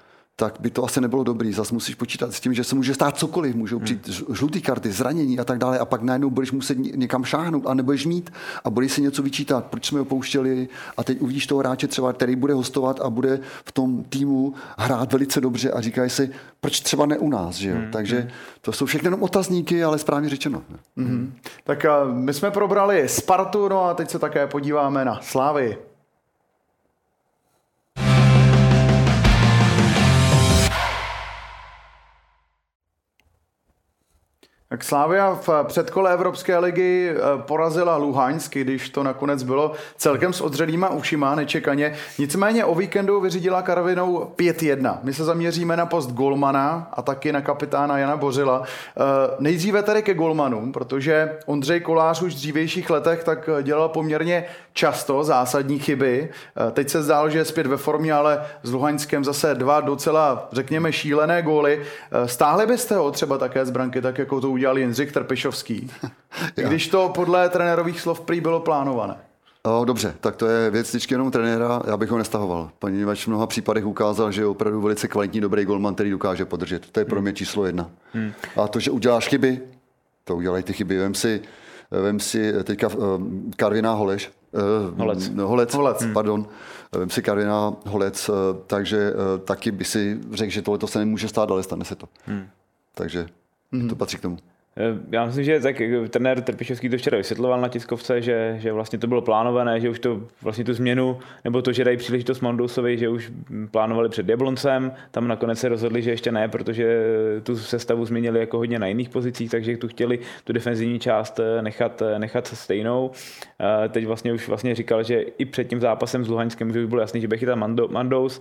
tak 0.40 0.60
by 0.60 0.70
to 0.70 0.84
asi 0.84 1.00
nebylo 1.00 1.24
dobrý. 1.24 1.52
Zase 1.52 1.74
musíš 1.74 1.94
počítat 1.94 2.32
s 2.32 2.40
tím, 2.40 2.54
že 2.54 2.64
se 2.64 2.74
může 2.74 2.94
stát 2.94 3.18
cokoliv, 3.18 3.54
můžou 3.54 3.76
hmm. 3.76 3.84
přijít 3.84 4.08
žluté 4.32 4.60
karty, 4.60 4.92
zranění 4.92 5.38
a 5.38 5.44
tak 5.44 5.58
dále 5.58 5.78
a 5.78 5.84
pak 5.84 6.02
najednou 6.02 6.30
budeš 6.30 6.52
muset 6.52 6.78
někam 6.78 7.24
šáhnout 7.24 7.66
a 7.66 7.74
nebudeš 7.74 8.06
mít 8.06 8.32
a 8.64 8.70
budeš 8.70 8.92
si 8.92 9.02
něco 9.02 9.22
vyčítat, 9.22 9.64
proč 9.64 9.86
jsme 9.86 9.98
ho 9.98 10.04
pouštěli 10.04 10.68
a 10.96 11.04
teď 11.04 11.20
uvidíš 11.20 11.46
toho 11.46 11.58
hráče 11.58 11.86
třeba, 11.86 12.12
který 12.12 12.36
bude 12.36 12.54
hostovat 12.54 13.00
a 13.00 13.10
bude 13.10 13.40
v 13.64 13.72
tom 13.72 14.04
týmu 14.04 14.54
hrát 14.78 15.12
velice 15.12 15.40
dobře 15.40 15.70
a 15.70 15.80
říkají 15.80 16.10
si, 16.10 16.30
proč 16.60 16.80
třeba 16.80 17.06
ne 17.06 17.18
u 17.18 17.28
nás, 17.28 17.54
že 17.54 17.70
jo? 17.70 17.76
Hmm. 17.76 17.90
Takže 17.90 18.20
hmm. 18.20 18.28
to 18.60 18.72
jsou 18.72 18.86
všechny 18.86 19.06
jenom 19.06 19.22
otazníky, 19.22 19.84
ale 19.84 19.98
správně 19.98 20.28
řečeno. 20.28 20.62
Hmm. 20.96 21.34
Tak 21.64 21.86
my 22.12 22.34
jsme 22.34 22.50
probrali 22.50 23.08
Spartu, 23.08 23.68
no 23.68 23.84
a 23.84 23.94
teď 23.94 24.10
se 24.10 24.18
také 24.18 24.46
podíváme 24.46 25.04
na 25.04 25.20
Slávy. 25.22 25.89
Tak 34.72 34.84
Slávia 34.84 35.34
v 35.34 35.48
předkole 35.64 36.12
Evropské 36.12 36.58
ligy 36.58 37.10
eh, 37.10 37.42
porazila 37.42 37.96
Luhansk, 37.96 38.56
když 38.56 38.90
to 38.90 39.02
nakonec 39.02 39.42
bylo 39.42 39.72
celkem 39.96 40.32
s 40.32 40.40
odřelýma 40.40 40.88
ušima, 40.88 41.34
nečekaně. 41.34 41.94
Nicméně 42.18 42.64
o 42.64 42.74
víkendu 42.74 43.20
vyřídila 43.20 43.62
Karvinou 43.62 44.32
5-1. 44.36 44.98
My 45.02 45.14
se 45.14 45.24
zaměříme 45.24 45.76
na 45.76 45.86
post 45.86 46.12
Golmana 46.12 46.88
a 46.92 47.02
taky 47.02 47.32
na 47.32 47.40
kapitána 47.40 47.98
Jana 47.98 48.16
Bořila. 48.16 48.62
Eh, 48.62 49.00
nejdříve 49.38 49.82
tedy 49.82 50.02
ke 50.02 50.14
Golmanům, 50.14 50.72
protože 50.72 51.38
Ondřej 51.46 51.80
Kolář 51.80 52.22
už 52.22 52.32
v 52.32 52.36
dřívějších 52.36 52.90
letech 52.90 53.24
tak 53.24 53.50
dělal 53.62 53.88
poměrně 53.88 54.44
často 54.72 55.24
zásadní 55.24 55.78
chyby. 55.78 56.28
Eh, 56.68 56.70
teď 56.70 56.90
se 56.90 57.02
zdálo, 57.02 57.30
že 57.30 57.38
je 57.38 57.44
zpět 57.44 57.66
ve 57.66 57.76
formě, 57.76 58.12
ale 58.12 58.44
s 58.62 58.72
Luhaňskem 58.72 59.24
zase 59.24 59.54
dva 59.54 59.80
docela, 59.80 60.48
řekněme, 60.52 60.92
šílené 60.92 61.42
góly. 61.42 61.82
Stáhli 62.26 62.66
byste 62.66 62.96
ho 62.96 63.10
třeba 63.10 63.38
také 63.38 63.66
z 63.66 63.70
branky, 63.70 64.00
tak 64.00 64.18
jako 64.18 64.40
to 64.40 64.59
udělal 64.60 64.78
Jindřich 64.78 65.12
Trpišovský, 65.12 65.90
když 66.54 66.88
to 66.88 67.08
podle 67.08 67.48
trenérových 67.48 68.00
slov 68.00 68.20
prý 68.20 68.40
bylo 68.40 68.60
plánované. 68.60 69.16
O, 69.62 69.84
dobře, 69.84 70.14
tak 70.20 70.36
to 70.36 70.46
je 70.46 70.70
věc 70.70 70.88
vždycky 70.88 71.14
jenom 71.14 71.30
trenéra, 71.30 71.82
já 71.86 71.96
bych 71.96 72.10
ho 72.10 72.18
nestahoval. 72.18 72.70
Poněvadž 72.78 73.24
v 73.24 73.28
mnoha 73.28 73.46
případech 73.46 73.86
ukázal, 73.86 74.32
že 74.32 74.42
je 74.42 74.46
opravdu 74.46 74.80
velice 74.80 75.08
kvalitní, 75.08 75.40
dobrý 75.40 75.64
golman, 75.64 75.94
který 75.94 76.10
dokáže 76.10 76.44
podržet. 76.44 76.90
To 76.90 77.00
je 77.00 77.04
pro 77.04 77.22
mě 77.22 77.32
číslo 77.32 77.66
jedna. 77.66 77.90
Hmm. 78.12 78.32
A 78.56 78.68
to, 78.68 78.80
že 78.80 78.90
uděláš 78.90 79.28
chyby, 79.28 79.60
to 80.24 80.36
udělají 80.36 80.62
ty 80.62 80.72
chyby. 80.72 80.98
Vem 80.98 81.14
si, 81.14 81.42
vem 81.90 82.20
si 82.20 82.52
teďka 82.64 82.88
uh, 82.88 83.20
Karviná 83.56 83.92
Holeš, 83.92 84.32
uh, 84.52 84.98
Holec. 84.98 85.28
Holec, 85.28 85.74
Holec. 85.74 86.02
Hmm. 86.02 86.12
pardon. 86.12 86.46
Vem 86.92 87.10
si 87.10 87.22
Karviná 87.22 87.74
Holec, 87.86 88.30
takže 88.66 89.12
taky 89.44 89.70
by 89.70 89.84
si 89.84 90.20
řekl, 90.32 90.52
že 90.52 90.62
tohle 90.62 90.78
to 90.78 90.86
se 90.86 90.98
nemůže 90.98 91.28
stát, 91.28 91.50
ale 91.50 91.62
stane 91.62 91.84
se 91.84 91.96
to. 91.96 92.08
Hmm. 92.26 92.46
Takže 92.94 93.26
hmm. 93.72 93.88
to 93.88 93.96
patří 93.96 94.16
k 94.16 94.20
tomu. 94.20 94.38
Eh, 94.76 94.98
já 95.10 95.26
myslím, 95.26 95.44
že 95.44 95.60
tak 95.60 95.76
trenér 96.10 96.40
Trpišovský 96.40 96.88
to 96.88 96.96
včera 96.96 97.18
vysvětloval 97.18 97.60
na 97.60 97.68
tiskovce, 97.68 98.22
že, 98.22 98.56
že 98.58 98.72
vlastně 98.72 98.98
to 98.98 99.06
bylo 99.06 99.22
plánované, 99.22 99.80
že 99.80 99.90
už 99.90 99.98
to 99.98 100.20
vlastně 100.42 100.64
tu 100.64 100.74
změnu, 100.74 101.18
nebo 101.44 101.62
to, 101.62 101.72
že 101.72 101.84
dají 101.84 101.96
příležitost 101.96 102.40
Mandousovi, 102.40 102.98
že 102.98 103.08
už 103.08 103.32
plánovali 103.70 104.08
před 104.08 104.28
Jabloncem, 104.28 104.92
tam 105.10 105.28
nakonec 105.28 105.58
se 105.58 105.68
rozhodli, 105.68 106.02
že 106.02 106.10
ještě 106.10 106.32
ne, 106.32 106.48
protože 106.48 107.04
tu 107.42 107.56
sestavu 107.56 108.04
změnili 108.04 108.40
jako 108.40 108.56
hodně 108.56 108.78
na 108.78 108.86
jiných 108.86 109.08
pozicích, 109.08 109.50
takže 109.50 109.76
tu 109.76 109.88
chtěli 109.88 110.18
tu 110.44 110.52
defenzivní 110.52 110.98
část 110.98 111.40
eh, 111.40 111.62
nechat, 111.62 112.02
eh, 112.02 112.18
nechat 112.18 112.46
stejnou. 112.46 113.10
Teď 113.88 114.06
vlastně 114.06 114.32
už 114.32 114.48
vlastně 114.48 114.74
říkal, 114.74 115.02
že 115.02 115.20
i 115.20 115.44
před 115.44 115.64
tím 115.64 115.80
zápasem 115.80 116.24
s 116.24 116.28
Luhaňskem 116.28 116.70
už 116.70 116.76
bylo 116.76 117.00
jasný, 117.00 117.20
že 117.20 117.28
bude 117.28 117.38
chytat 117.38 117.58
Mandous, 117.90 118.40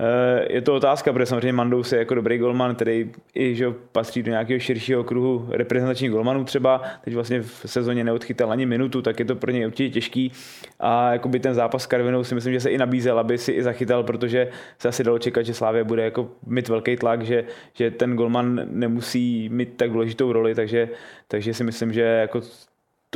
Eh, 0.00 0.52
je 0.52 0.62
to 0.62 0.74
otázka, 0.74 1.12
protože 1.12 1.26
samozřejmě 1.26 1.52
Mandous 1.52 1.92
je 1.92 1.98
jako 1.98 2.14
dobrý 2.14 2.38
golman, 2.38 2.74
který 2.74 3.10
i 3.34 3.54
že 3.54 3.66
patří 3.92 4.22
do 4.22 4.30
nějakého 4.30 4.60
širšího 4.60 5.04
kruhu 5.04 5.48
reprezentačních 5.66 6.10
golmanů 6.10 6.44
třeba, 6.44 6.82
teď 7.04 7.14
vlastně 7.14 7.42
v 7.42 7.62
sezóně 7.66 8.04
neodchytal 8.04 8.52
ani 8.52 8.66
minutu, 8.66 9.02
tak 9.02 9.18
je 9.18 9.24
to 9.24 9.36
pro 9.36 9.50
něj 9.50 9.66
určitě 9.66 9.90
těžký. 9.90 10.32
A 10.80 11.12
jakoby 11.12 11.40
ten 11.40 11.54
zápas 11.54 11.82
s 11.82 11.86
Karvinou 11.86 12.24
si 12.24 12.34
myslím, 12.34 12.52
že 12.52 12.60
se 12.60 12.70
i 12.70 12.78
nabízel, 12.78 13.18
aby 13.18 13.38
si 13.38 13.52
i 13.52 13.62
zachytal, 13.62 14.02
protože 14.02 14.48
se 14.78 14.88
asi 14.88 15.04
dalo 15.04 15.18
čekat, 15.18 15.42
že 15.42 15.54
Slávě 15.54 15.84
bude 15.84 16.04
jako 16.04 16.28
mít 16.46 16.68
velký 16.68 16.96
tlak, 16.96 17.22
že, 17.22 17.44
že 17.74 17.90
ten 17.90 18.16
golman 18.16 18.60
nemusí 18.70 19.48
mít 19.48 19.76
tak 19.76 19.90
důležitou 19.90 20.32
roli, 20.32 20.54
takže, 20.54 20.88
takže 21.28 21.54
si 21.54 21.64
myslím, 21.64 21.92
že 21.92 22.02
jako 22.02 22.40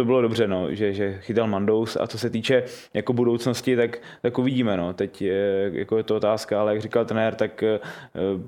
to 0.00 0.04
bylo 0.04 0.22
dobře, 0.22 0.48
no, 0.48 0.74
že, 0.74 0.92
že 0.92 1.18
chytal 1.20 1.46
Mandous 1.46 1.96
a 2.00 2.06
co 2.06 2.18
se 2.18 2.30
týče 2.30 2.62
jako 2.94 3.12
budoucnosti, 3.12 3.76
tak, 3.76 3.98
tak 4.22 4.38
uvidíme. 4.38 4.76
No. 4.76 4.92
Teď 4.92 5.22
je, 5.22 5.70
jako 5.74 5.96
je 5.96 6.02
to 6.02 6.16
otázka, 6.16 6.60
ale 6.60 6.72
jak 6.72 6.82
říkal 6.82 7.04
trenér, 7.04 7.34
tak 7.34 7.62
eh, 7.62 7.80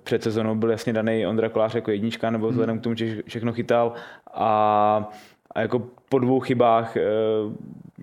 před 0.02 0.22
sezónou 0.22 0.54
byl 0.54 0.70
jasně 0.70 0.92
daný 0.92 1.26
Ondra 1.26 1.48
Kolář 1.48 1.74
jako 1.74 1.90
jednička, 1.90 2.30
nebo 2.30 2.48
vzhledem 2.48 2.78
k 2.78 2.82
tomu, 2.82 2.94
že 2.94 3.22
všechno 3.26 3.52
chytal 3.52 3.92
a, 4.34 5.10
a 5.54 5.60
jako 5.60 5.82
po 6.08 6.18
dvou 6.18 6.40
chybách 6.40 6.96
eh, 6.96 7.02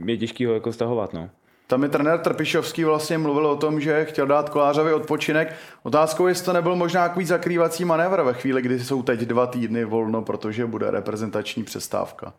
je 0.06 0.18
těžký 0.18 0.46
ho 0.46 0.54
jako 0.54 0.74
stahovat. 0.74 1.14
No. 1.14 1.30
Tam 1.68 1.84
je 1.84 1.90
trenér 1.90 2.20
Trpišovský 2.20 2.84
vlastně 2.84 3.18
mluvil 3.18 3.48
o 3.48 3.56
tom, 3.56 3.82
že 3.82 4.06
chtěl 4.06 4.28
dát 4.28 4.50
Kolářovi 4.50 4.94
odpočinek. 4.94 5.56
Otázkou 5.84 6.28
je, 6.28 6.32
jestli 6.32 6.46
to 6.46 6.54
nebyl 6.54 6.76
možná 6.76 7.08
takový 7.08 7.26
zakrývací 7.26 7.86
manévr 7.86 8.22
ve 8.22 8.34
chvíli, 8.34 8.62
kdy 8.62 8.80
jsou 8.80 9.04
teď 9.04 9.20
dva 9.20 9.48
týdny 9.48 9.86
volno, 9.86 10.22
protože 10.22 10.66
bude 10.66 10.92
reprezentační 10.92 11.64
přestávka. 11.64 12.34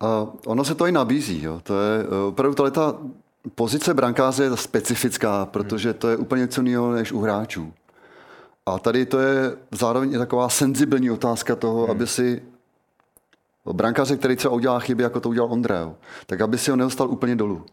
A 0.00 0.26
ono 0.46 0.64
se 0.64 0.74
to 0.74 0.86
i 0.86 0.92
nabízí. 0.92 1.42
Jo. 1.42 1.60
To 1.62 1.80
je 1.80 2.02
eh, 2.02 2.26
opravdu 2.28 2.70
ta 2.70 2.96
pozice 3.54 3.94
brankáře 3.94 4.42
je 4.42 4.56
specifická, 4.56 5.46
protože 5.46 5.94
to 5.94 6.08
je 6.08 6.16
úplně 6.16 6.40
něco 6.40 6.62
jiného 6.62 6.92
než 6.92 7.12
u 7.12 7.20
hráčů. 7.20 7.72
A 8.66 8.78
tady 8.78 9.06
to 9.06 9.18
je 9.18 9.56
zároveň 9.70 10.14
i 10.14 10.18
taková 10.18 10.48
senzibilní 10.48 11.10
otázka 11.10 11.56
toho, 11.56 11.82
hmm. 11.82 11.90
aby 11.90 12.06
si 12.06 12.42
brankáře, 13.72 14.16
který 14.16 14.36
třeba 14.36 14.54
udělá 14.54 14.78
chyby, 14.78 15.02
jako 15.02 15.20
to 15.20 15.28
udělal 15.28 15.52
Ondrej, 15.52 15.88
tak 16.26 16.40
aby 16.40 16.58
si 16.58 16.70
ho 16.70 16.76
nedostal 16.76 17.08
úplně 17.10 17.36
dolů. 17.36 17.64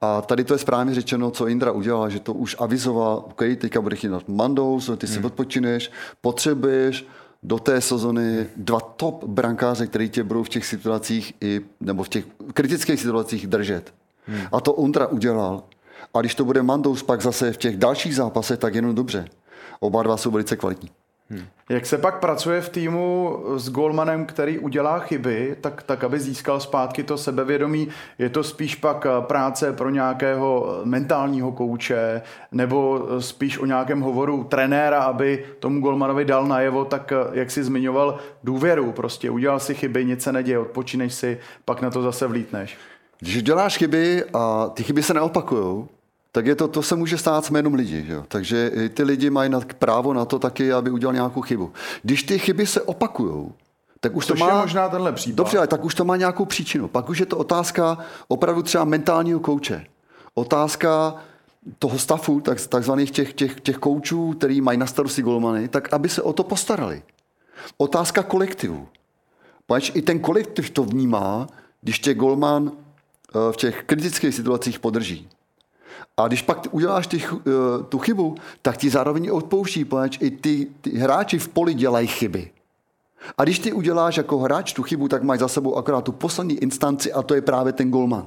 A 0.00 0.20
tady 0.20 0.44
to 0.44 0.54
je 0.54 0.58
správně 0.58 0.94
řečeno, 0.94 1.30
co 1.30 1.48
Indra 1.48 1.72
udělala, 1.72 2.08
že 2.08 2.20
to 2.20 2.34
už 2.34 2.56
avizoval, 2.58 3.24
OK, 3.26 3.38
teďka 3.38 3.80
bude 3.80 3.96
chytat 3.96 4.28
Mandous, 4.28 4.90
ty 4.96 5.06
si 5.06 5.16
hmm. 5.16 5.24
odpočineš, 5.24 5.90
potřebuješ 6.20 7.06
do 7.42 7.58
té 7.58 7.80
sezony 7.80 8.46
dva 8.56 8.80
top 8.80 9.24
brankáře, 9.24 9.86
který 9.86 10.08
tě 10.08 10.24
budou 10.24 10.42
v 10.42 10.48
těch 10.48 10.66
situacích 10.66 11.34
i, 11.40 11.60
nebo 11.80 12.02
v 12.02 12.08
těch 12.08 12.24
kritických 12.54 13.00
situacích 13.00 13.46
držet. 13.46 13.94
Hmm. 14.26 14.40
A 14.52 14.60
to 14.60 14.72
Undra 14.72 15.06
udělal. 15.06 15.62
A 16.14 16.20
když 16.20 16.34
to 16.34 16.44
bude 16.44 16.62
Mandous 16.62 17.02
pak 17.02 17.22
zase 17.22 17.52
v 17.52 17.56
těch 17.56 17.76
dalších 17.76 18.16
zápasech, 18.16 18.58
tak 18.58 18.74
jenom 18.74 18.94
dobře. 18.94 19.24
Oba 19.80 20.02
dva 20.02 20.16
jsou 20.16 20.30
velice 20.30 20.56
kvalitní. 20.56 20.90
Hmm. 21.32 21.46
Jak 21.68 21.86
se 21.86 21.98
pak 21.98 22.20
pracuje 22.20 22.60
v 22.60 22.68
týmu 22.68 23.38
s 23.56 23.70
golmanem, 23.70 24.26
který 24.26 24.58
udělá 24.58 24.98
chyby, 24.98 25.56
tak, 25.60 25.82
tak 25.82 26.04
aby 26.04 26.20
získal 26.20 26.60
zpátky 26.60 27.02
to 27.02 27.18
sebevědomí? 27.18 27.88
Je 28.18 28.28
to 28.28 28.44
spíš 28.44 28.74
pak 28.74 29.06
eh, 29.06 29.22
práce 29.26 29.72
pro 29.72 29.90
nějakého 29.90 30.80
mentálního 30.84 31.52
kouče, 31.52 32.22
nebo 32.52 33.06
eh, 33.08 33.22
spíš 33.22 33.58
o 33.58 33.66
nějakém 33.66 34.00
hovoru 34.00 34.44
trenéra, 34.44 35.02
aby 35.02 35.44
tomu 35.58 35.80
golmanovi 35.80 36.24
dal 36.24 36.46
najevo, 36.46 36.84
tak 36.84 37.12
eh, 37.12 37.16
jak 37.32 37.50
si 37.50 37.64
zmiňoval, 37.64 38.18
důvěru. 38.44 38.92
Prostě 38.92 39.30
udělal 39.30 39.60
si 39.60 39.74
chyby, 39.74 40.04
nic 40.04 40.22
se 40.22 40.32
neděje, 40.32 40.58
odpočíneš 40.58 41.14
si, 41.14 41.38
pak 41.64 41.80
na 41.82 41.90
to 41.90 42.02
zase 42.02 42.26
vlítneš. 42.26 42.76
Když 43.20 43.42
děláš 43.42 43.78
chyby 43.78 44.24
a 44.34 44.68
ty 44.68 44.82
chyby 44.82 45.02
se 45.02 45.14
neopakujou, 45.14 45.88
tak 46.32 46.46
je 46.46 46.54
to, 46.54 46.68
to 46.68 46.82
se 46.82 46.96
může 46.96 47.18
stát 47.18 47.44
s 47.44 47.50
jménem 47.50 47.74
lidí. 47.74 48.06
Že? 48.06 48.22
Takže 48.28 48.70
ty 48.94 49.02
lidi 49.02 49.30
mají 49.30 49.50
právo 49.78 50.14
na 50.14 50.24
to 50.24 50.38
taky, 50.38 50.72
aby 50.72 50.90
udělal 50.90 51.14
nějakou 51.14 51.40
chybu. 51.40 51.72
Když 52.02 52.22
ty 52.22 52.38
chyby 52.38 52.66
se 52.66 52.82
opakují, 52.82 53.52
tak 54.00 54.16
už 54.16 54.26
Což 54.26 54.38
to 54.38 54.44
má... 54.44 54.52
je 54.52 54.60
možná 54.60 54.88
tenhle 54.88 55.12
případ. 55.12 55.36
Dobře, 55.36 55.58
ale 55.58 55.66
tak 55.66 55.84
už 55.84 55.94
to 55.94 56.04
má 56.04 56.16
nějakou 56.16 56.44
příčinu. 56.44 56.88
Pak 56.88 57.08
už 57.08 57.18
je 57.18 57.26
to 57.26 57.38
otázka 57.38 57.98
opravdu 58.28 58.62
třeba 58.62 58.84
mentálního 58.84 59.40
kouče. 59.40 59.86
Otázka 60.34 61.14
toho 61.78 61.98
stafu, 61.98 62.40
tak, 62.40 62.66
takzvaných 62.66 63.10
těch, 63.10 63.32
těch, 63.32 63.60
těch 63.60 63.76
koučů, 63.76 64.32
který 64.32 64.60
mají 64.60 64.78
na 64.78 64.86
starosti 64.86 65.22
golmany, 65.22 65.68
tak 65.68 65.92
aby 65.92 66.08
se 66.08 66.22
o 66.22 66.32
to 66.32 66.44
postarali. 66.44 67.02
Otázka 67.76 68.22
kolektivu. 68.22 68.88
Pač 69.66 69.90
i 69.94 70.02
ten 70.02 70.18
kolektiv 70.18 70.70
to 70.70 70.84
vnímá, 70.84 71.46
když 71.80 71.98
tě 71.98 72.14
golman 72.14 72.72
eh, 72.72 73.52
v 73.52 73.56
těch 73.56 73.82
kritických 73.82 74.34
situacích 74.34 74.78
podrží. 74.78 75.28
A 76.16 76.28
když 76.28 76.42
pak 76.42 76.66
uděláš 76.70 77.06
ty, 77.06 77.24
eh, 77.24 77.50
tu 77.88 77.98
chybu, 77.98 78.34
tak 78.62 78.76
ti 78.76 78.90
zároveň 78.90 79.30
odpouští, 79.30 79.84
protože 79.84 80.18
i 80.20 80.30
ty, 80.30 80.66
ty 80.80 80.98
hráči 80.98 81.38
v 81.38 81.48
poli 81.48 81.74
dělají 81.74 82.06
chyby. 82.06 82.50
A 83.38 83.44
když 83.44 83.58
ty 83.58 83.72
uděláš 83.72 84.16
jako 84.16 84.38
hráč 84.38 84.72
tu 84.72 84.82
chybu, 84.82 85.08
tak 85.08 85.22
máš 85.22 85.38
za 85.38 85.48
sebou 85.48 85.76
akorát 85.76 86.04
tu 86.04 86.12
poslední 86.12 86.54
instanci 86.54 87.12
a 87.12 87.22
to 87.22 87.34
je 87.34 87.42
právě 87.42 87.72
ten 87.72 87.90
golman. 87.90 88.26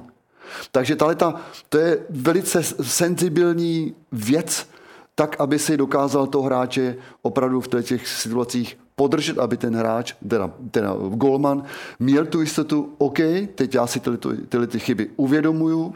Takže 0.72 0.96
ta, 0.96 1.40
to 1.68 1.78
je 1.78 1.98
velice 2.10 2.62
senzibilní 2.82 3.94
věc, 4.12 4.66
tak, 5.14 5.40
aby 5.40 5.58
si 5.58 5.76
dokázal 5.76 6.26
to 6.26 6.42
hráče 6.42 6.96
opravdu 7.22 7.60
v 7.60 7.68
těch 7.82 8.08
situacích 8.08 8.78
podržet, 8.96 9.38
aby 9.38 9.56
ten 9.56 9.76
hráč, 9.76 10.14
teda, 10.28 10.50
teda 10.70 10.96
golman, 11.08 11.62
měl 11.98 12.26
tu 12.26 12.40
jistotu, 12.40 12.92
OK, 12.98 13.18
teď 13.54 13.74
já 13.74 13.86
si 13.86 14.00
tyhle, 14.00 14.18
tyhle 14.48 14.66
ty 14.66 14.78
chyby 14.78 15.10
uvědomuju, 15.16 15.94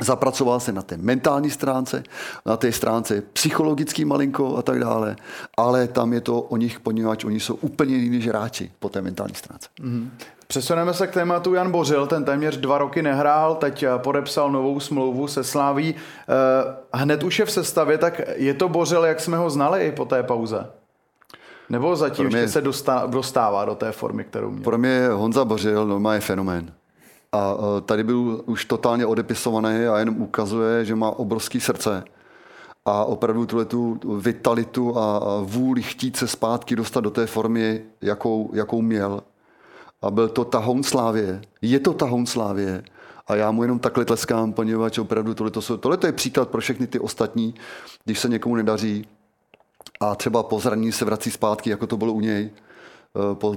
Zapracoval 0.00 0.60
se 0.60 0.72
na 0.72 0.82
té 0.82 0.96
mentální 0.96 1.50
stránce, 1.50 2.02
na 2.46 2.56
té 2.56 2.72
stránce 2.72 3.22
psychologický 3.32 4.04
malinko 4.04 4.56
a 4.56 4.62
tak 4.62 4.80
dále, 4.80 5.16
ale 5.56 5.88
tam 5.88 6.12
je 6.12 6.20
to 6.20 6.40
o 6.40 6.56
nich, 6.56 6.80
poněvadž 6.80 7.24
oni 7.24 7.40
jsou 7.40 7.54
úplně 7.54 7.96
jiní 7.96 8.16
než 8.16 8.28
hráči 8.28 8.72
po 8.78 8.88
té 8.88 9.02
mentální 9.02 9.34
stránce. 9.34 9.68
Mm-hmm. 9.80 10.08
Přesuneme 10.46 10.94
se 10.94 11.06
k 11.06 11.10
tématu 11.10 11.54
Jan 11.54 11.70
Bořil, 11.70 12.06
ten 12.06 12.24
téměř 12.24 12.56
dva 12.56 12.78
roky 12.78 13.02
nehrál, 13.02 13.54
teď 13.54 13.84
podepsal 13.96 14.50
novou 14.50 14.80
smlouvu 14.80 15.28
se 15.28 15.44
Sláví. 15.44 15.94
Eh, 15.94 16.74
hned 16.94 17.22
už 17.22 17.38
je 17.38 17.44
v 17.44 17.50
sestavě, 17.50 17.98
tak 17.98 18.20
je 18.36 18.54
to 18.54 18.68
Bořil, 18.68 19.04
jak 19.04 19.20
jsme 19.20 19.36
ho 19.36 19.50
znali 19.50 19.92
po 19.96 20.04
té 20.04 20.22
pauze? 20.22 20.66
Nebo 21.70 21.96
zatím 21.96 22.26
mě, 22.26 22.38
ještě 22.38 22.52
se 22.52 22.62
dostává 23.06 23.64
do 23.64 23.74
té 23.74 23.92
formy, 23.92 24.24
kterou 24.24 24.50
měl? 24.50 24.64
Pro 24.64 24.78
mě 24.78 25.08
Honza 25.12 25.44
Bořil 25.44 25.86
normálně 25.86 26.20
fenomén. 26.20 26.72
A 27.32 27.54
e, 27.54 27.80
tady 27.80 28.04
byl 28.04 28.42
už 28.46 28.64
totálně 28.64 29.06
odepisovaný 29.06 29.86
a 29.86 29.98
jenom 29.98 30.22
ukazuje, 30.22 30.84
že 30.84 30.94
má 30.94 31.10
obrovský 31.10 31.60
srdce. 31.60 32.04
A 32.84 33.04
opravdu 33.04 33.46
tuhle 33.46 33.64
tu 33.64 34.00
vitalitu 34.18 34.98
a 34.98 35.20
vůli 35.40 35.82
chtít 35.82 36.16
se 36.16 36.28
zpátky 36.28 36.76
dostat 36.76 37.00
do 37.00 37.10
té 37.10 37.26
formy, 37.26 37.84
jakou, 38.00 38.50
jakou 38.54 38.82
měl. 38.82 39.22
A 40.02 40.10
byl 40.10 40.28
to 40.28 40.44
tahoun 40.44 40.82
slávě. 40.82 41.42
Je 41.62 41.80
to 41.80 41.92
tahoun 41.92 42.26
slávě. 42.26 42.82
A 43.26 43.34
já 43.34 43.50
mu 43.50 43.62
jenom 43.62 43.78
takhle 43.78 44.04
tleskám, 44.04 44.52
poněvadž 44.52 44.98
opravdu 44.98 45.34
tohle, 45.34 45.50
tohle 45.80 45.98
je 46.06 46.12
příklad 46.12 46.48
pro 46.48 46.60
všechny 46.60 46.86
ty 46.86 46.98
ostatní, 46.98 47.54
když 48.04 48.18
se 48.18 48.28
někomu 48.28 48.56
nedaří 48.56 49.06
a 50.00 50.14
třeba 50.14 50.42
po 50.42 50.60
zranění 50.60 50.92
se 50.92 51.04
vrací 51.04 51.30
zpátky, 51.30 51.70
jako 51.70 51.86
to 51.86 51.96
bylo 51.96 52.12
u 52.12 52.20
něj, 52.20 52.50
po 53.34 53.56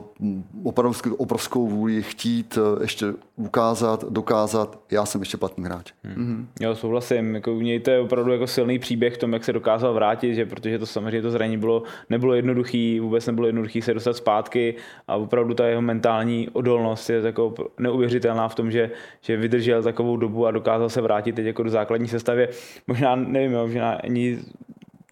opravdu 0.64 1.16
obrovskou 1.18 1.68
vůli 1.68 2.04
chtít 2.04 2.58
eh, 2.58 2.84
ještě 2.84 3.06
ukázat, 3.36 4.06
dokázat, 4.10 4.80
já 4.92 5.06
jsem 5.06 5.22
ještě 5.22 5.38
platný 5.38 5.66
hráč. 5.66 5.94
Hmm. 6.04 6.48
Jo, 6.60 6.76
souhlasím. 6.76 7.36
Jako 7.36 7.54
u 7.54 7.62
něj 7.62 7.80
to 7.80 7.92
je 7.92 8.00
opravdu 8.00 8.32
jako 8.32 8.48
silný 8.48 8.80
příběh 8.80 9.14
v 9.14 9.18
tom, 9.18 9.34
jak 9.34 9.44
se 9.44 9.54
dokázal 9.54 9.94
vrátit, 9.94 10.36
že 10.36 10.46
protože 10.46 10.80
to 10.80 10.86
samozřejmě 10.86 11.22
to 11.22 11.32
zranění 11.32 11.58
bylo, 11.58 11.84
nebylo 12.10 12.34
jednoduchý, 12.34 13.00
vůbec 13.00 13.28
nebylo 13.28 13.48
jednoduchý 13.48 13.82
se 13.82 13.94
dostat 13.94 14.16
zpátky 14.16 14.76
a 15.08 15.16
opravdu 15.16 15.54
ta 15.54 15.68
jeho 15.68 15.82
mentální 15.82 16.50
odolnost 16.50 17.10
je 17.10 17.22
jako 17.22 17.54
neuvěřitelná 17.80 18.48
v 18.48 18.56
tom, 18.56 18.72
že, 18.72 18.92
že 19.22 19.38
vydržel 19.38 19.84
takovou 19.84 20.18
dobu 20.18 20.48
a 20.48 20.52
dokázal 20.52 20.90
se 20.90 21.02
vrátit 21.02 21.36
teď 21.36 21.46
jako 21.46 21.64
do 21.64 21.70
základní 21.70 22.08
sestavy. 22.08 22.48
Možná, 22.88 23.16
nevím, 23.16 23.52
možná 23.52 23.94
ani 23.94 24.40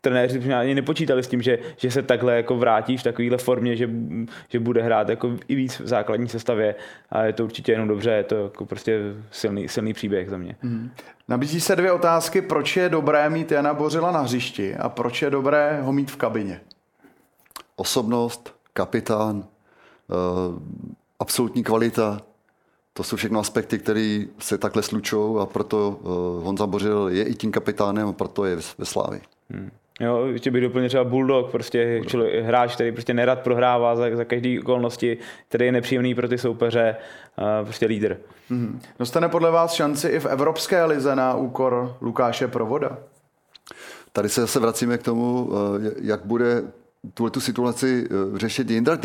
trenéři 0.03 0.53
ani 0.53 0.75
nepočítali 0.75 1.23
s 1.23 1.27
tím, 1.27 1.41
že, 1.41 1.59
že 1.77 1.91
se 1.91 2.01
takhle 2.01 2.35
jako 2.35 2.57
vrátí 2.57 2.97
v 2.97 3.03
takovéhle 3.03 3.37
formě, 3.37 3.75
že, 3.75 3.89
že 4.49 4.59
bude 4.59 4.81
hrát 4.81 5.09
jako 5.09 5.37
i 5.47 5.55
víc 5.55 5.79
v 5.79 5.87
základní 5.87 6.29
sestavě 6.29 6.75
a 7.09 7.23
je 7.23 7.33
to 7.33 7.43
určitě 7.43 7.71
jenom 7.71 7.87
dobře, 7.87 8.11
je 8.11 8.23
to 8.23 8.35
jako 8.35 8.65
prostě 8.65 8.99
silný, 9.31 9.67
silný 9.67 9.93
příběh 9.93 10.29
za 10.29 10.37
mě. 10.37 10.55
Mm. 10.61 10.91
Nabízí 11.27 11.61
se 11.61 11.75
dvě 11.75 11.91
otázky, 11.91 12.41
proč 12.41 12.77
je 12.77 12.89
dobré 12.89 13.29
mít 13.29 13.51
Jana 13.51 13.73
Bořila 13.73 14.11
na 14.11 14.19
hřišti 14.19 14.75
a 14.75 14.89
proč 14.89 15.21
je 15.21 15.29
dobré 15.29 15.81
ho 15.81 15.93
mít 15.93 16.11
v 16.11 16.15
kabině? 16.15 16.61
Osobnost, 17.75 18.55
kapitán, 18.73 19.37
uh, 19.37 19.45
absolutní 21.19 21.63
kvalita, 21.63 22.21
to 22.93 23.03
jsou 23.03 23.15
všechno 23.15 23.39
aspekty, 23.39 23.79
které 23.79 24.23
se 24.39 24.57
takhle 24.57 24.83
slučou 24.83 25.39
a 25.39 25.45
proto 25.45 25.89
uh, 25.89 26.43
Honza 26.43 26.67
Bořil 26.67 27.09
je 27.11 27.23
i 27.23 27.35
tím 27.35 27.51
kapitánem 27.51 28.07
a 28.07 28.13
proto 28.13 28.45
je 28.45 28.57
ve 28.77 28.85
Slávi. 28.85 29.21
Hmm. 29.49 29.71
Jo, 29.99 30.25
ještě 30.25 30.51
bych 30.51 30.61
doplnil 30.61 30.89
třeba 30.89 31.03
Bulldog, 31.03 31.51
prostě 31.51 32.01
člověk, 32.07 32.45
hráč, 32.45 32.73
který 32.73 32.91
prostě 32.91 33.13
nerad 33.13 33.39
prohrává 33.41 33.95
za, 33.95 34.15
za 34.15 34.25
každý 34.25 34.59
okolnosti, 34.59 35.17
který 35.47 35.65
je 35.65 35.71
nepříjemný 35.71 36.15
pro 36.15 36.27
ty 36.27 36.37
soupeře, 36.37 36.95
uh, 37.37 37.45
prostě 37.63 37.85
lídr. 37.85 38.17
Mm-hmm. 38.51 38.79
Dostane 38.99 39.29
podle 39.29 39.51
vás 39.51 39.73
šanci 39.73 40.07
i 40.07 40.19
v 40.19 40.25
Evropské 40.25 40.85
lize 40.85 41.15
na 41.15 41.35
úkor 41.35 41.97
Lukáše 42.01 42.47
Provoda? 42.47 42.97
Tady 44.13 44.29
se 44.29 44.41
zase 44.41 44.59
vracíme 44.59 44.97
k 44.97 45.03
tomu, 45.03 45.49
eh, 45.53 45.91
jak 46.01 46.25
bude 46.25 46.63
tuhle 47.13 47.31
tu 47.31 47.39
situaci 47.39 48.07
eh, 48.11 48.39
řešit 48.39 48.69
Jindra 48.69 48.97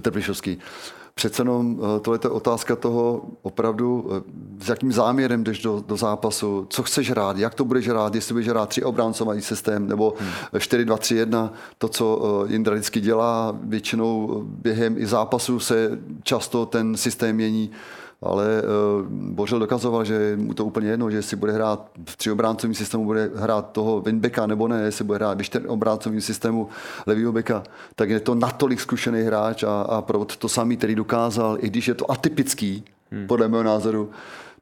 Teplišovský. 0.00 0.58
Přece 1.14 1.42
jenom 1.42 1.80
eh, 1.80 2.00
tohle 2.00 2.18
je 2.24 2.30
otázka 2.30 2.76
toho 2.76 3.22
opravdu, 3.42 4.10
eh, 4.10 4.64
s 4.64 4.68
jakým 4.68 4.92
záměrem 4.92 5.44
jdeš 5.44 5.62
do, 5.62 5.84
do 5.86 5.96
zápasu, 5.96 6.66
co 6.70 6.82
chceš 6.82 7.10
hrát, 7.10 7.38
jak 7.38 7.54
to 7.54 7.64
budeš 7.64 7.88
hrát, 7.88 8.14
jestli 8.14 8.32
budeš 8.32 8.48
hrát 8.48 8.68
tři 8.68 8.82
obráncový 8.82 9.42
systém 9.42 9.88
nebo 9.88 10.14
hmm. 10.18 10.30
4-2-3-1, 10.54 11.50
to, 11.78 11.88
co 11.88 12.44
Jindra 12.48 12.74
vždycky 12.74 13.00
dělá, 13.00 13.56
většinou 13.62 14.42
během 14.46 14.98
i 14.98 15.06
zápasu 15.06 15.60
se 15.60 15.98
často 16.22 16.66
ten 16.66 16.96
systém 16.96 17.36
mění 17.36 17.70
ale 18.24 18.62
uh, 18.62 19.06
Bořil 19.08 19.58
dokazoval, 19.58 20.04
že 20.04 20.36
mu 20.36 20.54
to 20.54 20.64
úplně 20.64 20.90
jedno, 20.90 21.10
že 21.10 21.16
jestli 21.16 21.36
bude 21.36 21.52
hrát 21.52 21.90
v 22.08 22.16
tříobráncovém 22.16 22.74
systému, 22.74 23.04
bude 23.04 23.30
hrát 23.34 23.72
toho 23.72 24.00
winbacka 24.00 24.46
nebo 24.46 24.68
ne, 24.68 24.82
jestli 24.82 25.04
bude 25.04 25.18
hrát 25.18 25.38
v 25.38 25.42
čtyřobráncovém 25.42 26.20
systému 26.20 26.68
levýho 27.06 27.32
beka, 27.32 27.62
tak 27.94 28.10
je 28.10 28.20
to 28.20 28.34
natolik 28.34 28.80
zkušený 28.80 29.22
hráč 29.22 29.62
a, 29.62 29.82
a 29.82 30.02
pro 30.02 30.24
to 30.24 30.48
samý, 30.48 30.76
který 30.76 30.94
dokázal, 30.94 31.58
i 31.60 31.68
když 31.68 31.88
je 31.88 31.94
to 31.94 32.10
atypický, 32.10 32.84
hmm. 33.10 33.26
podle 33.26 33.48
mého 33.48 33.62
názoru, 33.62 34.10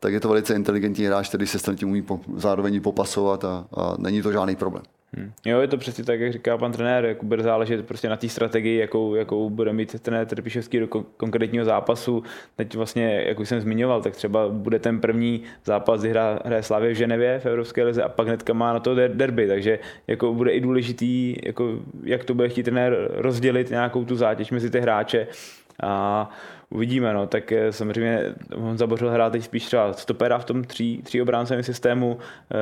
tak 0.01 0.12
je 0.12 0.20
to 0.20 0.29
velice 0.29 0.55
inteligentní 0.55 1.05
hráč, 1.05 1.29
který 1.29 1.46
se 1.46 1.59
s 1.59 1.75
tím 1.75 1.88
umí 1.88 2.03
po, 2.03 2.20
zároveň 2.37 2.81
popasovat 2.81 3.44
a, 3.44 3.66
a 3.75 3.94
není 3.98 4.22
to 4.22 4.33
žádný 4.33 4.57
problém. 4.57 4.83
Hmm. 5.16 5.33
Jo, 5.46 5.61
je 5.61 5.68
to 5.68 5.77
přesně 5.77 6.05
tak, 6.05 6.20
jak 6.20 6.33
říká 6.33 6.59
pan 6.59 6.72
trenér, 6.72 7.05
jako 7.05 7.27
bude 7.27 7.42
záležet 7.42 7.87
prostě 7.87 8.09
na 8.09 8.16
té 8.16 8.29
strategii, 8.29 8.79
jakou, 8.79 9.14
jakou 9.14 9.51
bude 9.51 9.72
mít 9.72 10.01
trenér 10.01 10.27
Trpišovský 10.27 10.79
do 10.79 10.88
konkrétního 11.16 11.64
zápasu. 11.64 12.22
Teď 12.57 12.75
vlastně, 12.75 13.25
jak 13.27 13.40
už 13.40 13.48
jsem 13.48 13.61
zmiňoval, 13.61 14.03
tak 14.03 14.16
třeba 14.16 14.48
bude 14.48 14.79
ten 14.79 15.01
první 15.01 15.42
zápas, 15.64 16.01
kdy 16.01 16.11
hra, 16.11 16.40
hraje 16.44 16.62
Slavě 16.62 16.90
v 16.94 16.96
Ženevě 16.96 17.38
v 17.38 17.46
Evropské 17.46 17.85
lize 17.85 18.03
a 18.03 18.09
pak 18.09 18.27
hnedka 18.27 18.53
má 18.53 18.72
na 18.72 18.81
to 18.81 18.94
derby, 18.94 19.48
takže 19.48 19.79
jako 20.07 20.35
bude 20.35 20.51
i 20.51 20.61
důležitý, 20.61 21.37
jako, 21.44 21.79
jak 22.03 22.25
to 22.25 22.35
bude 22.35 22.48
chtít 22.48 22.62
trenér 22.62 23.09
rozdělit 23.11 23.70
nějakou 23.70 24.05
tu 24.05 24.16
zátěž 24.16 24.51
mezi 24.51 24.70
ty 24.70 24.81
hráče 24.81 25.27
A 25.82 26.30
uvidíme, 26.70 27.12
no, 27.14 27.26
tak 27.26 27.52
eh, 27.52 27.72
samozřejmě 27.72 28.35
Honza 28.56 28.87
Bořil 28.87 29.11
hrál 29.11 29.30
teď 29.30 29.44
spíš 29.44 29.66
třeba 29.66 29.92
stopera 29.92 30.38
v 30.38 30.44
tom 30.44 30.64
tří, 30.64 31.02
tří 31.02 31.22
obráncovém 31.22 31.62
systému, 31.62 32.18
eh, 32.50 32.56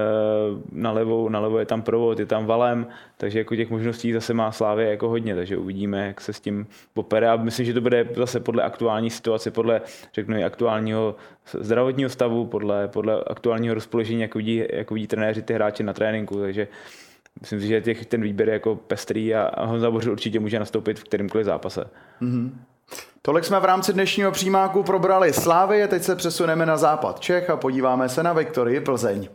nalevo, 0.73 1.29
nalevo 1.29 1.59
je 1.59 1.67
tam 1.67 1.83
provod, 1.83 2.19
je 2.19 2.27
tam 2.27 2.47
valem, 2.47 2.87
takže 3.17 3.39
jako 3.39 3.57
těch 3.57 3.71
možností 3.71 4.13
zase 4.13 4.35
má 4.35 4.53
Slávě 4.53 4.91
jako 4.91 5.09
hodně, 5.09 5.35
takže 5.35 5.57
uvidíme, 5.57 6.07
jak 6.07 6.21
se 6.21 6.33
s 6.33 6.41
tím 6.41 6.67
popere 6.95 7.29
a 7.29 7.37
myslím, 7.37 7.67
že 7.67 7.75
to 7.75 7.81
bude 7.81 8.09
zase 8.17 8.41
podle 8.41 8.63
aktuální 8.63 9.11
situace, 9.11 9.51
podle, 9.51 9.81
řeknu, 10.15 10.45
aktuálního 10.45 11.17
zdravotního 11.61 12.11
stavu, 12.11 12.47
podle, 12.47 12.89
podle 12.89 13.25
aktuálního 13.27 13.75
rozpoložení, 13.75 14.21
jak 14.21 14.35
vidí, 14.35 14.65
jak 14.73 14.91
vidí 14.91 15.07
trenéři 15.07 15.43
ty 15.43 15.55
hráče 15.55 15.83
na 15.83 15.93
tréninku, 15.93 16.41
takže 16.41 16.69
myslím 17.41 17.61
si, 17.61 17.67
že 17.67 17.81
těch, 17.81 18.07
ten 18.07 18.23
výběr 18.23 18.49
je 18.49 18.53
jako 18.53 18.77
pestrý 18.77 19.35
a, 19.35 19.65
Honza 19.65 19.91
Bořil 19.91 20.13
určitě 20.13 20.41
může 20.41 20.59
nastoupit 20.59 20.99
v 20.99 21.05
kterémkoliv 21.05 21.47
zápase. 21.47 21.85
Mm-hmm. 22.23 22.51
Tolik 23.23 23.45
jsme 23.45 23.61
v 23.61 23.65
rámci 23.65 23.93
dnešního 23.93 24.33
přímáku 24.33 24.83
probrali 24.83 25.33
Slávy, 25.33 25.89
teď 25.89 26.03
se 26.03 26.17
přesuneme 26.17 26.67
na 26.67 26.77
západ 26.77 27.21
Čech 27.21 27.51
a 27.51 27.57
podíváme 27.57 28.09
se 28.09 28.23
na 28.23 28.33
Viktorii 28.33 28.81
Plzeň. 28.81 29.29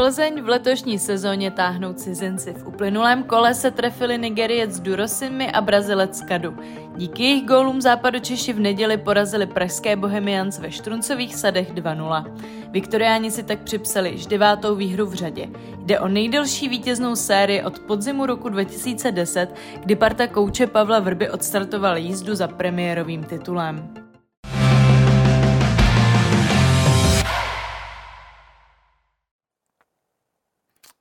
Plzeň 0.00 0.42
v 0.42 0.48
letošní 0.48 0.98
sezóně 0.98 1.50
táhnou 1.50 1.92
cizinci. 1.92 2.52
V 2.52 2.66
uplynulém 2.66 3.22
kole 3.22 3.54
se 3.54 3.70
trefili 3.70 4.18
Nigeriec 4.18 4.80
Durosimi 4.80 5.52
a 5.52 5.60
Brazilec 5.60 6.22
Kadu. 6.22 6.56
Díky 6.96 7.22
jejich 7.22 7.46
gólům 7.46 7.80
Češi 8.20 8.52
v 8.52 8.60
neděli 8.60 8.96
porazili 8.96 9.46
pražské 9.46 9.96
Bohemians 9.96 10.58
ve 10.58 10.70
Štruncových 10.70 11.34
sadech 11.34 11.74
2-0. 11.74 12.24
Viktoriáni 12.70 13.30
si 13.30 13.42
tak 13.42 13.58
připsali 13.62 14.10
již 14.10 14.26
devátou 14.26 14.74
výhru 14.74 15.06
v 15.06 15.14
řadě. 15.14 15.48
Jde 15.78 16.00
o 16.00 16.08
nejdelší 16.08 16.68
vítěznou 16.68 17.16
sérii 17.16 17.62
od 17.62 17.78
podzimu 17.78 18.26
roku 18.26 18.48
2010, 18.48 19.54
kdy 19.80 19.96
parta 19.96 20.26
kouče 20.26 20.66
Pavla 20.66 20.98
Vrby 20.98 21.30
odstartoval 21.30 21.96
jízdu 21.96 22.34
za 22.34 22.48
premiérovým 22.48 23.24
titulem. 23.24 23.99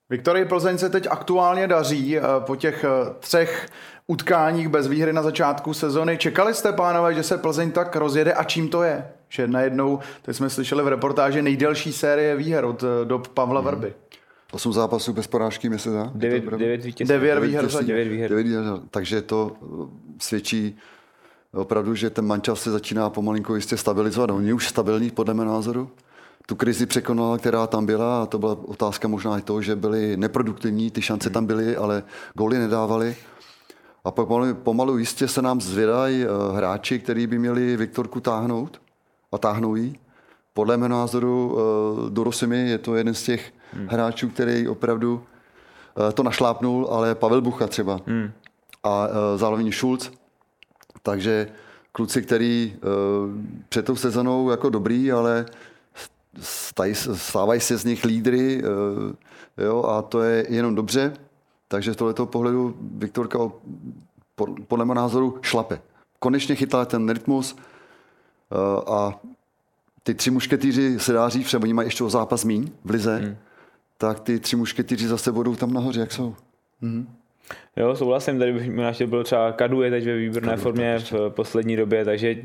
Viktorii 0.09 0.45
Plzeň 0.45 0.77
se 0.77 0.89
teď 0.89 1.07
aktuálně 1.09 1.67
daří 1.67 2.17
eh, 2.17 2.21
po 2.39 2.55
těch 2.55 2.83
eh, 2.83 3.13
třech 3.19 3.69
utkáních 4.07 4.69
bez 4.69 4.87
výhry 4.87 5.13
na 5.13 5.21
začátku 5.21 5.73
sezony. 5.73 6.17
Čekali 6.17 6.53
jste, 6.53 6.73
pánové, 6.73 7.13
že 7.13 7.23
se 7.23 7.37
Plzeň 7.37 7.71
tak 7.71 7.95
rozjede 7.95 8.33
a 8.33 8.43
čím 8.43 8.69
to 8.69 8.83
je? 8.83 9.07
Že 9.29 9.47
najednou, 9.47 9.99
teď 10.21 10.35
jsme 10.35 10.49
slyšeli 10.49 10.83
v 10.83 10.87
reportáži, 10.87 11.41
nejdelší 11.41 11.93
série 11.93 12.35
výher 12.35 12.65
od 12.65 12.83
eh, 12.83 13.05
dob 13.05 13.27
Pavla 13.27 13.61
hmm. 13.61 13.69
Vrby. 13.69 13.93
Osm 14.51 14.73
zápasů 14.73 15.13
bez 15.13 15.27
porážky? 15.27 15.69
Devět, 16.13 16.43
devět 16.43 16.83
vítězství. 16.83 17.13
Devět 17.15 17.39
výher. 17.39 17.65
Devět 17.65 18.07
výher. 18.07 18.29
Devět 18.29 18.47
výher. 18.47 18.63
Takže 18.91 19.21
to 19.21 19.51
svědčí 20.19 20.77
opravdu, 21.53 21.95
že 21.95 22.09
ten 22.09 22.25
mančas 22.25 22.61
se 22.61 22.71
začíná 22.71 23.09
pomalinko 23.09 23.55
jistě 23.55 23.77
stabilizovat. 23.77 24.29
Oni 24.29 24.53
už 24.53 24.67
stabilní, 24.67 25.11
podle 25.11 25.33
mého 25.33 25.51
názoru 25.53 25.89
tu 26.49 26.55
krizi 26.55 26.85
překonala, 26.85 27.37
která 27.37 27.67
tam 27.67 27.85
byla 27.85 28.23
a 28.23 28.25
to 28.25 28.39
byla 28.39 28.57
otázka 28.65 29.07
možná 29.07 29.37
i 29.37 29.41
toho, 29.41 29.61
že 29.61 29.75
byli 29.75 30.17
neproduktivní, 30.17 30.91
ty 30.91 31.01
šance 31.01 31.29
tam 31.29 31.45
byly, 31.45 31.77
ale 31.77 32.03
góly 32.33 32.59
nedávali. 32.59 33.15
A 34.03 34.11
pomalu, 34.11 34.55
pomalu 34.55 34.97
jistě 34.97 35.27
se 35.27 35.41
nám 35.41 35.61
zvědají 35.61 36.25
uh, 36.25 36.57
hráči, 36.57 36.99
kteří 36.99 37.27
by 37.27 37.39
měli 37.39 37.77
Viktorku 37.77 38.19
táhnout 38.19 38.81
a 39.31 39.37
táhnou 39.37 39.75
jí. 39.75 39.99
Podle 40.53 40.77
mého 40.77 40.89
názoru 40.89 41.53
uh, 41.53 42.09
Dorosimi 42.09 42.69
je 42.69 42.77
to 42.77 42.95
jeden 42.95 43.13
z 43.13 43.23
těch 43.23 43.53
hmm. 43.73 43.87
hráčů, 43.87 44.29
který 44.29 44.67
opravdu 44.67 45.13
uh, 45.13 46.11
to 46.11 46.23
našlápnul, 46.23 46.87
ale 46.91 47.15
Pavel 47.15 47.41
Bucha 47.41 47.67
třeba. 47.67 47.99
Hmm. 48.05 48.31
A 48.83 49.07
zároveň 49.35 49.71
Schulz. 49.71 50.11
Takže 51.03 51.47
kluci, 51.91 52.21
který 52.21 52.75
před 53.69 53.85
tou 53.85 53.95
sezonou 53.95 54.49
jako 54.49 54.69
dobrý, 54.69 55.11
ale 55.11 55.45
stávají 57.15 57.59
se 57.59 57.77
z 57.77 57.85
nich 57.85 58.03
lídry 58.03 58.63
eh, 59.57 59.63
jo, 59.63 59.83
a 59.83 60.01
to 60.01 60.21
je 60.21 60.45
jenom 60.49 60.75
dobře. 60.75 61.13
Takže 61.67 61.93
z 61.93 61.95
tohoto 61.95 62.25
pohledu 62.25 62.75
Viktorka 62.81 63.39
podle 64.67 64.85
mého 64.85 64.93
názoru 64.93 65.39
šlape. 65.41 65.81
Konečně 66.19 66.55
chytá 66.55 66.85
ten 66.85 67.09
rytmus 67.09 67.55
eh, 67.55 68.55
a 68.87 69.19
ty 70.03 70.13
tři 70.13 70.31
mušketýři 70.31 70.99
se 70.99 71.13
dá 71.13 71.29
říct, 71.29 71.49
že 71.49 71.57
oni 71.57 71.73
mají 71.73 71.87
ještě 71.87 72.03
o 72.03 72.09
zápas 72.09 72.43
míň 72.43 72.71
v 72.83 72.89
lize, 72.89 73.17
hmm. 73.17 73.37
tak 73.97 74.19
ty 74.19 74.39
tři 74.39 74.55
mušketýři 74.55 75.07
zase 75.07 75.31
budou 75.31 75.55
tam 75.55 75.73
nahoře, 75.73 75.99
jak 75.99 76.11
jsou. 76.11 76.35
Hmm. 76.81 77.07
Jo, 77.75 77.95
souhlasím, 77.95 78.39
tady 78.39 78.53
bych 78.53 78.71
možná 78.75 79.07
byl 79.07 79.23
třeba 79.23 79.51
Kadu 79.51 79.81
je 79.81 79.89
teď 79.89 80.05
ve 80.05 80.15
výborné 80.15 80.49
Kadu, 80.49 80.61
formě 80.61 80.99
v 80.99 81.29
poslední 81.29 81.75
době, 81.75 82.05
takže 82.05 82.35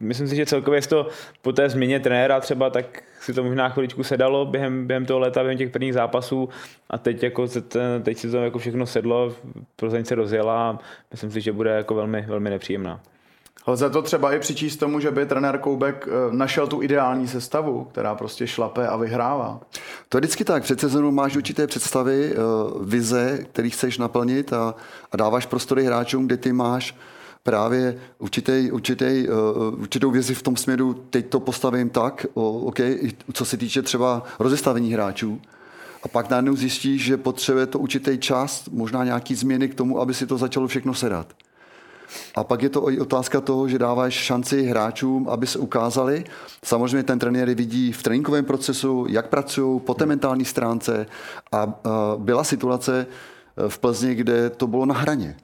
myslím 0.00 0.28
si, 0.28 0.36
že 0.36 0.46
celkově 0.46 0.82
to 0.82 1.08
po 1.42 1.52
té 1.52 1.68
změně 1.68 2.00
trenéra 2.00 2.40
třeba 2.40 2.70
tak 2.70 3.02
si 3.20 3.34
to 3.34 3.44
možná 3.44 3.68
chviličku 3.68 4.04
sedalo 4.04 4.46
během, 4.46 4.86
během 4.86 5.06
toho 5.06 5.18
léta, 5.18 5.42
během 5.42 5.58
těch 5.58 5.70
prvních 5.70 5.94
zápasů 5.94 6.48
a 6.90 6.98
teď, 6.98 7.22
jako 7.22 7.48
se 7.48 7.60
ten, 7.60 8.02
teď 8.02 8.18
si 8.18 8.30
to 8.30 8.36
jako 8.36 8.58
všechno 8.58 8.86
sedlo, 8.86 9.34
Plzeň 9.76 10.04
se 10.04 10.14
rozjela 10.14 10.70
a 10.70 10.78
myslím 11.10 11.30
si, 11.30 11.40
že 11.40 11.52
bude 11.52 11.70
jako 11.70 11.94
velmi, 11.94 12.24
velmi 12.28 12.50
nepříjemná. 12.50 13.00
Lze 13.66 13.90
to 13.90 14.02
třeba 14.02 14.32
i 14.32 14.38
přičíst 14.38 14.80
tomu, 14.80 15.00
že 15.00 15.10
by 15.10 15.26
trenér 15.26 15.58
Koubek 15.58 16.08
eh, 16.08 16.36
našel 16.36 16.66
tu 16.66 16.82
ideální 16.82 17.28
sestavu, 17.28 17.84
která 17.84 18.14
prostě 18.14 18.46
šlape 18.46 18.88
a 18.88 18.96
vyhrává. 18.96 19.60
To 20.08 20.16
je 20.16 20.20
vždycky 20.20 20.44
tak. 20.44 20.62
Před 20.62 20.80
sezónou 20.80 21.10
máš 21.10 21.36
určité 21.36 21.66
představy, 21.66 22.32
eh, 22.32 22.36
vize, 22.84 23.38
které 23.52 23.68
chceš 23.68 23.98
naplnit 23.98 24.52
a, 24.52 24.74
a 25.12 25.16
dáváš 25.16 25.46
prostory 25.46 25.84
hráčům, 25.84 26.26
kde 26.26 26.36
ty 26.36 26.52
máš 26.52 26.94
právě 27.42 27.98
určitý, 28.18 28.70
určitý, 28.72 29.26
uh, 29.28 29.80
určitou 29.80 30.10
vizi 30.10 30.34
v 30.34 30.42
tom 30.42 30.56
směru, 30.56 30.94
teď 31.10 31.26
to 31.26 31.40
postavím 31.40 31.90
tak, 31.90 32.26
o, 32.34 32.52
OK, 32.52 32.78
co 33.32 33.44
se 33.44 33.56
týče 33.56 33.82
třeba 33.82 34.22
rozestavení 34.38 34.92
hráčů, 34.92 35.40
a 36.02 36.08
pak 36.08 36.30
najednou 36.30 36.56
zjistíš, 36.56 37.04
že 37.04 37.16
potřebuje 37.16 37.66
to 37.66 37.78
určitý 37.78 38.18
čas, 38.18 38.68
možná 38.72 39.04
nějaký 39.04 39.34
změny 39.34 39.68
k 39.68 39.74
tomu, 39.74 40.00
aby 40.00 40.14
si 40.14 40.26
to 40.26 40.38
začalo 40.38 40.66
všechno 40.66 40.94
sedat. 40.94 41.26
A 42.34 42.44
pak 42.44 42.62
je 42.62 42.68
to 42.68 42.90
i 42.90 43.00
otázka 43.00 43.40
toho, 43.40 43.68
že 43.68 43.78
dáváš 43.78 44.14
šanci 44.14 44.62
hráčům, 44.62 45.28
aby 45.28 45.46
se 45.46 45.58
ukázali. 45.58 46.24
Samozřejmě 46.64 47.02
ten 47.02 47.18
trenér 47.18 47.54
vidí 47.54 47.92
v 47.92 48.02
tréninkovém 48.02 48.44
procesu, 48.44 49.06
jak 49.08 49.28
pracují 49.28 49.80
po 49.80 49.94
té 49.94 50.06
mentální 50.06 50.44
stránce. 50.44 51.06
A 51.52 51.74
byla 52.18 52.44
situace 52.44 53.06
e, 53.56 53.68
v 53.68 53.78
Plzni, 53.78 54.14
kde 54.14 54.50
to 54.50 54.66
bylo 54.66 54.86
na 54.86 54.94
hraně. 54.94 55.36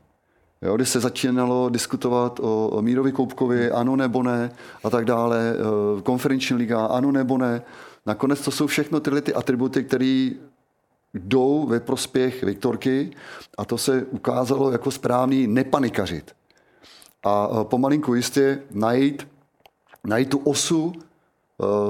Jo, 0.62 0.76
kdy 0.76 0.86
se 0.86 1.00
začínalo 1.00 1.68
diskutovat 1.68 2.40
o, 2.42 2.78
Mírovi 2.82 3.12
Koupkovi, 3.12 3.70
ano 3.70 3.96
nebo 3.96 4.22
ne, 4.22 4.50
a 4.84 4.90
tak 4.90 5.04
dále, 5.04 5.54
e, 5.98 6.02
konferenční 6.02 6.56
liga, 6.56 6.86
ano 6.86 7.12
nebo 7.12 7.38
ne. 7.38 7.62
Nakonec 8.06 8.40
to 8.40 8.50
jsou 8.50 8.66
všechno 8.66 9.00
tyhle 9.00 9.20
ty 9.20 9.34
atributy, 9.34 9.84
které 9.84 10.30
jdou 11.14 11.66
ve 11.66 11.80
prospěch 11.80 12.42
Viktorky 12.42 13.10
a 13.58 13.64
to 13.64 13.78
se 13.78 14.06
ukázalo 14.10 14.70
jako 14.70 14.90
správný 14.90 15.46
nepanikařit 15.46 16.32
a 17.24 17.48
e, 17.60 17.64
pomalinku 17.64 18.14
jistě 18.14 18.62
najít, 18.70 19.28
najít 20.06 20.30
tu 20.30 20.38
osu 20.38 20.92
e, 20.92 20.98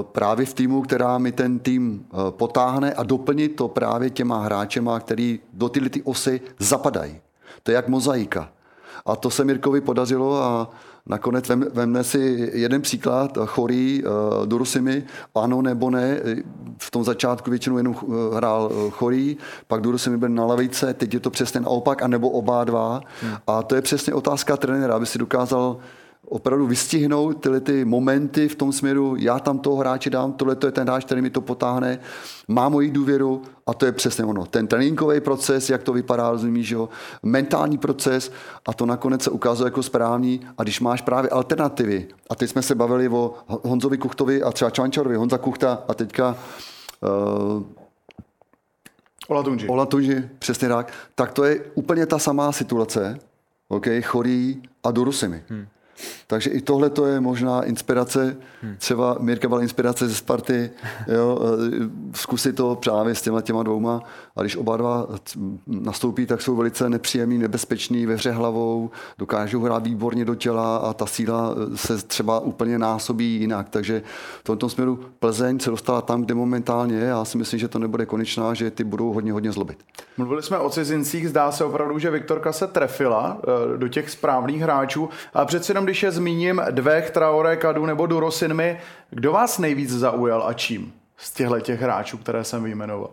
právě 0.03 0.45
v 0.45 0.53
týmu, 0.53 0.81
která 0.81 1.17
mi 1.17 1.31
ten 1.31 1.59
tým 1.59 2.05
potáhne 2.29 2.93
a 2.93 3.03
doplnit 3.03 3.55
to 3.55 3.67
právě 3.67 4.09
těma 4.09 4.43
hráčema, 4.43 4.99
který 4.99 5.39
do 5.53 5.69
tyhle 5.69 5.89
ty 5.89 6.01
osy 6.01 6.41
zapadají. 6.59 7.21
To 7.63 7.71
je 7.71 7.75
jak 7.75 7.87
mozaika. 7.87 8.51
A 9.07 9.15
to 9.15 9.29
se 9.29 9.43
Mirkovi 9.43 9.81
podařilo 9.81 10.43
a 10.43 10.69
nakonec 11.05 11.49
vem, 11.49 11.65
vemne 11.73 12.03
si 12.03 12.51
jeden 12.53 12.81
příklad, 12.81 13.37
chorý, 13.45 14.03
uh, 14.03 14.45
Durusimi, 14.45 15.03
ano 15.35 15.61
nebo 15.61 15.89
ne, 15.89 16.19
v 16.77 16.91
tom 16.91 17.03
začátku 17.03 17.49
většinou 17.49 17.77
jenom 17.77 17.95
hrál 18.33 18.71
chorý, 18.89 19.37
pak 19.67 19.81
Durusimi 19.81 20.17
byl 20.17 20.29
na 20.29 20.45
lavice, 20.45 20.93
teď 20.93 21.13
je 21.13 21.19
to 21.19 21.29
přesně 21.29 21.59
naopak, 21.59 22.01
anebo 22.01 22.29
oba 22.29 22.63
dva. 22.63 23.01
Hmm. 23.21 23.35
A 23.47 23.63
to 23.63 23.75
je 23.75 23.81
přesně 23.81 24.13
otázka 24.13 24.57
trenéra, 24.57 24.95
aby 24.95 25.05
si 25.05 25.17
dokázal 25.17 25.77
opravdu 26.29 26.67
vystihnout 26.67 27.41
tyhle 27.41 27.59
ty 27.59 27.85
momenty 27.85 28.47
v 28.47 28.55
tom 28.55 28.71
směru, 28.71 29.15
já 29.19 29.39
tam 29.39 29.59
toho 29.59 29.75
hráče 29.75 30.09
dám, 30.09 30.33
tohle 30.33 30.55
to 30.55 30.67
je 30.67 30.71
ten 30.71 30.87
hráč, 30.87 31.05
který 31.05 31.21
mi 31.21 31.29
to 31.29 31.41
potáhne, 31.41 31.99
má 32.47 32.69
moji 32.69 32.91
důvěru 32.91 33.41
a 33.67 33.73
to 33.73 33.85
je 33.85 33.91
přesně 33.91 34.25
ono. 34.25 34.45
Ten 34.45 34.67
tréninkový 34.67 35.19
proces, 35.19 35.69
jak 35.69 35.83
to 35.83 35.93
vypadá, 35.93 36.31
rozumíš, 36.31 36.69
jo? 36.69 36.89
mentální 37.23 37.77
proces 37.77 38.31
a 38.65 38.73
to 38.73 38.85
nakonec 38.85 39.23
se 39.23 39.29
ukázalo 39.29 39.67
jako 39.67 39.83
správný 39.83 40.41
a 40.57 40.63
když 40.63 40.79
máš 40.79 41.01
právě 41.01 41.29
alternativy, 41.29 42.07
a 42.29 42.35
teď 42.35 42.49
jsme 42.49 42.61
se 42.61 42.75
bavili 42.75 43.09
o 43.09 43.33
Honzovi 43.47 43.97
Kuchtovi 43.97 44.43
a 44.43 44.51
třeba 44.51 44.71
Čvančarovi, 44.71 45.15
Honza 45.15 45.37
Kuchta 45.37 45.83
a 45.87 45.93
teďka 45.93 46.35
uh, 47.55 47.63
Olatunži. 49.27 49.67
Olatunži, 49.67 50.29
přesně 50.39 50.67
tak. 50.67 50.93
Tak 51.15 51.31
to 51.31 51.43
je 51.43 51.59
úplně 51.75 52.05
ta 52.05 52.19
samá 52.19 52.51
situace, 52.51 53.19
okay, 53.67 54.01
chorý 54.01 54.61
a 54.83 54.91
Durusimi. 54.91 55.43
Hmm. 55.49 55.67
Takže 56.27 56.49
i 56.49 56.61
tohle 56.61 56.89
to 56.89 57.05
je 57.05 57.19
možná 57.19 57.63
inspirace. 57.63 58.37
Třeba 58.77 59.17
Mirka 59.19 59.47
byla 59.47 59.61
inspirace 59.61 60.07
ze 60.07 60.15
Sparty, 60.15 60.69
jo, 61.07 61.39
eh, 61.41 61.89
zkusit 62.13 62.55
to 62.55 62.75
právě 62.75 63.15
s 63.15 63.21
těma 63.21 63.41
těma 63.41 63.63
dvouma. 63.63 64.01
A 64.35 64.41
když 64.41 64.55
oba 64.55 64.77
dva 64.77 65.07
nastoupí, 65.67 66.25
tak 66.25 66.41
jsou 66.41 66.55
velice 66.55 66.89
nepříjemný, 66.89 67.37
nebezpečný, 67.37 68.05
ve 68.05 68.13
hře 68.13 68.31
hlavou, 68.31 68.89
dokážou 69.17 69.61
hrát 69.61 69.87
výborně 69.87 70.25
do 70.25 70.35
těla 70.35 70.77
a 70.77 70.93
ta 70.93 71.05
síla 71.05 71.55
eh, 71.73 71.77
se 71.77 71.97
třeba 71.97 72.39
úplně 72.39 72.79
násobí 72.79 73.39
jinak. 73.39 73.69
Takže 73.69 74.01
v 74.39 74.43
tomto 74.43 74.69
směru 74.69 74.99
Plzeň 75.19 75.59
se 75.59 75.69
dostala 75.69 76.01
tam, 76.01 76.21
kde 76.21 76.33
momentálně 76.33 76.95
je. 76.95 77.05
Já 77.05 77.25
si 77.25 77.37
myslím, 77.37 77.59
že 77.59 77.67
to 77.67 77.79
nebude 77.79 78.05
konečná, 78.05 78.53
že 78.53 78.71
ty 78.71 78.83
budou 78.83 79.13
hodně, 79.13 79.31
hodně 79.33 79.51
zlobit. 79.51 79.77
Mluvili 80.17 80.43
jsme 80.43 80.57
o 80.57 80.69
cizincích, 80.69 81.29
zdá 81.29 81.51
se 81.51 81.63
opravdu, 81.63 81.99
že 81.99 82.11
Viktorka 82.11 82.51
se 82.51 82.67
trefila 82.67 83.37
eh, 83.43 83.77
do 83.77 83.87
těch 83.87 84.09
správných 84.09 84.61
hráčů. 84.61 85.09
A 85.33 85.45
přeci 85.45 85.71
jenom, 85.71 85.86
když 85.87 86.03
je 86.03 86.11
zmíním 86.11 86.61
Dvech, 86.71 87.11
Traore, 87.11 87.57
Kadu 87.57 87.85
nebo 87.85 88.05
Durosinmi, 88.05 88.79
kdo 89.09 89.31
vás 89.31 89.59
nejvíc 89.59 89.89
zaujal 89.89 90.43
a 90.47 90.53
čím 90.53 90.93
z 91.17 91.31
těchto 91.31 91.59
těch 91.59 91.81
hráčů, 91.81 92.17
které 92.17 92.43
jsem 92.43 92.63
vyjmenoval? 92.63 93.09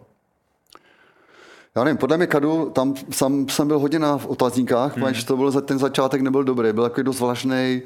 Já 1.76 1.84
nevím, 1.84 1.96
podle 1.96 2.16
mě 2.16 2.26
Kadu, 2.26 2.70
tam 2.74 2.94
jsem, 3.10 3.48
jsem 3.48 3.68
byl 3.68 3.78
hodně 3.78 3.98
na 3.98 4.20
otazníkách, 4.26 4.96
hmm. 4.96 5.06
protože 5.06 5.26
to 5.26 5.36
byl, 5.36 5.52
ten 5.52 5.78
začátek 5.78 6.20
nebyl 6.20 6.44
dobrý, 6.44 6.72
byl 6.72 6.82
takový 6.82 7.04
dost 7.04 7.20
vlažný, 7.20 7.82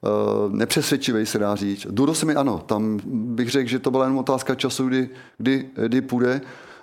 uh, 0.00 0.52
nepřesvědčivý 0.52 1.26
se 1.26 1.38
dá 1.38 1.56
říct. 1.56 1.86
Duro 1.90 2.14
se 2.14 2.26
mi 2.26 2.34
ano, 2.34 2.58
tam 2.58 3.00
bych 3.04 3.50
řekl, 3.50 3.68
že 3.68 3.78
to 3.78 3.90
byla 3.90 4.04
jen 4.04 4.18
otázka 4.18 4.54
času, 4.54 4.88
kdy, 4.88 5.08
kdy, 5.38 5.68
kdy 5.86 6.00
půjde. 6.00 6.40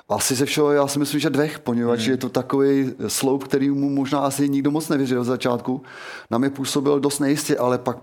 Asi 0.10 0.36
ze 0.36 0.46
všeho, 0.46 0.72
já 0.72 0.88
si 0.88 1.00
myslím, 1.00 1.20
že 1.20 1.30
dvech, 1.30 1.60
poněvadž 1.60 2.02
hmm. 2.02 2.12
je 2.12 2.18
to 2.18 2.30
takový 2.30 2.94
sloup, 3.08 3.44
který 3.44 3.70
mu 3.70 3.90
možná 3.90 4.20
asi 4.20 4.50
nikdo 4.50 4.72
moc 4.72 4.90
nevěřil 4.90 5.22
v 5.22 5.26
začátku. 5.26 5.82
Na 6.32 6.38
mě 6.38 6.50
působil 6.50 7.00
dost 7.00 7.20
nejistě, 7.20 7.58
ale 7.58 7.78
pak 7.78 7.98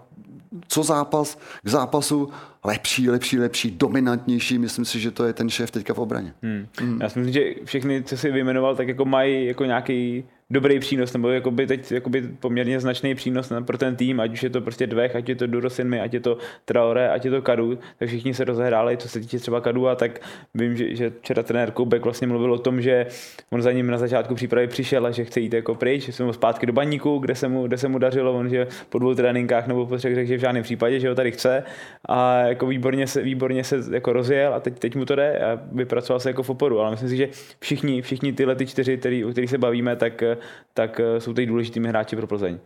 co 0.68 0.82
zápas 0.82 1.38
k 1.62 1.68
zápasu 1.68 2.28
lepší, 2.64 3.10
lepší, 3.10 3.38
lepší, 3.38 3.70
dominantnější. 3.70 4.58
Myslím 4.58 4.84
si, 4.84 5.00
že 5.00 5.10
to 5.10 5.24
je 5.24 5.32
ten 5.32 5.50
šéf 5.50 5.70
teďka 5.70 5.94
v 5.94 5.98
obraně. 5.98 6.34
Hmm. 6.42 6.66
Hmm. 6.80 7.00
Já 7.00 7.08
si 7.08 7.18
myslím, 7.18 7.32
že 7.32 7.64
všechny, 7.64 8.02
co 8.02 8.16
si 8.16 8.30
vyjmenoval, 8.30 8.76
tak 8.76 8.88
jako 8.88 9.04
mají 9.04 9.46
jako 9.46 9.64
nějaký 9.64 10.24
dobrý 10.50 10.78
přínos, 10.78 11.12
nebo 11.12 11.30
jakoby 11.30 11.66
teď 11.66 11.92
jakoby 11.92 12.22
poměrně 12.40 12.80
značný 12.80 13.14
přínos 13.14 13.52
pro 13.66 13.78
ten 13.78 13.96
tým, 13.96 14.20
ať 14.20 14.32
už 14.32 14.42
je 14.42 14.50
to 14.50 14.60
prostě 14.60 14.86
dvech, 14.86 15.16
ať 15.16 15.28
je 15.28 15.34
to 15.34 15.46
Durosinmi, 15.46 16.00
ať 16.00 16.14
je 16.14 16.20
to 16.20 16.38
Traore, 16.64 17.08
ať 17.08 17.24
je 17.24 17.30
to 17.30 17.42
Kadu, 17.42 17.78
tak 17.98 18.08
všichni 18.08 18.34
se 18.34 18.44
rozehráli, 18.44 18.96
co 18.96 19.08
se 19.08 19.20
týče 19.20 19.38
třeba 19.38 19.60
Kadu, 19.60 19.88
a 19.88 19.94
tak 19.94 20.20
vím, 20.54 20.76
že, 20.76 20.94
že 20.94 21.12
včera 21.20 21.42
trenér 21.42 21.70
Koubek 21.70 22.04
vlastně 22.04 22.26
mluvil 22.26 22.52
o 22.52 22.58
tom, 22.58 22.82
že 22.82 23.06
on 23.50 23.62
za 23.62 23.72
ním 23.72 23.86
na 23.86 23.98
začátku 23.98 24.34
přípravy 24.34 24.66
přišel 24.66 25.06
a 25.06 25.10
že 25.10 25.24
chce 25.24 25.40
jít 25.40 25.52
jako 25.52 25.74
pryč, 25.74 26.02
že 26.02 26.12
jsme 26.12 26.32
zpátky 26.32 26.66
do 26.66 26.72
baníku, 26.72 27.18
kde 27.18 27.34
se 27.34 27.48
mu, 27.48 27.66
kde 27.66 27.78
se 27.78 27.88
mu 27.88 27.98
dařilo, 27.98 28.32
on 28.32 28.48
že 28.48 28.66
po 28.88 28.98
dvou 28.98 29.14
tréninkách 29.14 29.66
nebo 29.66 29.86
po 29.86 29.96
třech 29.96 30.14
řekl, 30.14 30.28
že 30.28 30.36
v 30.36 30.40
žádném 30.40 30.62
případě, 30.62 31.00
že 31.00 31.08
ho 31.08 31.14
tady 31.14 31.32
chce 31.32 31.64
a 32.08 32.42
jako 32.54 32.66
výborně 32.66 33.06
se, 33.06 33.22
výborně 33.22 33.64
se 33.64 33.80
jako 33.90 34.12
rozjel 34.12 34.54
a 34.54 34.60
teď, 34.60 34.78
teď 34.78 34.96
mu 34.96 35.04
to 35.04 35.14
jde 35.14 35.38
a 35.38 35.60
vypracoval 35.72 36.20
se 36.20 36.30
jako 36.30 36.42
v 36.42 36.50
oporu, 36.50 36.80
ale 36.80 36.90
myslím 36.90 37.08
si, 37.08 37.16
že 37.16 37.28
všichni, 37.60 38.02
všichni 38.02 38.32
tyhle 38.32 38.54
ty 38.54 38.66
čtyři, 38.66 38.98
který, 38.98 39.24
o 39.24 39.30
kterých 39.30 39.50
se 39.50 39.58
bavíme, 39.58 39.96
tak 39.96 40.22
tak 40.74 41.00
eh, 41.00 41.20
jsou 41.20 41.34
teď 41.34 41.48
důležitými 41.48 41.88
hráči 41.88 42.16
pro 42.16 42.26
Plzeň. 42.26 42.58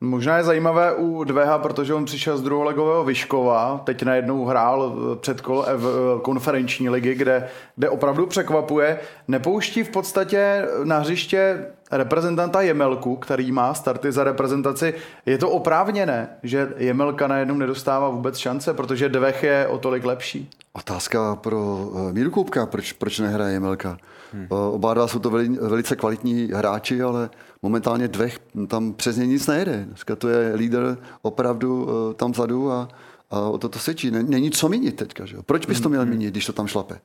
Možná 0.00 0.36
je 0.36 0.44
zajímavé 0.44 0.94
u 0.94 1.24
Dveha, 1.24 1.58
protože 1.58 1.94
on 1.94 2.04
přišel 2.04 2.36
z 2.36 2.42
druholegového 2.42 3.04
Vyškova, 3.04 3.82
teď 3.84 4.02
najednou 4.02 4.44
hrál 4.44 4.96
před 5.20 5.40
kolo 5.40 5.66
v 5.76 6.20
konferenční 6.22 6.90
ligy, 6.90 7.14
kde, 7.14 7.48
kde 7.76 7.88
opravdu 7.88 8.26
překvapuje. 8.26 8.98
Nepouští 9.28 9.84
v 9.84 9.90
podstatě 9.90 10.66
na 10.84 10.98
hřiště 10.98 11.66
reprezentanta 11.92 12.60
Jemelku, 12.60 13.16
který 13.16 13.52
má 13.52 13.74
starty 13.74 14.12
za 14.12 14.24
reprezentaci. 14.24 14.94
Je 15.26 15.38
to 15.38 15.50
oprávněné, 15.50 16.28
že 16.42 16.72
Jemelka 16.76 17.26
najednou 17.26 17.54
nedostává 17.54 18.08
vůbec 18.08 18.38
šance, 18.38 18.74
protože 18.74 19.08
Dvech 19.08 19.42
je 19.42 19.66
o 19.66 19.78
tolik 19.78 20.04
lepší? 20.04 20.50
Otázka 20.72 21.36
pro 21.36 21.90
eh, 21.94 22.12
Míru 22.12 22.30
Koupka, 22.30 22.66
proč, 22.66 22.92
proč 22.92 23.18
nehraje 23.18 23.52
Jemelka? 23.52 23.98
Hmm. 24.32 24.46
Oba 24.50 24.94
dva 24.94 25.08
jsou 25.08 25.18
to 25.18 25.30
veli, 25.30 25.48
velice 25.48 25.96
kvalitní 25.96 26.50
hráči, 26.54 27.02
ale 27.02 27.30
momentálně 27.62 28.08
dvech 28.08 28.38
tam 28.68 28.92
přes 28.92 29.16
ně 29.16 29.26
nic 29.26 29.46
nejde. 29.46 29.84
Dneska 29.86 30.16
to 30.16 30.28
je 30.28 30.54
líder 30.54 30.96
opravdu 31.22 31.84
uh, 31.84 32.14
tam 32.14 32.32
vzadu 32.32 32.72
a, 32.72 32.88
a 33.30 33.40
o 33.40 33.58
to 33.58 33.68
to 33.68 33.78
svědčí. 33.78 34.10
Není 34.10 34.50
co 34.50 34.68
měnit 34.68 34.96
teďka. 34.96 35.26
Že? 35.26 35.36
Proč 35.46 35.66
bys 35.66 35.80
to 35.80 35.88
měl 35.88 36.06
měnit, 36.06 36.30
když 36.30 36.46
to 36.46 36.52
tam 36.52 36.66
šlape? 36.66 36.98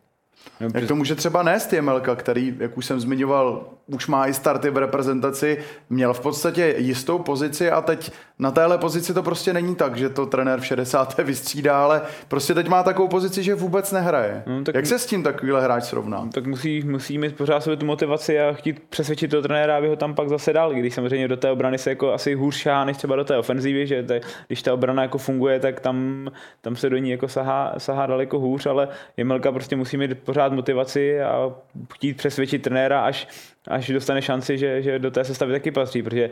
Jak 0.59 0.87
to 0.87 0.95
může 0.95 1.15
třeba 1.15 1.43
nést 1.43 1.73
Jemelka, 1.73 2.15
který, 2.15 2.55
jak 2.59 2.77
už 2.77 2.85
jsem 2.85 2.99
zmiňoval, 2.99 3.65
už 3.87 4.07
má 4.07 4.27
i 4.27 4.33
starty 4.33 4.69
v 4.69 4.77
reprezentaci, 4.77 5.57
měl 5.89 6.13
v 6.13 6.19
podstatě 6.19 6.75
jistou 6.77 7.19
pozici 7.19 7.71
a 7.71 7.81
teď 7.81 8.11
na 8.39 8.51
téhle 8.51 8.77
pozici 8.77 9.13
to 9.13 9.23
prostě 9.23 9.53
není 9.53 9.75
tak, 9.75 9.97
že 9.97 10.09
to 10.09 10.25
trenér 10.25 10.59
v 10.59 10.65
60. 10.65 11.17
vystřídá, 11.17 11.83
ale 11.83 12.01
prostě 12.27 12.53
teď 12.53 12.67
má 12.67 12.83
takovou 12.83 13.07
pozici, 13.07 13.43
že 13.43 13.55
vůbec 13.55 13.91
nehraje. 13.91 14.43
No, 14.47 14.63
tak 14.63 14.75
jak 14.75 14.85
se 14.85 14.99
s 14.99 15.05
tím 15.05 15.23
takovýhle 15.23 15.63
hráč 15.63 15.83
srovná? 15.83 16.21
No, 16.23 16.29
tak 16.31 16.45
musí, 16.45 16.81
musí 16.81 17.17
mít 17.17 17.35
pořád 17.35 17.63
sobě 17.63 17.77
tu 17.77 17.85
motivaci 17.85 18.39
a 18.39 18.53
chtít 18.53 18.83
přesvědčit 18.89 19.31
toho 19.31 19.41
trenéra, 19.41 19.77
aby 19.77 19.87
ho 19.87 19.95
tam 19.95 20.15
pak 20.15 20.29
zase 20.29 20.53
dal, 20.53 20.73
když 20.73 20.93
samozřejmě 20.93 21.27
do 21.27 21.37
té 21.37 21.51
obrany 21.51 21.77
se 21.77 21.89
jako 21.89 22.13
asi 22.13 22.33
hůř 22.33 22.55
šá, 22.55 22.85
než 22.85 22.97
třeba 22.97 23.15
do 23.15 23.23
té 23.23 23.37
ofenzívy, 23.37 23.87
že 23.87 24.03
te, 24.03 24.21
když 24.47 24.61
ta 24.61 24.73
obrana 24.73 25.01
jako 25.01 25.17
funguje, 25.17 25.59
tak 25.59 25.79
tam, 25.79 26.27
tam 26.61 26.75
se 26.75 26.89
do 26.89 26.97
ní 26.97 27.09
jako 27.09 27.27
sahá, 27.27 27.73
sahá 27.77 28.05
daleko 28.05 28.39
hůř, 28.39 28.65
ale 28.65 28.87
Jemelka 29.17 29.51
prostě 29.51 29.75
musí 29.75 29.97
mít 29.97 30.19
pořád 30.19 30.36
motivaci 30.49 31.21
a 31.21 31.53
chtít 31.93 32.17
přesvědčit 32.17 32.61
trenéra, 32.61 33.01
až 33.01 33.27
až 33.67 33.89
dostane 33.89 34.21
šanci, 34.21 34.57
že, 34.57 34.81
že 34.81 34.99
do 34.99 35.11
té 35.11 35.23
sestavy 35.23 35.51
taky 35.51 35.71
patří, 35.71 36.03
protože 36.03 36.29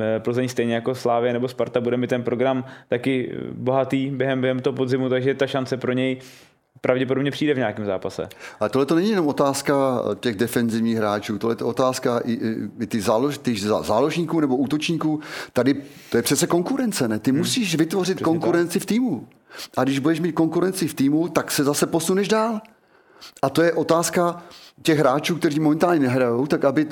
eh, 0.00 0.20
Plzeň 0.20 0.48
stejně 0.48 0.74
jako 0.74 0.94
Slávě 0.94 1.32
nebo 1.32 1.48
Sparta 1.48 1.80
bude 1.80 1.96
mít 1.96 2.10
ten 2.10 2.22
program 2.22 2.64
taky 2.88 3.36
bohatý 3.52 4.10
během, 4.10 4.40
během 4.40 4.60
toho 4.60 4.74
podzimu, 4.74 5.08
takže 5.08 5.34
ta 5.34 5.46
šance 5.46 5.76
pro 5.76 5.92
něj 5.92 6.16
pravděpodobně 6.80 7.30
přijde 7.30 7.54
v 7.54 7.58
nějakém 7.58 7.86
zápase. 7.86 8.28
Ale 8.60 8.70
tohle 8.70 8.86
to 8.86 8.94
není 8.94 9.10
jenom 9.10 9.28
otázka 9.28 10.02
těch 10.20 10.36
defenzivních 10.36 10.96
hráčů, 10.96 11.38
tohle 11.38 11.56
je 11.60 11.64
otázka 11.64 12.20
i, 12.24 12.32
i, 12.32 12.56
i 12.80 12.86
ty 12.86 13.00
zálož, 13.00 13.38
ty 13.38 13.56
záložníků 13.82 14.40
nebo 14.40 14.56
útočníků. 14.56 15.20
Tady 15.52 15.74
to 16.10 16.16
je 16.16 16.22
přece 16.22 16.46
konkurence, 16.46 17.08
ne? 17.08 17.18
Ty 17.18 17.30
hmm. 17.30 17.38
musíš 17.38 17.74
vytvořit 17.74 18.14
Přesně 18.14 18.24
konkurenci 18.24 18.78
tak. 18.78 18.82
v 18.82 18.86
týmu. 18.86 19.28
A 19.76 19.84
když 19.84 19.98
budeš 19.98 20.20
mít 20.20 20.32
konkurenci 20.32 20.88
v 20.88 20.94
týmu, 20.94 21.28
tak 21.28 21.50
se 21.50 21.64
zase 21.64 21.86
posuneš 21.86 22.28
dál. 22.28 22.60
A 23.42 23.50
to 23.50 23.62
je 23.62 23.72
otázka 23.72 24.42
těch 24.82 24.98
hráčů, 24.98 25.36
kteří 25.36 25.60
momentálně 25.60 26.00
nehrajou, 26.00 26.46
tak 26.46 26.64
aby 26.64 26.88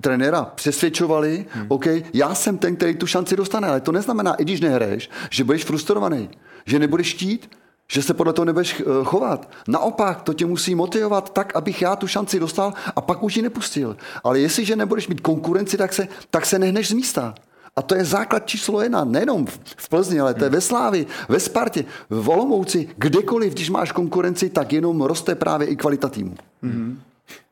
trenéra 0.00 0.44
přesvědčovali, 0.44 1.46
hmm. 1.50 1.66
OK, 1.68 1.86
já 2.12 2.34
jsem 2.34 2.58
ten, 2.58 2.76
který 2.76 2.94
tu 2.94 3.06
šanci 3.06 3.36
dostane, 3.36 3.68
ale 3.68 3.80
to 3.80 3.92
neznamená, 3.92 4.34
i 4.34 4.44
když 4.44 4.60
nehraješ, 4.60 5.10
že 5.30 5.44
budeš 5.44 5.64
frustrovaný, 5.64 6.30
že 6.66 6.78
nebudeš 6.78 7.06
štít, 7.06 7.50
že 7.88 8.02
se 8.02 8.14
podle 8.14 8.32
toho 8.32 8.44
nebudeš 8.44 8.80
eh, 8.80 9.04
chovat. 9.04 9.50
Naopak, 9.68 10.22
to 10.22 10.34
tě 10.34 10.46
musí 10.46 10.74
motivovat 10.74 11.32
tak, 11.32 11.56
abych 11.56 11.82
já 11.82 11.96
tu 11.96 12.06
šanci 12.06 12.40
dostal 12.40 12.72
a 12.96 13.00
pak 13.00 13.22
už 13.22 13.36
ji 13.36 13.42
nepustil. 13.42 13.96
Ale 14.24 14.40
jestliže 14.40 14.76
nebudeš 14.76 15.08
mít 15.08 15.20
konkurenci, 15.20 15.76
tak 15.76 15.92
se, 15.92 16.08
tak 16.30 16.46
se 16.46 16.58
nehneš 16.58 16.88
z 16.88 16.92
místa. 16.92 17.34
A 17.76 17.82
to 17.82 17.94
je 17.94 18.04
základ 18.04 18.46
číslo 18.46 18.82
jedna, 18.82 19.04
nejenom 19.04 19.46
v 19.76 19.88
Plzni, 19.88 20.20
ale 20.20 20.34
to 20.34 20.44
je 20.44 20.50
ve 20.50 20.60
Slávi, 20.60 21.06
ve 21.28 21.40
Spartě, 21.40 21.84
v 22.10 22.28
Olomouci, 22.28 22.88
kdekoliv, 22.96 23.52
když 23.52 23.70
máš 23.70 23.92
konkurenci, 23.92 24.50
tak 24.50 24.72
jenom 24.72 25.00
roste 25.00 25.34
právě 25.34 25.68
i 25.68 25.76
kvalita 25.76 26.08
týmu. 26.08 26.34
Mm-hmm. 26.64 26.96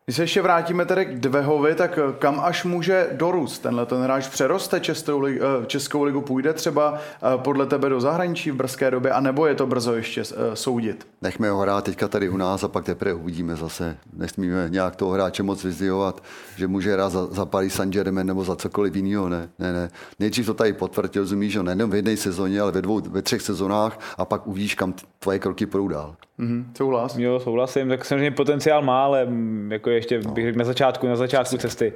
Když 0.08 0.16
se 0.16 0.22
ještě 0.22 0.42
vrátíme 0.42 0.84
tedy 0.84 1.04
k 1.06 1.20
Dvehovi, 1.20 1.74
tak 1.74 1.98
eh, 1.98 2.12
kam 2.18 2.40
až 2.40 2.64
může 2.64 3.08
dorůst 3.12 3.62
tenhle 3.62 3.86
ten 3.86 4.02
hráč? 4.02 4.28
Přeroste 4.28 4.80
Českou 4.80 5.20
ligu, 5.20 5.44
eh, 5.44 5.66
Českou 5.66 6.02
ligu, 6.02 6.20
půjde 6.20 6.52
třeba 6.52 6.94
eh, 6.94 7.38
podle 7.38 7.66
tebe 7.66 7.88
do 7.88 8.00
zahraničí 8.00 8.50
v 8.50 8.54
brzké 8.54 8.90
době, 8.90 9.12
anebo 9.12 9.46
je 9.46 9.54
to 9.54 9.66
brzo 9.66 9.94
ještě 9.94 10.22
soudit? 10.54 11.06
Nechme 11.22 11.50
ho 11.50 11.60
hrát 11.60 11.84
teďka 11.84 12.08
tady 12.08 12.28
u 12.28 12.36
nás 12.36 12.64
a 12.64 12.68
pak 12.68 12.84
teprve 12.84 13.14
uvidíme 13.14 13.56
zase. 13.56 13.96
Nesmíme 14.12 14.66
nějak 14.68 14.96
toho 14.96 15.10
hráče 15.10 15.42
moc 15.42 15.64
vyzdihovat, 15.64 16.22
že 16.56 16.68
může 16.68 16.92
hrát 16.92 17.12
za, 17.12 17.26
za 17.26 17.46
Paris 17.46 17.74
Saint-Germain 17.74 18.26
nebo 18.26 18.44
za 18.44 18.56
cokoliv 18.56 18.96
jiného. 18.96 19.28
Ne, 19.28 19.48
ne, 19.58 19.72
ne. 19.72 19.90
Nejdřív 20.18 20.46
to 20.46 20.54
tady 20.54 20.72
potvrdil, 20.72 21.22
rozumíš, 21.22 21.52
že 21.52 21.62
nejenom 21.62 21.90
v 21.90 21.94
jedné 21.94 22.16
sezóně, 22.16 22.60
ale 22.60 22.72
ve 22.72 22.82
dvou, 22.82 23.00
ve 23.00 23.22
třech 23.22 23.42
sezónách 23.42 23.98
a 24.18 24.24
pak 24.24 24.46
uvidíš, 24.46 24.74
kam 24.74 24.94
tvoje 25.18 25.38
kroky 25.38 25.66
půjdou. 25.66 26.14
Mm-hmm, 26.38 26.64
souhlas. 26.76 27.16
Jo, 27.16 27.40
souhlasím, 27.40 27.88
tak 27.88 28.04
samozřejmě 28.04 28.30
potenciál 28.30 28.82
má, 28.82 29.04
ale 29.04 29.26
mm, 29.26 29.72
jako 29.72 29.90
ještě 29.90 30.18
bych 30.18 30.44
řekl 30.44 30.58
na 30.58 30.64
začátku, 30.64 31.06
na 31.06 31.16
začátku 31.16 31.56
cesty. 31.56 31.92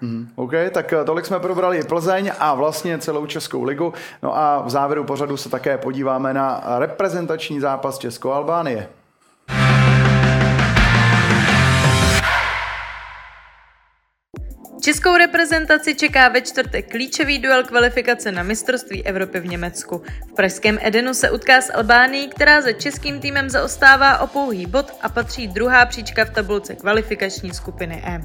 Mm, 0.00 0.28
OK, 0.36 0.52
tak 0.70 0.92
eh, 0.92 1.04
tolik 1.04 1.26
jsme 1.26 1.40
probrali 1.40 1.82
Plzeň 1.82 2.32
a 2.38 2.54
vlastně 2.54 2.98
celou 2.98 3.26
Českou 3.26 3.62
ligu. 3.62 3.92
No 4.22 4.36
a 4.36 4.62
v 4.62 4.70
závěru 4.70 5.04
pořadu 5.04 5.36
se 5.36 5.48
také 5.48 5.78
podíváme 5.78 6.34
na 6.34 6.62
reprezentační 6.78 7.60
zápas 7.60 7.98
Česko-Albánie. 7.98 8.88
Českou 14.82 15.16
reprezentaci 15.16 15.94
čeká 15.94 16.28
ve 16.28 16.40
čtvrtek 16.40 16.90
klíčový 16.90 17.38
duel 17.38 17.64
kvalifikace 17.64 18.32
na 18.32 18.42
mistrovství 18.42 19.06
Evropy 19.06 19.40
v 19.40 19.46
Německu. 19.46 20.02
V 20.28 20.34
pražském 20.34 20.78
Edenu 20.82 21.14
se 21.14 21.30
utká 21.30 21.60
s 21.60 21.72
Albánií, 21.72 22.28
která 22.28 22.60
za 22.60 22.72
českým 22.72 23.20
týmem 23.20 23.50
zaostává 23.50 24.18
o 24.18 24.26
pouhý 24.26 24.66
bod 24.66 24.92
a 25.02 25.08
patří 25.08 25.48
druhá 25.48 25.86
příčka 25.86 26.24
v 26.24 26.30
tabulce 26.30 26.74
kvalifikační 26.74 27.54
skupiny 27.54 28.02
E. 28.06 28.20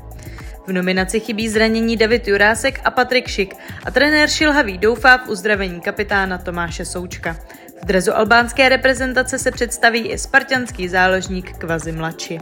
V 0.67 0.73
nominaci 0.73 1.19
chybí 1.19 1.49
zranění 1.49 1.97
David 1.97 2.27
Jurásek 2.27 2.81
a 2.83 2.91
Patrik 2.91 3.27
Šik 3.27 3.55
a 3.85 3.91
trenér 3.91 4.29
Šilhavý 4.29 4.77
doufá 4.77 5.17
v 5.17 5.29
uzdravení 5.29 5.81
kapitána 5.81 6.37
Tomáše 6.37 6.85
Součka. 6.85 7.37
V 7.81 7.85
drezu 7.85 8.17
albánské 8.17 8.69
reprezentace 8.69 9.39
se 9.39 9.51
představí 9.51 9.99
i 9.99 10.17
spartianský 10.17 10.87
záložník 10.87 11.57
Kvazi 11.57 11.91
Mlači. 11.91 12.39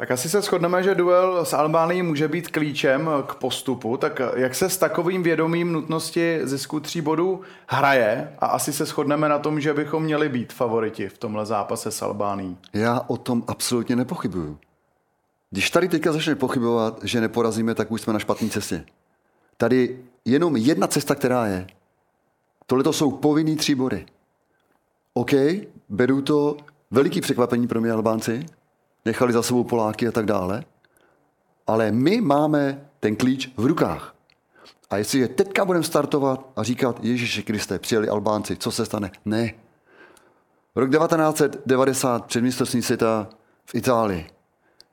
Tak 0.00 0.10
asi 0.10 0.28
se 0.28 0.42
shodneme, 0.42 0.82
že 0.82 0.94
duel 0.94 1.44
s 1.44 1.52
Albánií 1.52 2.02
může 2.02 2.28
být 2.28 2.48
klíčem 2.48 3.10
k 3.26 3.34
postupu. 3.34 3.96
Tak 3.96 4.20
jak 4.36 4.54
se 4.54 4.70
s 4.70 4.76
takovým 4.76 5.22
vědomím 5.22 5.72
nutnosti 5.72 6.40
zisku 6.42 6.80
tří 6.80 7.00
bodů 7.00 7.40
hraje? 7.66 8.32
A 8.38 8.46
asi 8.46 8.72
se 8.72 8.84
shodneme 8.84 9.28
na 9.28 9.38
tom, 9.38 9.60
že 9.60 9.74
bychom 9.74 10.02
měli 10.02 10.28
být 10.28 10.52
favoriti 10.52 11.08
v 11.08 11.18
tomhle 11.18 11.46
zápase 11.46 11.90
s 11.90 12.02
Albánií. 12.02 12.56
Já 12.72 13.00
o 13.06 13.16
tom 13.16 13.44
absolutně 13.46 13.96
nepochybuju. 13.96 14.58
Když 15.50 15.70
tady 15.70 15.88
teďka 15.88 16.12
začne 16.12 16.34
pochybovat, 16.34 17.00
že 17.04 17.20
neporazíme, 17.20 17.74
tak 17.74 17.90
už 17.90 18.00
jsme 18.00 18.12
na 18.12 18.18
špatné 18.18 18.48
cestě. 18.48 18.84
Tady 19.56 19.98
jenom 20.24 20.56
jedna 20.56 20.86
cesta, 20.86 21.14
která 21.14 21.46
je. 21.46 21.66
Tohle 22.66 22.84
to 22.84 22.92
jsou 22.92 23.10
povinný 23.10 23.56
tři 23.56 23.74
body. 23.74 24.06
OK, 25.14 25.30
beru 25.88 26.22
to 26.22 26.56
veliký 26.90 27.20
překvapení 27.20 27.68
pro 27.68 27.80
mě 27.80 27.92
Albánci, 27.92 28.46
nechali 29.04 29.32
za 29.32 29.42
sebou 29.42 29.64
Poláky 29.64 30.08
a 30.08 30.12
tak 30.12 30.26
dále, 30.26 30.64
ale 31.66 31.92
my 31.92 32.20
máme 32.20 32.86
ten 33.00 33.16
klíč 33.16 33.52
v 33.56 33.66
rukách. 33.66 34.14
A 34.90 34.96
jestliže 34.96 35.28
teďka 35.28 35.64
budeme 35.64 35.84
startovat 35.84 36.46
a 36.56 36.62
říkat, 36.62 37.04
Ježíši 37.04 37.42
Kriste, 37.42 37.78
přijeli 37.78 38.08
Albánci, 38.08 38.56
co 38.56 38.70
se 38.70 38.86
stane? 38.86 39.10
Ne. 39.24 39.52
Rok 40.76 40.90
1990 40.90 42.26
před 42.26 42.42
světa 42.82 43.28
v 43.64 43.74
Itálii 43.74 44.26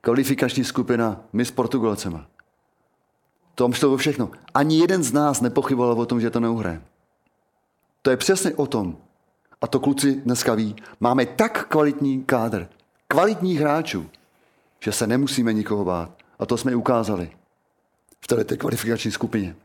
kvalifikační 0.00 0.64
skupina 0.64 1.20
my 1.32 1.44
s 1.44 1.50
Portugalcema. 1.50 2.26
To 3.54 3.72
šlo 3.72 3.96
všechno. 3.96 4.30
Ani 4.54 4.78
jeden 4.78 5.02
z 5.02 5.12
nás 5.12 5.40
nepochyboval 5.40 6.00
o 6.00 6.06
tom, 6.06 6.20
že 6.20 6.30
to 6.30 6.40
neuhraje. 6.40 6.82
To 8.02 8.10
je 8.10 8.16
přesně 8.16 8.54
o 8.54 8.66
tom. 8.66 8.96
A 9.60 9.66
to 9.66 9.80
kluci 9.80 10.14
dneska 10.14 10.54
ví. 10.54 10.76
Máme 11.00 11.26
tak 11.26 11.68
kvalitní 11.68 12.24
kádr, 12.24 12.68
kvalitních 13.08 13.60
hráčů, 13.60 14.06
že 14.80 14.92
se 14.92 15.06
nemusíme 15.06 15.52
nikoho 15.52 15.84
bát. 15.84 16.10
A 16.38 16.46
to 16.46 16.56
jsme 16.56 16.72
i 16.72 16.74
ukázali 16.74 17.30
v 18.20 18.26
této 18.26 18.56
kvalifikační 18.56 19.10
skupině. 19.10 19.56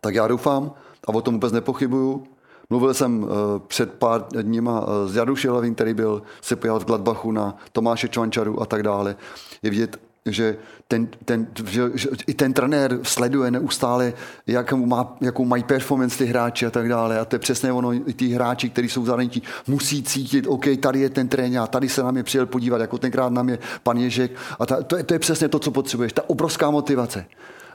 Tak 0.00 0.14
já 0.14 0.28
doufám, 0.28 0.72
a 1.06 1.08
o 1.08 1.20
tom 1.20 1.34
vůbec 1.34 1.52
nepochybuju, 1.52 2.26
Mluvil 2.70 2.94
jsem 2.94 3.22
uh, 3.22 3.28
před 3.66 3.92
pár 3.94 4.24
dníma 4.42 4.80
uh, 4.80 4.86
s 5.06 5.16
Jadu 5.16 5.36
Šilavým, 5.36 5.74
který 5.74 5.94
byl 5.94 6.22
se 6.40 6.56
pojal 6.56 6.80
v 6.80 6.84
Gladbachu 6.84 7.32
na 7.32 7.56
Tomáše 7.72 8.08
Čvančaru 8.08 8.62
a 8.62 8.66
tak 8.66 8.82
dále. 8.82 9.16
Je 9.62 9.70
vidět, 9.70 10.00
že, 10.26 10.56
ten, 10.88 11.08
ten, 11.24 11.46
že, 11.66 11.82
že 11.94 12.08
i 12.26 12.34
ten 12.34 12.52
trenér 12.52 12.98
sleduje 13.02 13.50
neustále, 13.50 14.12
jak 14.46 14.72
má, 14.72 15.16
jakou 15.20 15.44
mají 15.44 15.62
performance 15.64 16.18
ty 16.18 16.26
hráči 16.26 16.66
a 16.66 16.70
tak 16.70 16.88
dále. 16.88 17.20
A 17.20 17.24
to 17.24 17.36
je 17.36 17.40
přesně 17.40 17.72
ono, 17.72 17.92
i 17.92 18.14
ty 18.14 18.28
hráči, 18.28 18.70
kteří 18.70 18.88
jsou 18.88 19.02
v 19.02 19.06
zahraničí, 19.06 19.42
musí 19.66 20.02
cítit, 20.02 20.46
OK, 20.46 20.66
tady 20.80 21.00
je 21.00 21.10
ten 21.10 21.28
trenér, 21.28 21.66
tady 21.68 21.88
se 21.88 22.02
na 22.02 22.10
mě 22.10 22.22
přijel 22.22 22.46
podívat, 22.46 22.80
jako 22.80 22.98
tenkrát 22.98 23.32
na 23.32 23.42
mě 23.42 23.58
pan 23.82 23.96
Ježek. 23.96 24.32
A 24.58 24.66
ta, 24.66 24.82
to, 24.82 24.96
je, 24.96 25.02
to 25.02 25.14
je 25.14 25.18
přesně 25.18 25.48
to, 25.48 25.58
co 25.58 25.70
potřebuješ, 25.70 26.12
ta 26.12 26.30
obrovská 26.30 26.70
motivace. 26.70 27.26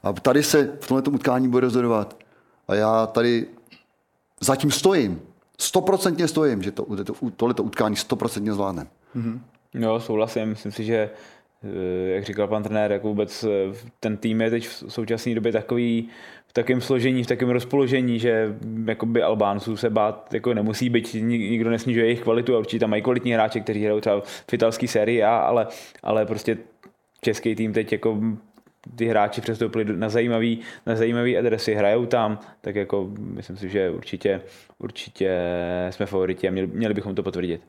A 0.03 0.13
tady 0.13 0.43
se 0.43 0.69
v 0.81 0.87
tomto 0.87 1.11
utkání 1.11 1.47
bude 1.47 1.61
rozhodovat. 1.61 2.17
A 2.67 2.75
já 2.75 3.07
tady 3.07 3.45
zatím 4.41 4.71
stojím. 4.71 5.21
Stoprocentně 5.59 6.27
stojím, 6.27 6.63
že 6.63 6.71
to, 6.71 6.85
to, 7.03 7.13
tohleto 7.35 7.63
utkání 7.63 7.95
stoprocentně 7.95 8.53
zvládne. 8.53 8.87
Mm-hmm. 9.15 9.39
Jo, 9.73 9.99
souhlasím. 9.99 10.49
Myslím 10.49 10.71
si, 10.71 10.83
že 10.83 11.09
jak 12.05 12.23
říkal 12.23 12.47
pan 12.47 12.63
trenér, 12.63 12.91
jako 12.91 13.07
vůbec 13.07 13.43
eh, 13.43 13.47
ten 13.99 14.17
tým 14.17 14.41
je 14.41 14.49
teď 14.49 14.67
v 14.67 14.83
současné 14.87 15.35
době 15.35 15.51
takový 15.51 16.09
v 16.47 16.53
takém 16.53 16.81
složení, 16.81 17.23
v 17.23 17.27
takém 17.27 17.49
rozpoložení, 17.49 18.19
že 18.19 18.55
jakoby 18.85 19.23
Albánců 19.23 19.77
se 19.77 19.89
bát 19.89 20.33
jako 20.33 20.53
nemusí 20.53 20.89
být, 20.89 21.13
nikdo 21.13 21.69
nesnižuje 21.69 22.05
jejich 22.05 22.21
kvalitu 22.21 22.55
a 22.55 22.59
určitě 22.59 22.79
tam 22.79 22.89
mají 22.89 23.01
kvalitní 23.01 23.31
hráči, 23.31 23.61
kteří 23.61 23.83
hrajou 23.83 23.99
třeba 23.99 24.21
v 24.21 24.53
italské 24.53 24.87
sérii 24.87 25.23
A, 25.23 25.37
ale, 25.37 25.67
ale 26.03 26.25
prostě 26.25 26.57
český 27.21 27.55
tým 27.55 27.73
teď 27.73 27.91
jako 27.91 28.21
ty 28.95 29.05
hráči 29.05 29.41
přestoupili 29.41 29.97
na 29.97 30.09
zajímavý, 30.09 30.59
na 30.85 30.95
zajímavý 30.95 31.37
adresy, 31.37 31.73
hrajou 31.73 32.05
tam, 32.05 32.39
tak 32.61 32.75
jako 32.75 33.11
myslím 33.17 33.57
si, 33.57 33.69
že 33.69 33.89
určitě, 33.89 34.41
určitě 34.79 35.39
jsme 35.89 36.05
favoriti 36.05 36.47
a 36.47 36.51
měli, 36.51 36.67
měli 36.67 36.93
bychom 36.93 37.15
to 37.15 37.23
potvrdit. 37.23 37.61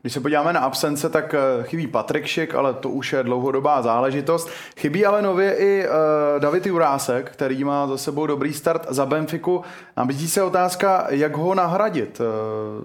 Když 0.00 0.12
se 0.12 0.20
podíváme 0.20 0.52
na 0.52 0.60
absence, 0.60 1.08
tak 1.08 1.34
eh, 1.34 1.62
chybí 1.62 1.86
Patrik 1.86 2.26
Šik, 2.26 2.54
ale 2.54 2.74
to 2.74 2.90
už 2.90 3.12
je 3.12 3.22
dlouhodobá 3.22 3.82
záležitost. 3.82 4.48
Chybí 4.76 5.06
ale 5.06 5.22
nově 5.22 5.54
i 5.54 5.86
uh, 5.86 5.94
David 6.38 6.66
Jurásek, 6.66 7.30
který 7.30 7.64
má 7.64 7.86
za 7.86 7.98
sebou 7.98 8.26
dobrý 8.26 8.52
start 8.52 8.86
za 8.88 9.06
Benfiku. 9.06 9.62
Nabízí 9.96 10.28
se 10.28 10.42
otázka, 10.42 11.06
jak 11.08 11.36
ho 11.36 11.54
nahradit. 11.54 12.20
Uh, 12.20 12.26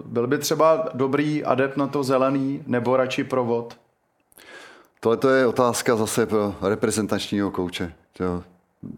byl 0.06 0.28
by 0.28 0.38
třeba 0.38 0.90
dobrý 0.94 1.44
adept 1.44 1.78
na 1.78 1.88
to 1.88 2.04
zelený 2.04 2.64
nebo 2.68 2.98
radši 2.98 3.24
provod? 3.24 3.78
Tohle 5.00 5.18
to 5.18 5.30
je 5.30 5.48
otázka 5.48 5.96
zase 5.96 6.26
pro 6.26 6.56
reprezentačního 6.62 7.52
kouče. 7.52 7.94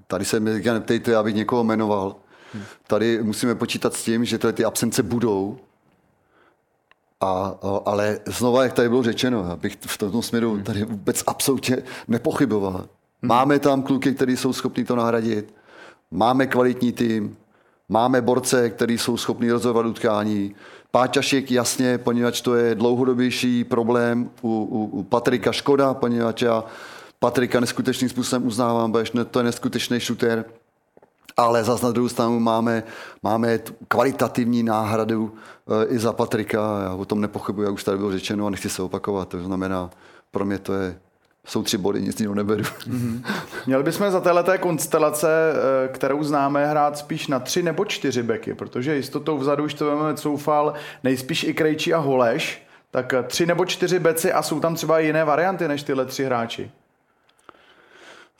Tady 0.07 0.25
se 0.25 0.39
mě 0.39 0.73
neptejte, 0.73 1.15
abych 1.15 1.35
někoho 1.35 1.63
jmenoval. 1.63 2.15
Tady 2.87 3.23
musíme 3.23 3.55
počítat 3.55 3.93
s 3.93 4.03
tím, 4.03 4.25
že 4.25 4.37
ty 4.37 4.65
absence 4.65 5.03
budou, 5.03 5.57
a, 7.21 7.55
ale 7.85 8.19
znova, 8.25 8.63
jak 8.63 8.73
tady 8.73 8.89
bylo 8.89 9.03
řečeno, 9.03 9.51
abych 9.51 9.77
v 9.87 9.97
tom 9.97 10.21
směru 10.21 10.61
tady 10.63 10.85
vůbec 10.85 11.23
absolutně 11.27 11.77
nepochyboval. 12.07 12.85
Máme 13.21 13.59
tam 13.59 13.83
kluky, 13.83 14.13
kteří 14.13 14.37
jsou 14.37 14.53
schopni 14.53 14.85
to 14.85 14.95
nahradit. 14.95 15.53
Máme 16.11 16.47
kvalitní 16.47 16.91
tým. 16.91 17.37
Máme 17.89 18.21
borce, 18.21 18.69
kteří 18.69 18.97
jsou 18.97 19.17
schopni 19.17 19.51
rozhodovat 19.51 19.85
utkání. 19.85 20.55
Páťašek 20.91 21.51
jasně, 21.51 21.97
poněvadž 21.97 22.41
to 22.41 22.55
je 22.55 22.75
dlouhodobější 22.75 23.63
problém 23.63 24.29
u, 24.41 24.49
u, 24.49 24.85
u 24.85 25.03
Patrika 25.03 25.51
Škoda, 25.51 25.93
poněvadž 25.93 26.41
já 26.41 26.63
Patrika 27.19 27.59
neskutečným 27.59 28.09
způsobem 28.09 28.47
uznávám, 28.47 28.91
protože 28.91 29.25
to 29.25 29.39
je 29.39 29.43
neskutečný 29.43 29.99
shooter, 29.99 30.45
ale 31.37 31.63
zase 31.63 31.85
na 31.85 31.91
druhou 31.91 32.09
stranu 32.09 32.39
máme, 32.39 32.83
máme 33.23 33.59
kvalitativní 33.87 34.63
náhradu 34.63 35.35
e, 35.83 35.85
i 35.85 35.99
za 35.99 36.13
Patrika, 36.13 36.81
já 36.83 36.93
o 36.93 37.05
tom 37.05 37.21
nepochybuji, 37.21 37.65
jak 37.65 37.73
už 37.73 37.83
tady 37.83 37.97
bylo 37.97 38.11
řečeno 38.11 38.47
a 38.47 38.49
nechci 38.49 38.69
se 38.69 38.81
opakovat, 38.81 39.29
to 39.29 39.43
znamená, 39.43 39.89
pro 40.31 40.45
mě 40.45 40.59
to 40.59 40.73
je 40.73 40.95
jsou 41.45 41.63
tři 41.63 41.77
body, 41.77 42.01
nic 42.01 42.19
jiného 42.19 42.35
neberu. 42.35 42.63
Mm-hmm. 42.63 43.23
Měli 43.65 43.83
bychom 43.83 44.11
za 44.11 44.21
této 44.21 44.57
konstelace, 44.59 45.53
eh, 45.53 45.87
kterou 45.87 46.23
známe, 46.23 46.67
hrát 46.67 46.97
spíš 46.97 47.27
na 47.27 47.39
tři 47.39 47.63
nebo 47.63 47.85
čtyři 47.85 48.23
beky, 48.23 48.53
protože 48.53 48.95
jistotou 48.95 49.37
vzadu 49.37 49.63
už 49.63 49.73
to 49.73 49.95
máme 49.95 50.13
Coufal, 50.13 50.73
nejspíš 51.03 51.43
i 51.43 51.53
Krejčí 51.53 51.93
a 51.93 51.97
Holeš, 51.97 52.67
tak 52.91 53.13
eh, 53.13 53.23
tři 53.23 53.45
nebo 53.45 53.65
čtyři 53.65 53.99
beci 53.99 54.33
a 54.33 54.41
jsou 54.41 54.59
tam 54.59 54.75
třeba 54.75 54.99
jiné 54.99 55.23
varianty 55.23 55.67
než 55.67 55.83
tyhle 55.83 56.05
tři 56.05 56.23
hráči. 56.23 56.71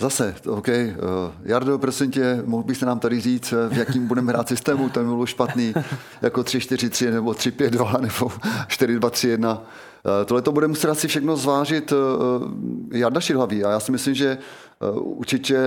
Zase, 0.02 0.36
OK. 0.48 0.68
Uh, 0.68 0.74
Jardo, 1.44 1.80
prosím 1.80 2.12
tě, 2.12 2.44
mohl 2.46 2.64
bys 2.64 2.82
nám 2.82 3.00
tady 3.00 3.20
říct, 3.22 3.54
v 3.70 3.78
jakým 3.78 4.08
budeme 4.08 4.32
hrát 4.32 4.48
systému, 4.48 4.90
to 4.90 5.00
by 5.00 5.06
bylo 5.06 5.26
špatný, 5.26 5.74
jako 6.22 6.42
3-4-3 6.42 7.12
nebo 7.12 7.32
3-5-2 7.32 8.02
nebo 8.02 8.32
4-2-3-1. 8.68 9.62
Eh, 10.22 10.26
tohle 10.26 10.42
to 10.42 10.52
bude 10.52 10.68
muset 10.68 10.90
asi 10.90 11.08
všechno 11.08 11.38
zvážit 11.38 11.92
eh, 11.92 11.96
eh, 12.94 12.98
Jarda 12.98 13.20
Šilhavý 13.20 13.64
a 13.64 13.70
já 13.70 13.80
si 13.80 13.92
myslím, 13.92 14.14
že 14.14 14.38
určitě 14.94 15.58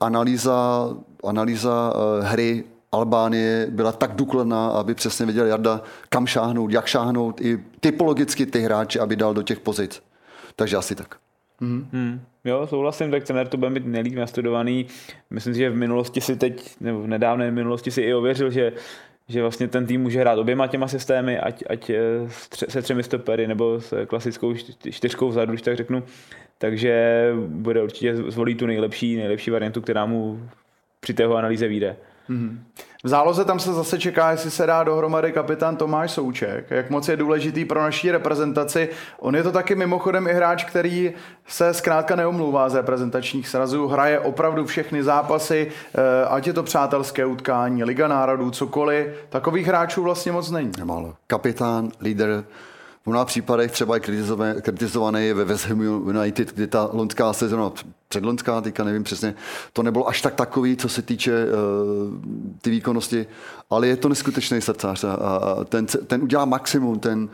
analýza, 0.00 0.90
analýza 1.24 1.92
hry 2.20 2.64
Albánie 2.92 3.66
byla 3.70 3.92
tak 3.92 4.14
důkladná, 4.14 4.68
aby 4.68 4.94
přesně 4.94 5.26
věděl 5.26 5.46
Jarda, 5.46 5.80
kam 6.08 6.26
šáhnout, 6.26 6.70
jak 6.70 6.86
šáhnout, 6.86 7.40
i 7.40 7.64
typologicky 7.80 8.46
ty 8.46 8.60
hráči, 8.60 9.00
aby 9.00 9.16
dal 9.16 9.34
do 9.34 9.42
těch 9.42 9.60
pozic. 9.60 10.02
Takže 10.56 10.76
asi 10.76 10.94
tak. 10.94 11.16
Hmm. 11.60 11.88
Hmm. 11.92 12.20
Jo, 12.44 12.66
souhlasím, 12.66 13.10
tak 13.10 13.24
trenér 13.24 13.48
to 13.48 13.56
bude 13.56 13.70
mít 13.70 13.86
nejlíp 13.86 14.14
nastudovaný. 14.14 14.86
Myslím 15.30 15.54
si, 15.54 15.60
že 15.60 15.70
v 15.70 15.76
minulosti 15.76 16.20
si 16.20 16.36
teď, 16.36 16.76
nebo 16.80 17.02
v 17.02 17.06
nedávné 17.06 17.50
minulosti 17.50 17.90
si 17.90 18.02
i 18.02 18.14
ověřil, 18.14 18.50
že 18.50 18.72
že 19.28 19.42
vlastně 19.42 19.68
ten 19.68 19.86
tým 19.86 20.02
může 20.02 20.20
hrát 20.20 20.38
oběma 20.38 20.66
těma 20.66 20.88
systémy, 20.88 21.38
ať, 21.38 21.64
ať 21.68 21.90
eh, 21.90 22.00
se 22.68 22.82
třemi 22.82 23.02
stopery 23.02 23.46
nebo 23.46 23.80
s 23.80 24.06
klasickou 24.06 24.54
čtyřkou 24.90 25.28
vzadu, 25.28 25.52
když 25.52 25.62
tak 25.62 25.76
řeknu. 25.76 26.02
Takže 26.58 27.32
bude 27.46 27.82
určitě 27.82 28.16
zvolí 28.16 28.54
tu 28.54 28.66
nejlepší, 28.66 29.16
nejlepší 29.16 29.50
variantu, 29.50 29.80
která 29.80 30.06
mu 30.06 30.48
při 31.00 31.14
té 31.14 31.24
analýze 31.24 31.68
vyjde. 31.68 31.96
Mm-hmm. 32.30 32.58
V 33.04 33.08
záloze 33.08 33.44
tam 33.44 33.60
se 33.60 33.72
zase 33.72 33.98
čeká, 33.98 34.30
jestli 34.30 34.50
se 34.50 34.66
dá 34.66 34.84
dohromady 34.84 35.32
kapitán 35.32 35.76
Tomáš 35.76 36.10
Souček. 36.10 36.70
Jak 36.70 36.90
moc 36.90 37.08
je 37.08 37.16
důležitý 37.16 37.64
pro 37.64 37.82
naší 37.82 38.10
reprezentaci. 38.10 38.88
On 39.18 39.36
je 39.36 39.42
to 39.42 39.52
taky 39.52 39.74
mimochodem 39.74 40.26
i 40.26 40.32
hráč, 40.32 40.64
který 40.64 41.12
se 41.46 41.74
zkrátka 41.74 42.16
neomlouvá 42.16 42.68
z 42.68 42.74
reprezentačních 42.74 43.48
srazů. 43.48 43.86
Hraje 43.86 44.20
opravdu 44.20 44.66
všechny 44.66 45.02
zápasy, 45.02 45.72
eh, 45.94 46.24
ať 46.28 46.46
je 46.46 46.52
to 46.52 46.62
přátelské 46.62 47.26
utkání, 47.26 47.84
Liga 47.84 48.08
národů, 48.08 48.50
cokoliv. 48.50 49.06
Takových 49.28 49.66
hráčů 49.66 50.02
vlastně 50.02 50.32
moc 50.32 50.50
není. 50.50 50.70
Nemálo. 50.78 51.14
Kapitán, 51.26 51.90
líder, 52.00 52.44
v 53.02 53.08
mnoha 53.08 53.24
případech 53.24 53.70
třeba 53.70 53.96
i 53.96 54.00
kritizovaný, 54.60 55.26
je 55.26 55.34
ve 55.34 55.44
West 55.44 55.66
Ham 55.66 55.80
United, 55.80 56.54
kdy 56.54 56.66
ta 56.66 56.88
lonská 56.92 57.32
sezona, 57.32 57.72
předlonská, 58.08 58.60
teďka 58.60 58.84
nevím 58.84 59.04
přesně, 59.04 59.34
to 59.72 59.82
nebylo 59.82 60.08
až 60.08 60.22
tak 60.22 60.34
takový, 60.34 60.76
co 60.76 60.88
se 60.88 61.02
týče 61.02 61.46
uh, 61.46 61.50
ty 62.62 62.70
výkonnosti, 62.70 63.26
ale 63.70 63.86
je 63.86 63.96
to 63.96 64.08
neskutečný 64.08 64.60
srdcař 64.60 65.04
a, 65.04 65.14
a 65.14 65.64
ten, 65.64 65.86
ten 65.86 66.22
udělá 66.22 66.44
maximum, 66.44 66.98
ten, 66.98 67.28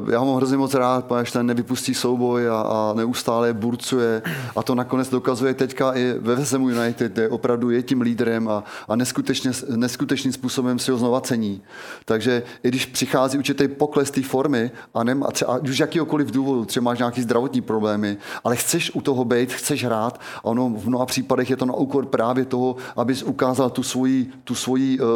uh, 0.00 0.10
já 0.10 0.18
ho 0.18 0.26
mám 0.26 0.36
hrozně 0.36 0.56
moc 0.56 0.74
rád, 0.74 1.04
protože 1.04 1.32
ten 1.32 1.46
nevypustí 1.46 1.94
souboj 1.94 2.48
a, 2.48 2.60
a 2.60 2.92
neustále 2.96 3.52
burcuje 3.52 4.22
a 4.56 4.62
to 4.62 4.74
nakonec 4.74 5.10
dokazuje 5.10 5.54
teďka 5.54 5.92
i 5.92 6.14
ve 6.18 6.34
Ham 6.34 6.62
United, 6.62 7.12
kde 7.12 7.28
opravdu 7.28 7.70
je 7.70 7.82
tím 7.82 8.00
lídrem 8.00 8.48
a, 8.48 8.64
a 8.88 8.96
neskutečně, 8.96 9.50
neskutečným 9.76 10.32
způsobem 10.32 10.78
si 10.78 10.90
ho 10.90 10.98
znova 10.98 11.20
cení. 11.20 11.62
Takže 12.04 12.42
i 12.62 12.68
když 12.68 12.86
přichází 12.86 13.38
určitý 13.38 13.68
pokles 13.68 14.10
té 14.10 14.22
formy 14.22 14.70
a, 14.94 15.04
nem, 15.04 15.22
a 15.22 15.30
třeba, 15.32 15.58
už 15.58 15.78
jakýkoliv 15.78 16.30
důvodu, 16.30 16.64
třeba 16.64 16.84
máš 16.84 16.98
nějaký 16.98 17.22
zdravotní 17.22 17.60
problémy, 17.60 18.16
ale 18.44 18.56
chceš 18.56 18.94
u 18.94 19.00
toho 19.00 19.24
být, 19.24 19.52
chceš 19.52 19.84
hrát 19.84 20.07
a 20.16 20.44
ono 20.44 20.68
v 20.68 20.88
mnoha 20.88 21.06
případech 21.06 21.50
je 21.50 21.56
to 21.56 21.66
na 21.66 21.74
úkor 21.74 22.06
právě 22.06 22.44
toho, 22.44 22.76
abys 22.96 23.22
ukázal 23.22 23.70
tu 23.70 23.82
svoji, 23.82 24.30
tu 24.44 24.54
svoji 24.54 25.00
uh, 25.00 25.06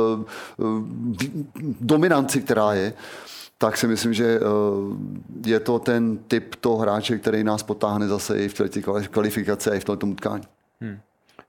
uh, 0.57 0.85
dominanci, 1.81 2.43
která 2.43 2.73
je, 2.73 2.93
tak 3.59 3.77
si 3.77 3.87
myslím, 3.87 4.15
že 4.15 4.41
uh, 4.41 4.47
je 5.47 5.61
to 5.61 5.79
ten 5.79 6.19
typ 6.19 6.55
toho 6.55 6.77
hráče, 6.77 7.19
který 7.19 7.45
nás 7.45 7.63
potáhne 7.63 8.09
zase 8.09 8.39
i 8.39 8.49
v 8.49 8.55
té 8.55 8.83
kvalifikaci 9.09 9.71
a 9.71 9.75
i 9.75 9.81
v 9.81 9.85
tomto 9.85 10.07
utkání. 10.07 10.45
Hmm. 10.81 10.99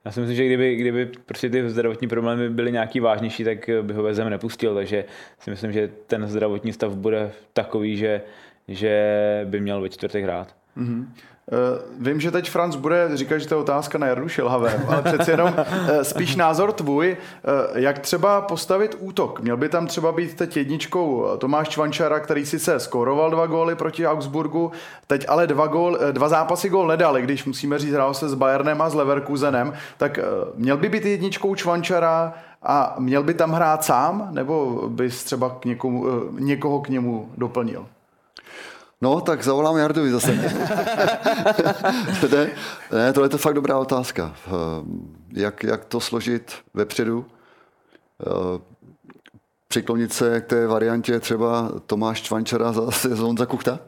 Já 0.06 0.12
si 0.12 0.20
myslím, 0.20 0.36
že 0.36 0.46
kdyby, 0.46 0.76
kdyby 0.76 1.06
prostě 1.26 1.50
ty 1.50 1.70
zdravotní 1.70 2.08
problémy 2.08 2.50
byly 2.50 2.72
nějaký 2.72 3.00
vážnější, 3.00 3.44
tak 3.44 3.70
by 3.82 3.94
ho 3.94 4.04
Vezem 4.04 4.30
nepustil, 4.30 4.76
takže 4.76 5.06
si 5.40 5.50
myslím, 5.50 5.72
že 5.72 5.90
ten 6.08 6.28
zdravotní 6.28 6.74
stav 6.74 6.96
bude 6.96 7.32
takový, 7.54 7.98
že, 7.98 8.22
že 8.68 9.46
by 9.50 9.60
měl 9.60 9.82
ve 9.82 9.90
čtvrtek 9.90 10.24
hrát. 10.24 10.56
Mm-hmm. 10.78 11.06
Uh, 11.52 12.06
vím, 12.06 12.20
že 12.20 12.32
teď 12.32 12.50
Franc 12.50 12.76
bude 12.76 13.10
říkat, 13.14 13.38
že 13.38 13.48
to 13.48 13.56
je 13.56 13.62
otázka 13.62 13.98
na 13.98 14.08
Jardu 14.08 14.30
Šilhavé, 14.30 14.84
ale 14.88 15.02
přeci 15.02 15.32
jenom 15.32 15.56
uh, 15.58 16.02
spíš 16.02 16.36
názor 16.36 16.72
tvůj, 16.72 17.18
uh, 17.72 17.78
jak 17.78 18.00
třeba 18.00 18.42
postavit 18.42 18.96
útok. 19.00 19.40
Měl 19.40 19.58
by 19.58 19.70
tam 19.70 19.88
třeba 19.88 20.12
být 20.12 20.34
teď 20.34 20.58
jedničkou 20.58 21.28
Tomáš 21.38 21.70
Čvančara, 21.70 22.20
který 22.20 22.46
si 22.46 22.60
se 22.60 22.80
skoroval 22.80 23.30
dva 23.32 23.48
góly 23.48 23.76
proti 23.76 24.08
Augsburgu, 24.08 24.72
teď 25.08 25.26
ale 25.28 25.48
dva, 25.48 25.68
gól, 25.68 25.98
dva 26.12 26.30
zápasy 26.30 26.70
gól 26.70 26.88
nedali, 26.88 27.22
když 27.22 27.46
musíme 27.46 27.80
říct, 27.80 27.94
hrál 27.94 28.14
se 28.14 28.30
s 28.30 28.34
Bayernem 28.34 28.82
a 28.82 28.90
s 28.90 28.94
Leverkusenem, 28.94 29.74
tak 29.98 30.20
měl 30.56 30.78
by 30.78 30.90
být 30.90 31.06
jedničkou 31.06 31.56
Čvančara 31.56 32.34
a 32.62 32.96
měl 33.00 33.24
by 33.24 33.34
tam 33.34 33.52
hrát 33.52 33.84
sám, 33.84 34.28
nebo 34.32 34.82
bys 34.90 35.24
třeba 35.24 35.50
k 35.50 35.66
někomu, 35.66 36.06
někoho 36.40 36.82
k 36.82 36.90
němu 36.90 37.30
doplnil? 37.38 37.86
No, 39.04 39.22
tak 39.22 39.44
zavolám 39.44 39.78
Jardovi 39.78 40.12
zase. 40.12 40.32
ne, 42.32 42.52
ne, 42.92 43.14
tohle 43.14 43.26
je 43.26 43.30
to 43.30 43.38
fakt 43.38 43.54
dobrá 43.54 43.78
otázka. 43.78 44.36
Eh, 44.48 44.52
jak, 45.34 45.64
jak 45.64 45.86
to 45.86 46.00
složit 46.00 46.54
vepředu? 46.74 47.26
Eh, 48.22 48.62
přiklonit 49.68 50.14
se 50.14 50.42
k 50.42 50.46
té 50.46 50.68
variantě 50.68 51.20
třeba 51.20 51.72
Tomáš 51.86 52.22
Čvančara 52.22 52.72
za 52.72 52.92
sezón 52.92 53.38
za 53.38 53.46
Kuchta? 53.46 53.80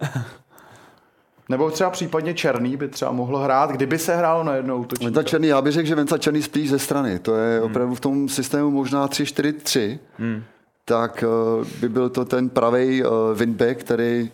Nebo 1.50 1.72
třeba 1.72 1.90
případně 1.90 2.34
Černý 2.34 2.78
by 2.78 2.88
třeba 2.88 3.12
mohl 3.12 3.38
hrát, 3.38 3.72
kdyby 3.72 4.00
se 4.00 4.16
hrálo 4.16 4.44
na 4.44 4.56
jednou. 4.56 4.86
Venca 5.04 5.24
Černý, 5.24 5.48
já 5.48 5.62
bych 5.62 5.74
řekl, 5.74 5.88
že 5.88 5.96
Venca 5.96 6.18
Černý 6.18 6.42
spíš 6.42 6.70
ze 6.70 6.80
strany. 6.80 7.20
To 7.20 7.36
je 7.36 7.58
hmm. 7.58 7.70
opravdu 7.70 7.96
v 7.96 8.00
tom 8.00 8.30
systému 8.30 8.72
možná 8.72 9.08
3-4-3. 9.08 10.00
Hmm. 10.18 10.44
Tak 10.86 11.24
uh, 11.60 11.66
by 11.82 11.90
byl 11.90 12.10
to 12.10 12.26
ten 12.26 12.50
pravý 12.50 13.04
uh, 13.04 13.10
windback, 13.34 13.80
který 13.80 14.32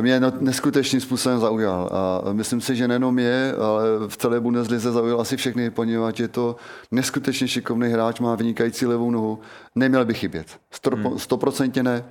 mě 0.00 0.20
neskutečným 0.40 1.00
způsobem 1.00 1.40
zaujal. 1.40 1.90
A 1.92 2.32
myslím 2.32 2.60
si, 2.60 2.76
že 2.76 2.88
nejenom 2.88 3.18
je, 3.18 3.54
ale 3.54 4.08
v 4.08 4.16
celé 4.16 4.40
Bundeslize 4.40 4.92
zaujal 4.92 5.20
asi 5.20 5.36
všechny, 5.36 5.70
poněvadž 5.70 6.20
je 6.20 6.28
to 6.28 6.56
neskutečně 6.90 7.48
šikovný 7.48 7.88
hráč, 7.88 8.20
má 8.20 8.34
vynikající 8.34 8.86
levou 8.86 9.10
nohu. 9.10 9.38
Neměl 9.74 10.04
by 10.04 10.14
chybět. 10.14 10.46
Hmm. 10.94 11.18
Stoprocentně 11.18 11.82
ne. 11.82 12.04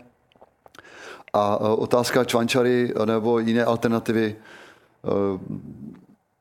A 1.34 1.58
otázka 1.58 2.24
Čvančary 2.24 2.94
nebo 3.06 3.40
jiné 3.40 3.66
alternativy. 3.66 4.36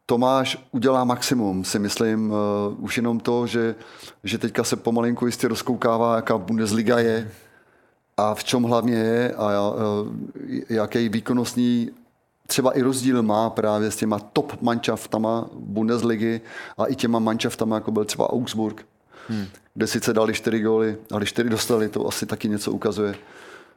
Tomáš 0.06 0.66
udělá 0.72 1.04
maximum, 1.04 1.64
si 1.64 1.78
myslím. 1.78 2.32
Už 2.78 2.96
jenom 2.96 3.20
to, 3.20 3.46
že, 3.46 3.74
že 4.24 4.38
teďka 4.38 4.64
se 4.64 4.76
pomalinku 4.76 5.26
jistě 5.26 5.48
rozkoukává, 5.48 6.16
jaká 6.16 6.38
Bundesliga 6.38 6.98
je 6.98 7.30
a 8.16 8.34
v 8.34 8.44
čem 8.44 8.62
hlavně 8.62 8.94
je 8.94 9.34
a 9.34 9.50
jaký 10.68 11.08
výkonnostní 11.08 11.90
třeba 12.46 12.72
i 12.72 12.82
rozdíl 12.82 13.22
má 13.22 13.50
právě 13.50 13.90
s 13.90 13.96
těma 13.96 14.18
top 14.18 14.62
mančaftama 14.62 15.48
Bundesligy 15.52 16.40
a 16.78 16.86
i 16.86 16.94
těma 16.94 17.18
mančaftama, 17.18 17.76
jako 17.76 17.90
byl 17.90 18.04
třeba 18.04 18.32
Augsburg, 18.32 18.86
hmm. 19.28 19.46
kde 19.74 19.86
sice 19.86 20.12
dali 20.12 20.34
čtyři 20.34 20.60
góly, 20.60 20.96
ale 21.12 21.26
čtyři 21.26 21.48
dostali, 21.48 21.88
to 21.88 22.08
asi 22.08 22.26
taky 22.26 22.48
něco 22.48 22.72
ukazuje. 22.72 23.14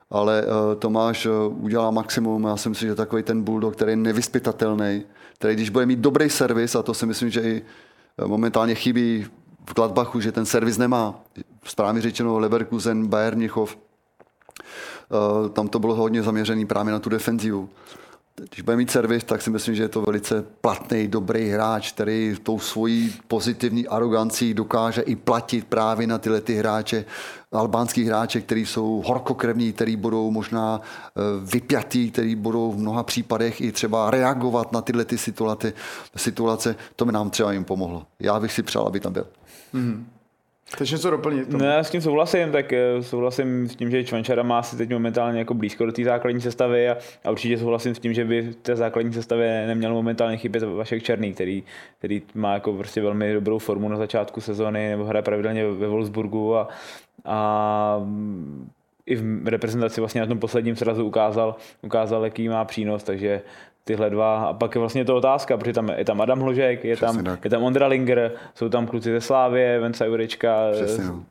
Ale 0.10 0.44
uh, 0.44 0.80
Tomáš 0.80 1.26
uh, 1.26 1.64
udělá 1.64 1.92
maximum, 1.92 2.44
já 2.44 2.58
si 2.58 2.70
myslím, 2.70 2.90
že 2.90 2.96
takový 2.96 3.24
ten 3.24 3.44
bulldog, 3.44 3.76
který 3.76 3.92
je 3.92 3.96
nevyspytatelný, 3.96 5.04
který 5.34 5.56
když 5.56 5.70
bude 5.70 5.86
mít 5.86 6.00
dobrý 6.00 6.30
servis, 6.30 6.76
a 6.76 6.84
to 6.84 6.94
si 6.94 7.06
myslím, 7.06 7.30
že 7.30 7.42
i 7.42 7.62
momentálně 8.26 8.76
chybí 8.76 9.28
v 9.70 9.74
Gladbachu, 9.74 10.20
že 10.20 10.32
ten 10.32 10.46
servis 10.46 10.78
nemá. 10.78 11.20
Správně 11.64 12.02
řečeno 12.02 12.40
Leverkusen, 12.40 13.08
Bayern 13.08 13.38
Mnichov, 13.38 13.78
Eh, 13.78 13.89
tam 15.53 15.68
to 15.68 15.80
bylo 15.80 15.95
hodně 15.95 16.24
zaměřené 16.24 16.66
právě 16.66 16.91
na 16.91 16.99
tu 16.99 17.10
defenzivu. 17.10 17.70
Když 18.49 18.62
bude 18.62 18.78
mít 18.78 18.91
servis, 18.91 19.24
tak 19.24 19.41
si 19.41 19.49
myslím, 19.49 19.76
že 19.76 19.84
je 19.84 19.89
to 19.89 20.01
velice 20.01 20.45
platný, 20.62 21.07
dobrý 21.07 21.49
hráč, 21.49 21.91
který 21.91 22.36
tou 22.43 22.60
svojí 22.60 23.14
pozitivní 23.28 23.88
arogancí 23.88 24.53
dokáže 24.53 25.01
i 25.01 25.16
platit 25.16 25.66
právě 25.68 26.07
na 26.07 26.18
tyhle 26.18 26.41
ty 26.41 26.55
hráče, 26.55 27.05
albánský 27.51 28.03
hráče, 28.03 28.41
kteří 28.41 28.66
jsou 28.66 29.03
horkokrevní, 29.05 29.74
kteří 29.74 29.95
budou 29.95 30.32
možná 30.32 30.82
eh, 30.82 31.22
vypjatí, 31.43 32.12
kteří 32.12 32.36
budou 32.36 32.72
v 32.72 32.78
mnoha 32.78 33.03
případech 33.03 33.62
i 33.62 33.72
třeba 33.72 34.12
reagovat 34.12 34.72
na 34.72 34.82
tyhle 34.82 35.05
ty 35.05 35.18
situace. 35.18 35.74
situace. 36.16 36.76
To 36.95 37.05
mi 37.05 37.12
nám 37.12 37.30
třeba 37.30 37.51
jim 37.51 37.66
pomohlo. 37.66 38.05
Já 38.20 38.39
bych 38.39 38.53
si 38.53 38.64
přál, 38.64 38.88
aby 38.88 38.99
tam 38.99 39.14
byl. 39.14 39.28
Mm-hmm. 39.74 40.03
Chceš 40.74 40.91
něco 40.91 41.09
doplnit? 41.09 41.49
Ne, 41.49 41.65
já 41.65 41.84
s 41.84 41.89
tím 41.89 42.01
souhlasím, 42.01 42.51
tak 42.51 42.74
eh, 42.74 43.03
souhlasím 43.03 43.67
s 43.67 43.76
tím, 43.76 43.91
že 43.91 44.03
Čvančara 44.03 44.43
má 44.43 44.63
si 44.63 44.78
teď 44.78 44.89
momentálně 44.89 45.39
jako 45.39 45.53
blízko 45.53 45.86
do 45.86 45.91
té 45.91 46.03
základní 46.03 46.41
sestavy 46.41 46.89
a, 46.89 46.97
a, 47.24 47.32
určitě 47.32 47.57
souhlasím 47.57 47.95
s 47.95 47.99
tím, 47.99 48.13
že 48.13 48.26
by 48.26 48.41
v 48.41 48.55
té 48.55 48.76
základní 48.76 49.13
sestavě 49.13 49.67
neměl 49.67 49.93
momentálně 49.93 50.38
chybět 50.38 50.63
Vašek 50.63 51.03
Černý, 51.03 51.34
který, 51.34 51.63
který 51.97 52.22
má 52.34 52.53
jako 52.53 52.74
prostě 52.74 53.01
velmi 53.01 53.34
dobrou 53.34 53.59
formu 53.59 53.89
na 53.89 53.97
začátku 53.97 54.41
sezóny 54.41 54.89
nebo 54.89 55.05
hraje 55.05 55.24
pravidelně 55.24 55.67
ve 55.67 55.88
Wolfsburgu 55.88 56.55
a, 56.55 56.67
a 57.26 58.01
i 59.05 59.15
v 59.15 59.47
reprezentaci 59.47 60.01
vlastně 60.01 60.22
na 60.22 60.28
tom 60.28 60.39
posledním 60.39 60.76
srazu 60.76 61.05
ukázal, 61.05 61.55
ukázal, 61.82 62.24
jaký 62.24 62.49
má 62.49 62.65
přínos, 62.65 63.03
takže 63.03 63.41
tyhle 63.90 64.10
dva. 64.10 64.46
A 64.46 64.54
pak 64.54 64.76
je 64.76 64.80
vlastně 64.80 65.06
to 65.06 65.16
otázka, 65.16 65.58
protože 65.58 65.74
tam 65.74 65.90
je 65.98 66.06
tam 66.06 66.22
Adam 66.22 66.40
Hložek, 66.40 66.86
je 66.86 66.98
tam, 66.98 67.24
je 67.44 67.50
tam 67.50 67.64
Ondra 67.64 67.88
Linger, 67.88 68.32
jsou 68.56 68.70
tam 68.70 68.88
kluci 68.88 69.12
ze 69.12 69.22
Slávě, 69.22 69.80
Venca 69.80 70.06
Jurečka, 70.06 70.56
no. 71.08 71.24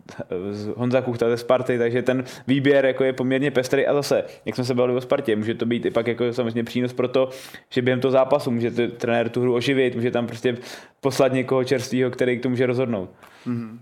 Honza 0.77 1.01
Kuchta 1.01 1.29
ze 1.29 1.37
Sparty, 1.37 1.79
takže 1.79 2.03
ten 2.03 2.25
výběr 2.47 2.87
jako 2.87 3.05
je 3.05 3.13
poměrně 3.13 3.51
pestrý 3.51 3.87
a 3.87 3.95
zase, 3.95 4.25
jak 4.45 4.55
jsme 4.55 4.65
se 4.65 4.75
bavili 4.75 4.97
o 4.97 5.01
Spartě, 5.01 5.37
může 5.37 5.55
to 5.55 5.67
být 5.67 5.87
i 5.87 5.91
pak 5.91 6.07
jako 6.07 6.33
samozřejmě 6.33 6.65
přínos 6.65 6.93
pro 6.93 7.09
to, 7.09 7.31
že 7.71 7.83
během 7.83 8.01
toho 8.01 8.13
zápasu 8.13 8.51
může 8.51 8.71
trenér 8.71 9.29
tu 9.29 9.41
hru 9.41 9.55
oživit, 9.55 9.95
může 9.95 10.11
tam 10.11 10.27
prostě 10.27 10.57
poslat 11.01 11.33
někoho 11.33 11.65
čerstvého, 11.65 12.11
který 12.11 12.39
to 12.39 12.49
může 12.49 12.67
rozhodnout. 12.67 13.11
Mm-hmm. 13.47 13.79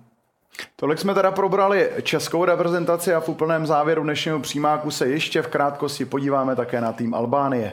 Tolik 0.76 0.98
jsme 0.98 1.14
teda 1.14 1.30
probrali 1.30 1.90
českou 2.02 2.44
reprezentaci 2.44 3.14
a 3.14 3.20
v 3.20 3.28
úplném 3.28 3.66
závěru 3.66 4.02
dnešního 4.02 4.40
přímáku 4.40 4.90
se 4.90 5.08
ještě 5.08 5.42
v 5.42 5.48
krátkosti 5.48 6.04
podíváme 6.04 6.56
také 6.56 6.80
na 6.80 6.92
tým 6.92 7.14
Albánie. 7.14 7.72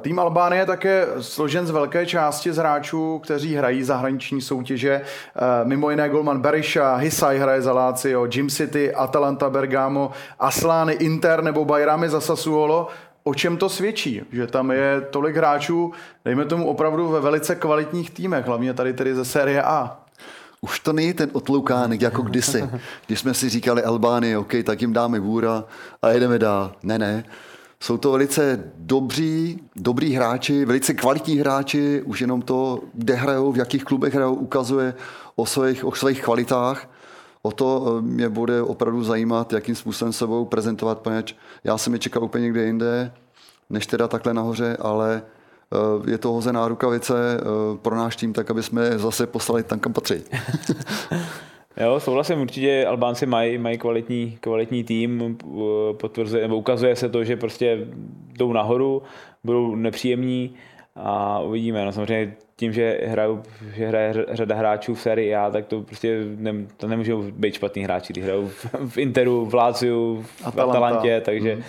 Tým 0.00 0.18
Albánie 0.18 0.62
je 0.62 0.66
také 0.66 1.06
složen 1.20 1.66
z 1.66 1.70
velké 1.70 2.06
části 2.06 2.52
z 2.52 2.56
hráčů, 2.56 3.18
kteří 3.18 3.54
hrají 3.54 3.82
zahraniční 3.82 4.40
soutěže. 4.40 5.00
Eh, 5.00 5.64
mimo 5.64 5.90
jiné 5.90 6.08
Golman 6.08 6.40
Berisha, 6.40 6.96
Hisaj 6.96 7.38
hraje 7.38 7.62
za 7.62 7.72
Lazio, 7.72 8.28
Jim 8.32 8.48
City, 8.48 8.94
Atalanta 8.94 9.50
Bergamo, 9.50 10.10
Aslány 10.38 10.92
Inter 10.92 11.42
nebo 11.42 11.64
Bajrami 11.64 12.08
za 12.08 12.20
Sassuolo. 12.20 12.88
O 13.24 13.34
čem 13.34 13.56
to 13.56 13.68
svědčí? 13.68 14.22
Že 14.32 14.46
tam 14.46 14.70
je 14.70 15.00
tolik 15.10 15.36
hráčů, 15.36 15.92
dejme 16.24 16.44
tomu 16.44 16.68
opravdu 16.68 17.08
ve 17.08 17.20
velice 17.20 17.54
kvalitních 17.54 18.10
týmech, 18.10 18.46
hlavně 18.46 18.74
tady 18.74 18.92
tedy 18.92 19.14
ze 19.14 19.24
série 19.24 19.62
A. 19.62 19.96
Už 20.60 20.80
to 20.80 20.92
není 20.92 21.12
ten 21.12 21.30
otloukánek 21.32 22.00
jako 22.00 22.22
kdysi, 22.22 22.70
když 23.06 23.20
jsme 23.20 23.34
si 23.34 23.48
říkali 23.48 23.82
Albánie, 23.82 24.38
OK, 24.38 24.52
tak 24.64 24.80
jim 24.80 24.92
dáme 24.92 25.20
vůra 25.20 25.64
a 26.02 26.08
jedeme 26.08 26.38
dál. 26.38 26.72
Ne, 26.82 26.98
ne 26.98 27.24
Jsou 27.80 27.96
to 27.96 28.12
velice 28.12 28.64
dobří, 28.76 29.60
dobrý 29.76 30.14
hráči, 30.14 30.64
velice 30.64 30.94
kvalitní 30.94 31.36
hráči, 31.36 32.02
už 32.02 32.20
jenom 32.20 32.42
to, 32.42 32.80
kde 32.94 33.14
hrajou, 33.14 33.52
v 33.52 33.56
jakých 33.56 33.84
klubech 33.84 34.14
hrajou, 34.14 34.34
ukazuje 34.34 34.94
o 35.36 35.46
svých, 35.46 35.84
o 35.84 35.92
svých 35.92 36.22
kvalitách. 36.22 36.88
O 37.42 37.52
to 37.52 37.96
eh, 37.98 38.02
mě 38.02 38.28
bude 38.28 38.62
opravdu 38.62 39.04
zajímat, 39.04 39.52
jakým 39.52 39.74
způsobem 39.74 40.12
se 40.12 40.26
budou 40.26 40.44
prezentovat, 40.44 40.98
poněvadž 40.98 41.34
já 41.64 41.78
jsem 41.78 41.92
je 41.92 41.98
čekal 41.98 42.24
úplně 42.24 42.42
někde 42.42 42.64
jinde, 42.64 43.12
než 43.70 43.86
teda 43.86 44.08
takhle 44.08 44.34
nahoře, 44.34 44.76
ale 44.80 45.22
eh, 45.72 46.10
je 46.10 46.18
to 46.18 46.32
hozená 46.32 46.68
rukavice 46.68 47.14
eh, 47.40 47.42
pro 47.76 47.96
náš 47.96 48.16
tým, 48.16 48.32
tak 48.32 48.50
aby 48.50 48.62
jsme 48.62 48.98
zase 48.98 49.26
poslali 49.26 49.62
tam, 49.62 49.78
kam 49.78 49.92
patří. 49.92 50.24
Jo, 51.80 52.00
souhlasím, 52.00 52.40
určitě 52.40 52.86
Albánci 52.86 53.26
mají, 53.26 53.58
mají 53.58 53.78
kvalitní, 53.78 54.38
kvalitní 54.40 54.84
tým, 54.84 55.38
potvrzuje, 55.92 56.42
nebo 56.42 56.56
ukazuje 56.56 56.96
se 56.96 57.08
to, 57.08 57.24
že 57.24 57.36
prostě 57.36 57.86
jdou 58.32 58.52
nahoru, 58.52 59.02
budou 59.44 59.74
nepříjemní 59.74 60.54
a 60.96 61.40
uvidíme. 61.40 61.84
No 61.84 61.92
samozřejmě 61.92 62.36
tím, 62.56 62.72
že, 62.72 63.00
hrajou, 63.04 63.42
že 63.74 63.88
hraje 63.88 64.14
řada 64.32 64.54
hráčů 64.54 64.94
v 64.94 65.00
sérii 65.00 65.34
A, 65.34 65.50
tak 65.50 65.66
to 65.66 65.82
prostě 65.82 66.24
ne, 66.36 66.52
to 66.76 66.88
nemůžou 66.88 67.22
být 67.22 67.54
špatný 67.54 67.82
hráči, 67.82 68.12
když 68.12 68.24
hrajou 68.24 68.48
v, 68.48 68.66
v 68.88 68.98
Interu, 68.98 69.46
v 69.46 69.54
Láciu, 69.54 70.22
v 70.22 70.46
Atalanta. 70.46 70.78
Atalantě, 70.78 71.22
takže... 71.24 71.54
Hmm. 71.54 71.62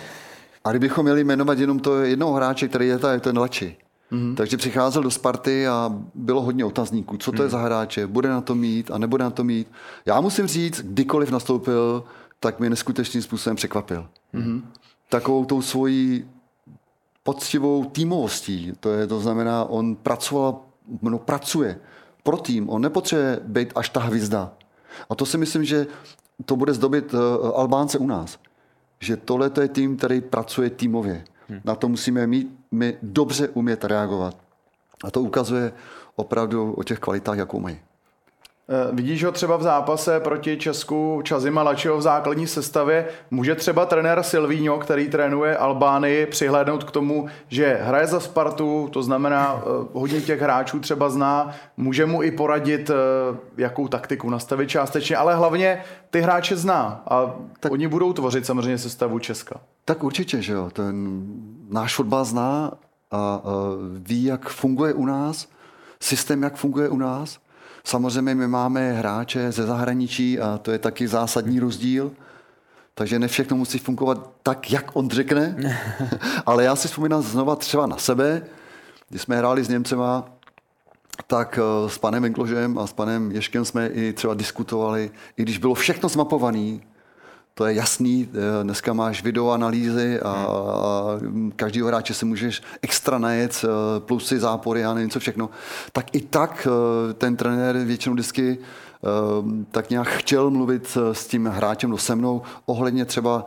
A 0.64 0.70
kdybychom 0.70 1.04
měli 1.04 1.24
jmenovat 1.24 1.58
jenom 1.58 1.78
to 1.78 2.02
jednoho 2.02 2.32
hráče, 2.32 2.68
který 2.68 2.88
je 2.88 2.98
tady, 2.98 3.20
ten 3.20 3.38
Lači, 3.38 3.76
Mm-hmm. 4.12 4.34
Takže 4.34 4.56
přicházel 4.56 5.02
do 5.02 5.10
Sparty 5.10 5.68
a 5.68 5.94
bylo 6.14 6.42
hodně 6.42 6.64
otazníků. 6.64 7.16
Co 7.16 7.32
to 7.32 7.36
mm. 7.36 7.40
je 7.42 7.44
mhm. 7.44 7.50
za 7.50 7.58
hráče? 7.58 8.06
Bude 8.06 8.28
na 8.28 8.40
to 8.40 8.54
mít 8.54 8.90
a 8.90 8.98
nebude 8.98 9.24
na 9.24 9.30
to 9.30 9.44
mít? 9.44 9.68
Já 10.06 10.20
musím 10.20 10.46
říct, 10.46 10.80
kdykoliv 10.80 11.30
nastoupil, 11.30 12.04
tak 12.40 12.60
mě 12.60 12.70
neskutečným 12.70 13.22
způsobem 13.22 13.56
překvapil. 13.56 14.06
Mm-hmm. 14.34 14.62
Takovou 15.08 15.44
tou 15.44 15.62
svojí 15.62 16.24
poctivou 17.22 17.84
týmovostí. 17.84 18.72
To, 18.80 18.92
je, 18.92 19.06
to 19.06 19.20
znamená, 19.20 19.64
on 19.64 19.96
pracoval, 19.96 20.60
no, 21.02 21.18
pracuje 21.18 21.80
pro 22.22 22.36
tým. 22.36 22.68
On 22.70 22.82
nepotřebuje 22.82 23.40
být 23.44 23.72
až 23.74 23.88
ta 23.88 24.00
hvězda. 24.00 24.52
A 25.10 25.14
to 25.14 25.26
si 25.26 25.38
myslím, 25.38 25.64
že 25.64 25.86
to 26.44 26.56
bude 26.56 26.74
zdobit 26.74 27.14
uh, 27.14 27.20
Albánce 27.54 27.98
u 27.98 28.06
nás. 28.06 28.38
Že 29.00 29.16
tohle 29.16 29.50
je 29.60 29.68
tým, 29.68 29.96
který 29.96 30.20
pracuje 30.20 30.70
týmově. 30.70 31.24
Hmm. 31.48 31.60
Na 31.64 31.74
to 31.74 31.88
musíme 31.88 32.26
mít, 32.26 32.57
my 32.70 32.96
dobře 33.02 33.48
umět 33.48 33.84
reagovat. 33.84 34.36
A 35.04 35.10
to 35.10 35.22
ukazuje 35.22 35.72
opravdu 36.16 36.72
o 36.72 36.82
těch 36.82 36.98
kvalitách, 36.98 37.38
jakou 37.38 37.60
mají. 37.60 37.78
Eh, 38.70 38.88
vidíš 38.92 39.24
ho 39.24 39.32
třeba 39.32 39.56
v 39.56 39.62
zápase 39.62 40.20
proti 40.20 40.56
Česku 40.56 41.20
Čazima 41.24 41.62
Lačiho 41.62 41.98
v 41.98 42.02
základní 42.02 42.46
sestavě? 42.46 43.08
Může 43.30 43.54
třeba 43.54 43.86
trenér 43.86 44.22
Silvíňo, 44.22 44.78
který 44.78 45.08
trénuje 45.08 45.56
Albánii, 45.56 46.26
přihlédnout 46.26 46.84
k 46.84 46.90
tomu, 46.90 47.28
že 47.48 47.78
hraje 47.82 48.06
za 48.06 48.20
Spartu, 48.20 48.88
to 48.92 49.02
znamená 49.02 49.62
eh, 49.62 49.68
hodně 49.92 50.20
těch 50.20 50.40
hráčů 50.40 50.80
třeba 50.80 51.10
zná, 51.10 51.54
může 51.76 52.06
mu 52.06 52.22
i 52.22 52.30
poradit, 52.30 52.90
eh, 52.90 52.94
jakou 53.56 53.88
taktiku 53.88 54.30
nastavit 54.30 54.68
částečně, 54.68 55.16
ale 55.16 55.36
hlavně 55.36 55.82
ty 56.10 56.20
hráče 56.20 56.56
zná 56.56 57.02
a 57.10 57.34
tak, 57.60 57.72
oni 57.72 57.88
budou 57.88 58.12
tvořit 58.12 58.46
samozřejmě 58.46 58.78
sestavu 58.78 59.18
Česka. 59.18 59.60
Tak 59.84 60.04
určitě, 60.04 60.42
že 60.42 60.52
jo. 60.52 60.70
Ten 60.72 61.22
náš 61.68 61.94
fotbal 61.94 62.24
zná 62.24 62.72
a, 63.10 63.42
ví, 63.98 64.24
jak 64.24 64.48
funguje 64.48 64.94
u 64.94 65.06
nás, 65.06 65.48
systém, 66.00 66.42
jak 66.42 66.56
funguje 66.56 66.88
u 66.88 66.96
nás. 66.96 67.38
Samozřejmě 67.84 68.34
my 68.34 68.48
máme 68.48 68.92
hráče 68.92 69.52
ze 69.52 69.66
zahraničí 69.66 70.40
a 70.40 70.58
to 70.58 70.70
je 70.70 70.78
taky 70.78 71.08
zásadní 71.08 71.60
rozdíl. 71.60 72.12
Takže 72.94 73.18
ne 73.18 73.28
všechno 73.28 73.56
musí 73.56 73.78
fungovat 73.78 74.30
tak, 74.42 74.70
jak 74.70 74.96
on 74.96 75.10
řekne. 75.10 75.56
Ale 76.46 76.64
já 76.64 76.76
si 76.76 76.88
vzpomínám 76.88 77.22
znova 77.22 77.56
třeba 77.56 77.86
na 77.86 77.96
sebe, 77.96 78.42
když 79.08 79.22
jsme 79.22 79.36
hráli 79.36 79.64
s 79.64 79.68
Němcema, 79.68 80.24
tak 81.26 81.58
eh, 81.58 81.90
s 81.90 81.98
panem 81.98 82.24
Enkložem 82.24 82.78
a 82.78 82.86
s 82.86 82.92
panem 82.92 83.32
Ješkem 83.32 83.64
jsme 83.64 83.86
i 83.88 84.12
třeba 84.12 84.34
diskutovali, 84.34 85.10
i 85.36 85.42
když 85.42 85.58
bylo 85.58 85.74
všechno 85.74 86.08
zmapované, 86.08 86.78
to 87.58 87.66
je 87.66 87.74
jasný, 87.74 88.28
eh, 88.30 88.64
dneska 88.64 88.92
máš 88.92 89.22
video 89.22 89.50
analýzy 89.50 90.20
a, 90.20 90.30
a 90.30 90.48
každýho 91.56 91.88
hráče 91.88 92.14
si 92.14 92.24
můžeš 92.24 92.62
extra 92.82 93.18
najet, 93.18 93.64
eh, 93.64 94.00
plusy, 94.00 94.38
zápory 94.38 94.84
a 94.84 94.94
nevím 94.94 95.10
co 95.10 95.20
všechno, 95.20 95.50
tak 95.92 96.14
i 96.14 96.20
tak 96.20 96.68
eh, 96.70 97.14
ten 97.14 97.36
trenér 97.36 97.78
většinou 97.78 98.14
vždycky 98.14 98.58
tak 99.70 99.90
nějak 99.90 100.08
chtěl 100.08 100.50
mluvit 100.50 100.98
s 101.12 101.26
tím 101.26 101.46
hráčem, 101.46 101.90
no 101.90 101.98
se 101.98 102.14
mnou, 102.14 102.42
ohledně 102.66 103.04
třeba 103.04 103.46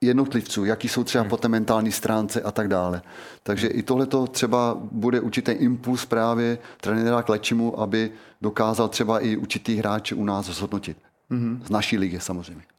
jednotlivců, 0.00 0.64
jaký 0.64 0.88
jsou 0.88 1.04
třeba 1.04 1.22
hmm. 1.22 1.30
po 1.30 1.36
té 1.36 1.48
mentální 1.48 1.92
stránce 1.92 2.42
a 2.42 2.50
tak 2.50 2.68
dále. 2.68 3.02
Takže 3.42 3.68
i 3.68 3.82
tohle 3.82 4.06
to 4.06 4.26
třeba 4.26 4.76
bude 4.92 5.20
určitý 5.20 5.52
impuls 5.52 6.06
právě 6.06 6.58
trenéra 6.80 7.22
k 7.22 7.28
Lečimu, 7.28 7.80
aby 7.80 8.10
dokázal 8.40 8.88
třeba 8.88 9.20
i 9.20 9.36
určitý 9.36 9.76
hráče 9.76 10.14
u 10.14 10.24
nás 10.24 10.46
zhodnotit. 10.46 10.96
Mm-hmm. 11.30 11.60
Z 11.64 11.70
naší 11.70 11.98
ligy 11.98 12.20
samozřejmě. 12.20 12.73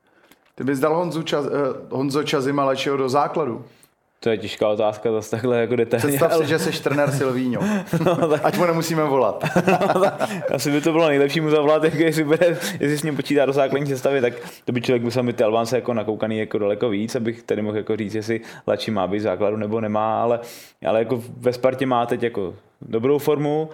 Ty 0.55 0.63
bys 0.63 0.79
dal 0.79 0.95
Honzu 0.95 1.23
Čaz, 1.23 1.45
eh, 1.45 1.49
Honzo 1.89 2.23
Čazima 2.23 2.65
Lečeho 2.65 2.97
do 2.97 3.09
základu? 3.09 3.65
To 4.19 4.29
je 4.29 4.37
těžká 4.37 4.69
otázka, 4.69 5.11
zase 5.11 5.31
takhle 5.31 5.61
jako 5.61 5.75
detailně. 5.75 6.07
Představ 6.07 6.31
ale... 6.31 6.43
si, 6.43 6.49
že 6.49 6.59
jsi 6.59 6.83
trenér 6.83 7.11
Silvíňo. 7.11 7.61
no, 8.05 8.27
tak... 8.29 8.41
Ať 8.43 8.57
mu 8.57 8.65
nemusíme 8.65 9.03
volat. 9.03 9.43
no, 9.95 10.05
asi 10.55 10.71
by 10.71 10.81
to 10.81 10.91
bylo 10.91 11.07
nejlepší 11.07 11.41
mu 11.41 11.49
zavolat, 11.49 11.83
jako 11.83 11.97
jestli, 11.97 12.23
bude, 12.23 12.57
jestli 12.79 12.97
s 12.97 13.03
ním 13.03 13.15
počítá 13.15 13.45
do 13.45 13.53
základní 13.53 13.87
sestavy, 13.87 14.21
tak 14.21 14.33
to 14.65 14.71
by 14.71 14.81
člověk 14.81 15.03
musel 15.03 15.23
mít 15.23 15.35
ty 15.35 15.43
Albánce 15.43 15.75
jako 15.75 15.93
nakoukaný 15.93 16.37
jako 16.37 16.57
daleko 16.57 16.89
víc, 16.89 17.15
abych 17.15 17.43
tady 17.43 17.61
mohl 17.61 17.77
jako 17.77 17.95
říct, 17.95 18.15
jestli 18.15 18.41
Lači 18.67 18.91
má 18.91 19.07
být 19.07 19.19
základu 19.19 19.57
nebo 19.57 19.81
nemá, 19.81 20.21
ale, 20.21 20.39
ale 20.87 20.99
jako 20.99 21.23
ve 21.37 21.53
Spartě 21.53 21.85
má 21.85 22.05
teď 22.05 22.23
jako 22.23 22.53
dobrou 22.81 23.17
formu, 23.17 23.69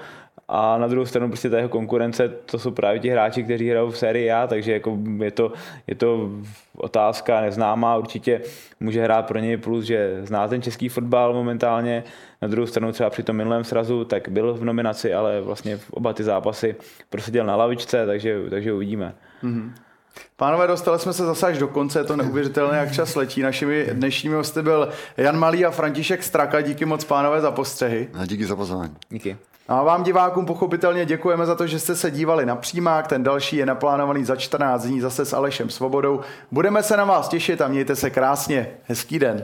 a 0.53 0.77
na 0.77 0.87
druhou 0.87 1.05
stranu 1.05 1.27
prostě 1.27 1.49
ta 1.49 1.57
jeho 1.57 1.69
konkurence, 1.69 2.29
to 2.29 2.59
jsou 2.59 2.71
právě 2.71 2.99
ti 2.99 3.09
hráči, 3.09 3.43
kteří 3.43 3.69
hrajou 3.69 3.89
v 3.89 3.97
sérii 3.97 4.31
A, 4.31 4.47
takže 4.47 4.71
jako 4.71 4.97
je, 5.23 5.31
to, 5.31 5.51
je 5.87 5.95
to 5.95 6.29
otázka 6.81 7.41
neznámá, 7.41 7.97
určitě 7.97 8.41
může 8.79 9.03
hrát 9.03 9.27
pro 9.27 9.39
něj 9.39 9.57
plus, 9.57 9.85
že 9.85 10.19
zná 10.23 10.47
ten 10.47 10.61
český 10.61 10.89
fotbal 10.89 11.33
momentálně, 11.33 12.03
na 12.41 12.47
druhou 12.47 12.67
stranu 12.67 12.91
třeba 12.91 13.09
při 13.09 13.23
tom 13.23 13.35
minulém 13.35 13.63
srazu, 13.63 14.05
tak 14.05 14.29
byl 14.29 14.53
v 14.53 14.63
nominaci, 14.63 15.13
ale 15.13 15.41
vlastně 15.41 15.79
oba 15.91 16.13
ty 16.13 16.23
zápasy 16.23 16.75
proseděl 17.09 17.45
na 17.45 17.55
lavičce, 17.55 18.05
takže, 18.05 18.39
takže 18.49 18.73
uvidíme. 18.73 19.13
Mm-hmm. 19.43 19.71
Pánové, 20.35 20.67
dostali 20.67 20.99
jsme 20.99 21.13
se 21.13 21.25
zase 21.25 21.47
až 21.47 21.57
do 21.57 21.67
konce, 21.67 21.99
je 21.99 22.03
to 22.03 22.15
neuvěřitelné, 22.15 22.77
jak 22.77 22.91
čas 22.91 23.15
letí. 23.15 23.41
Našimi 23.41 23.87
dnešními 23.93 24.35
hosty 24.35 24.61
byl 24.61 24.89
Jan 25.17 25.39
Malý 25.39 25.65
a 25.65 25.71
František 25.71 26.23
Straka. 26.23 26.61
Díky 26.61 26.85
moc, 26.85 27.03
pánové, 27.03 27.41
za 27.41 27.51
postřehy. 27.51 28.09
A 28.13 28.25
díky 28.25 28.45
za 28.45 28.55
pozvání. 28.55 28.95
Díky. 29.09 29.37
A 29.67 29.83
vám 29.83 30.03
divákům 30.03 30.45
pochopitelně 30.45 31.05
děkujeme 31.05 31.45
za 31.45 31.55
to, 31.55 31.67
že 31.67 31.79
jste 31.79 31.95
se 31.95 32.11
dívali 32.11 32.45
na 32.45 32.55
přímák. 32.55 33.07
Ten 33.07 33.23
další 33.23 33.57
je 33.57 33.65
naplánovaný 33.65 34.25
za 34.25 34.35
14 34.35 34.83
dní 34.85 35.01
zase 35.01 35.25
s 35.25 35.33
Alešem 35.33 35.69
Svobodou. 35.69 36.19
Budeme 36.51 36.83
se 36.83 36.97
na 36.97 37.05
vás 37.05 37.29
těšit 37.29 37.61
a 37.61 37.67
mějte 37.67 37.95
se 37.95 38.09
krásně. 38.09 38.69
Hezký 38.83 39.19
den. 39.19 39.43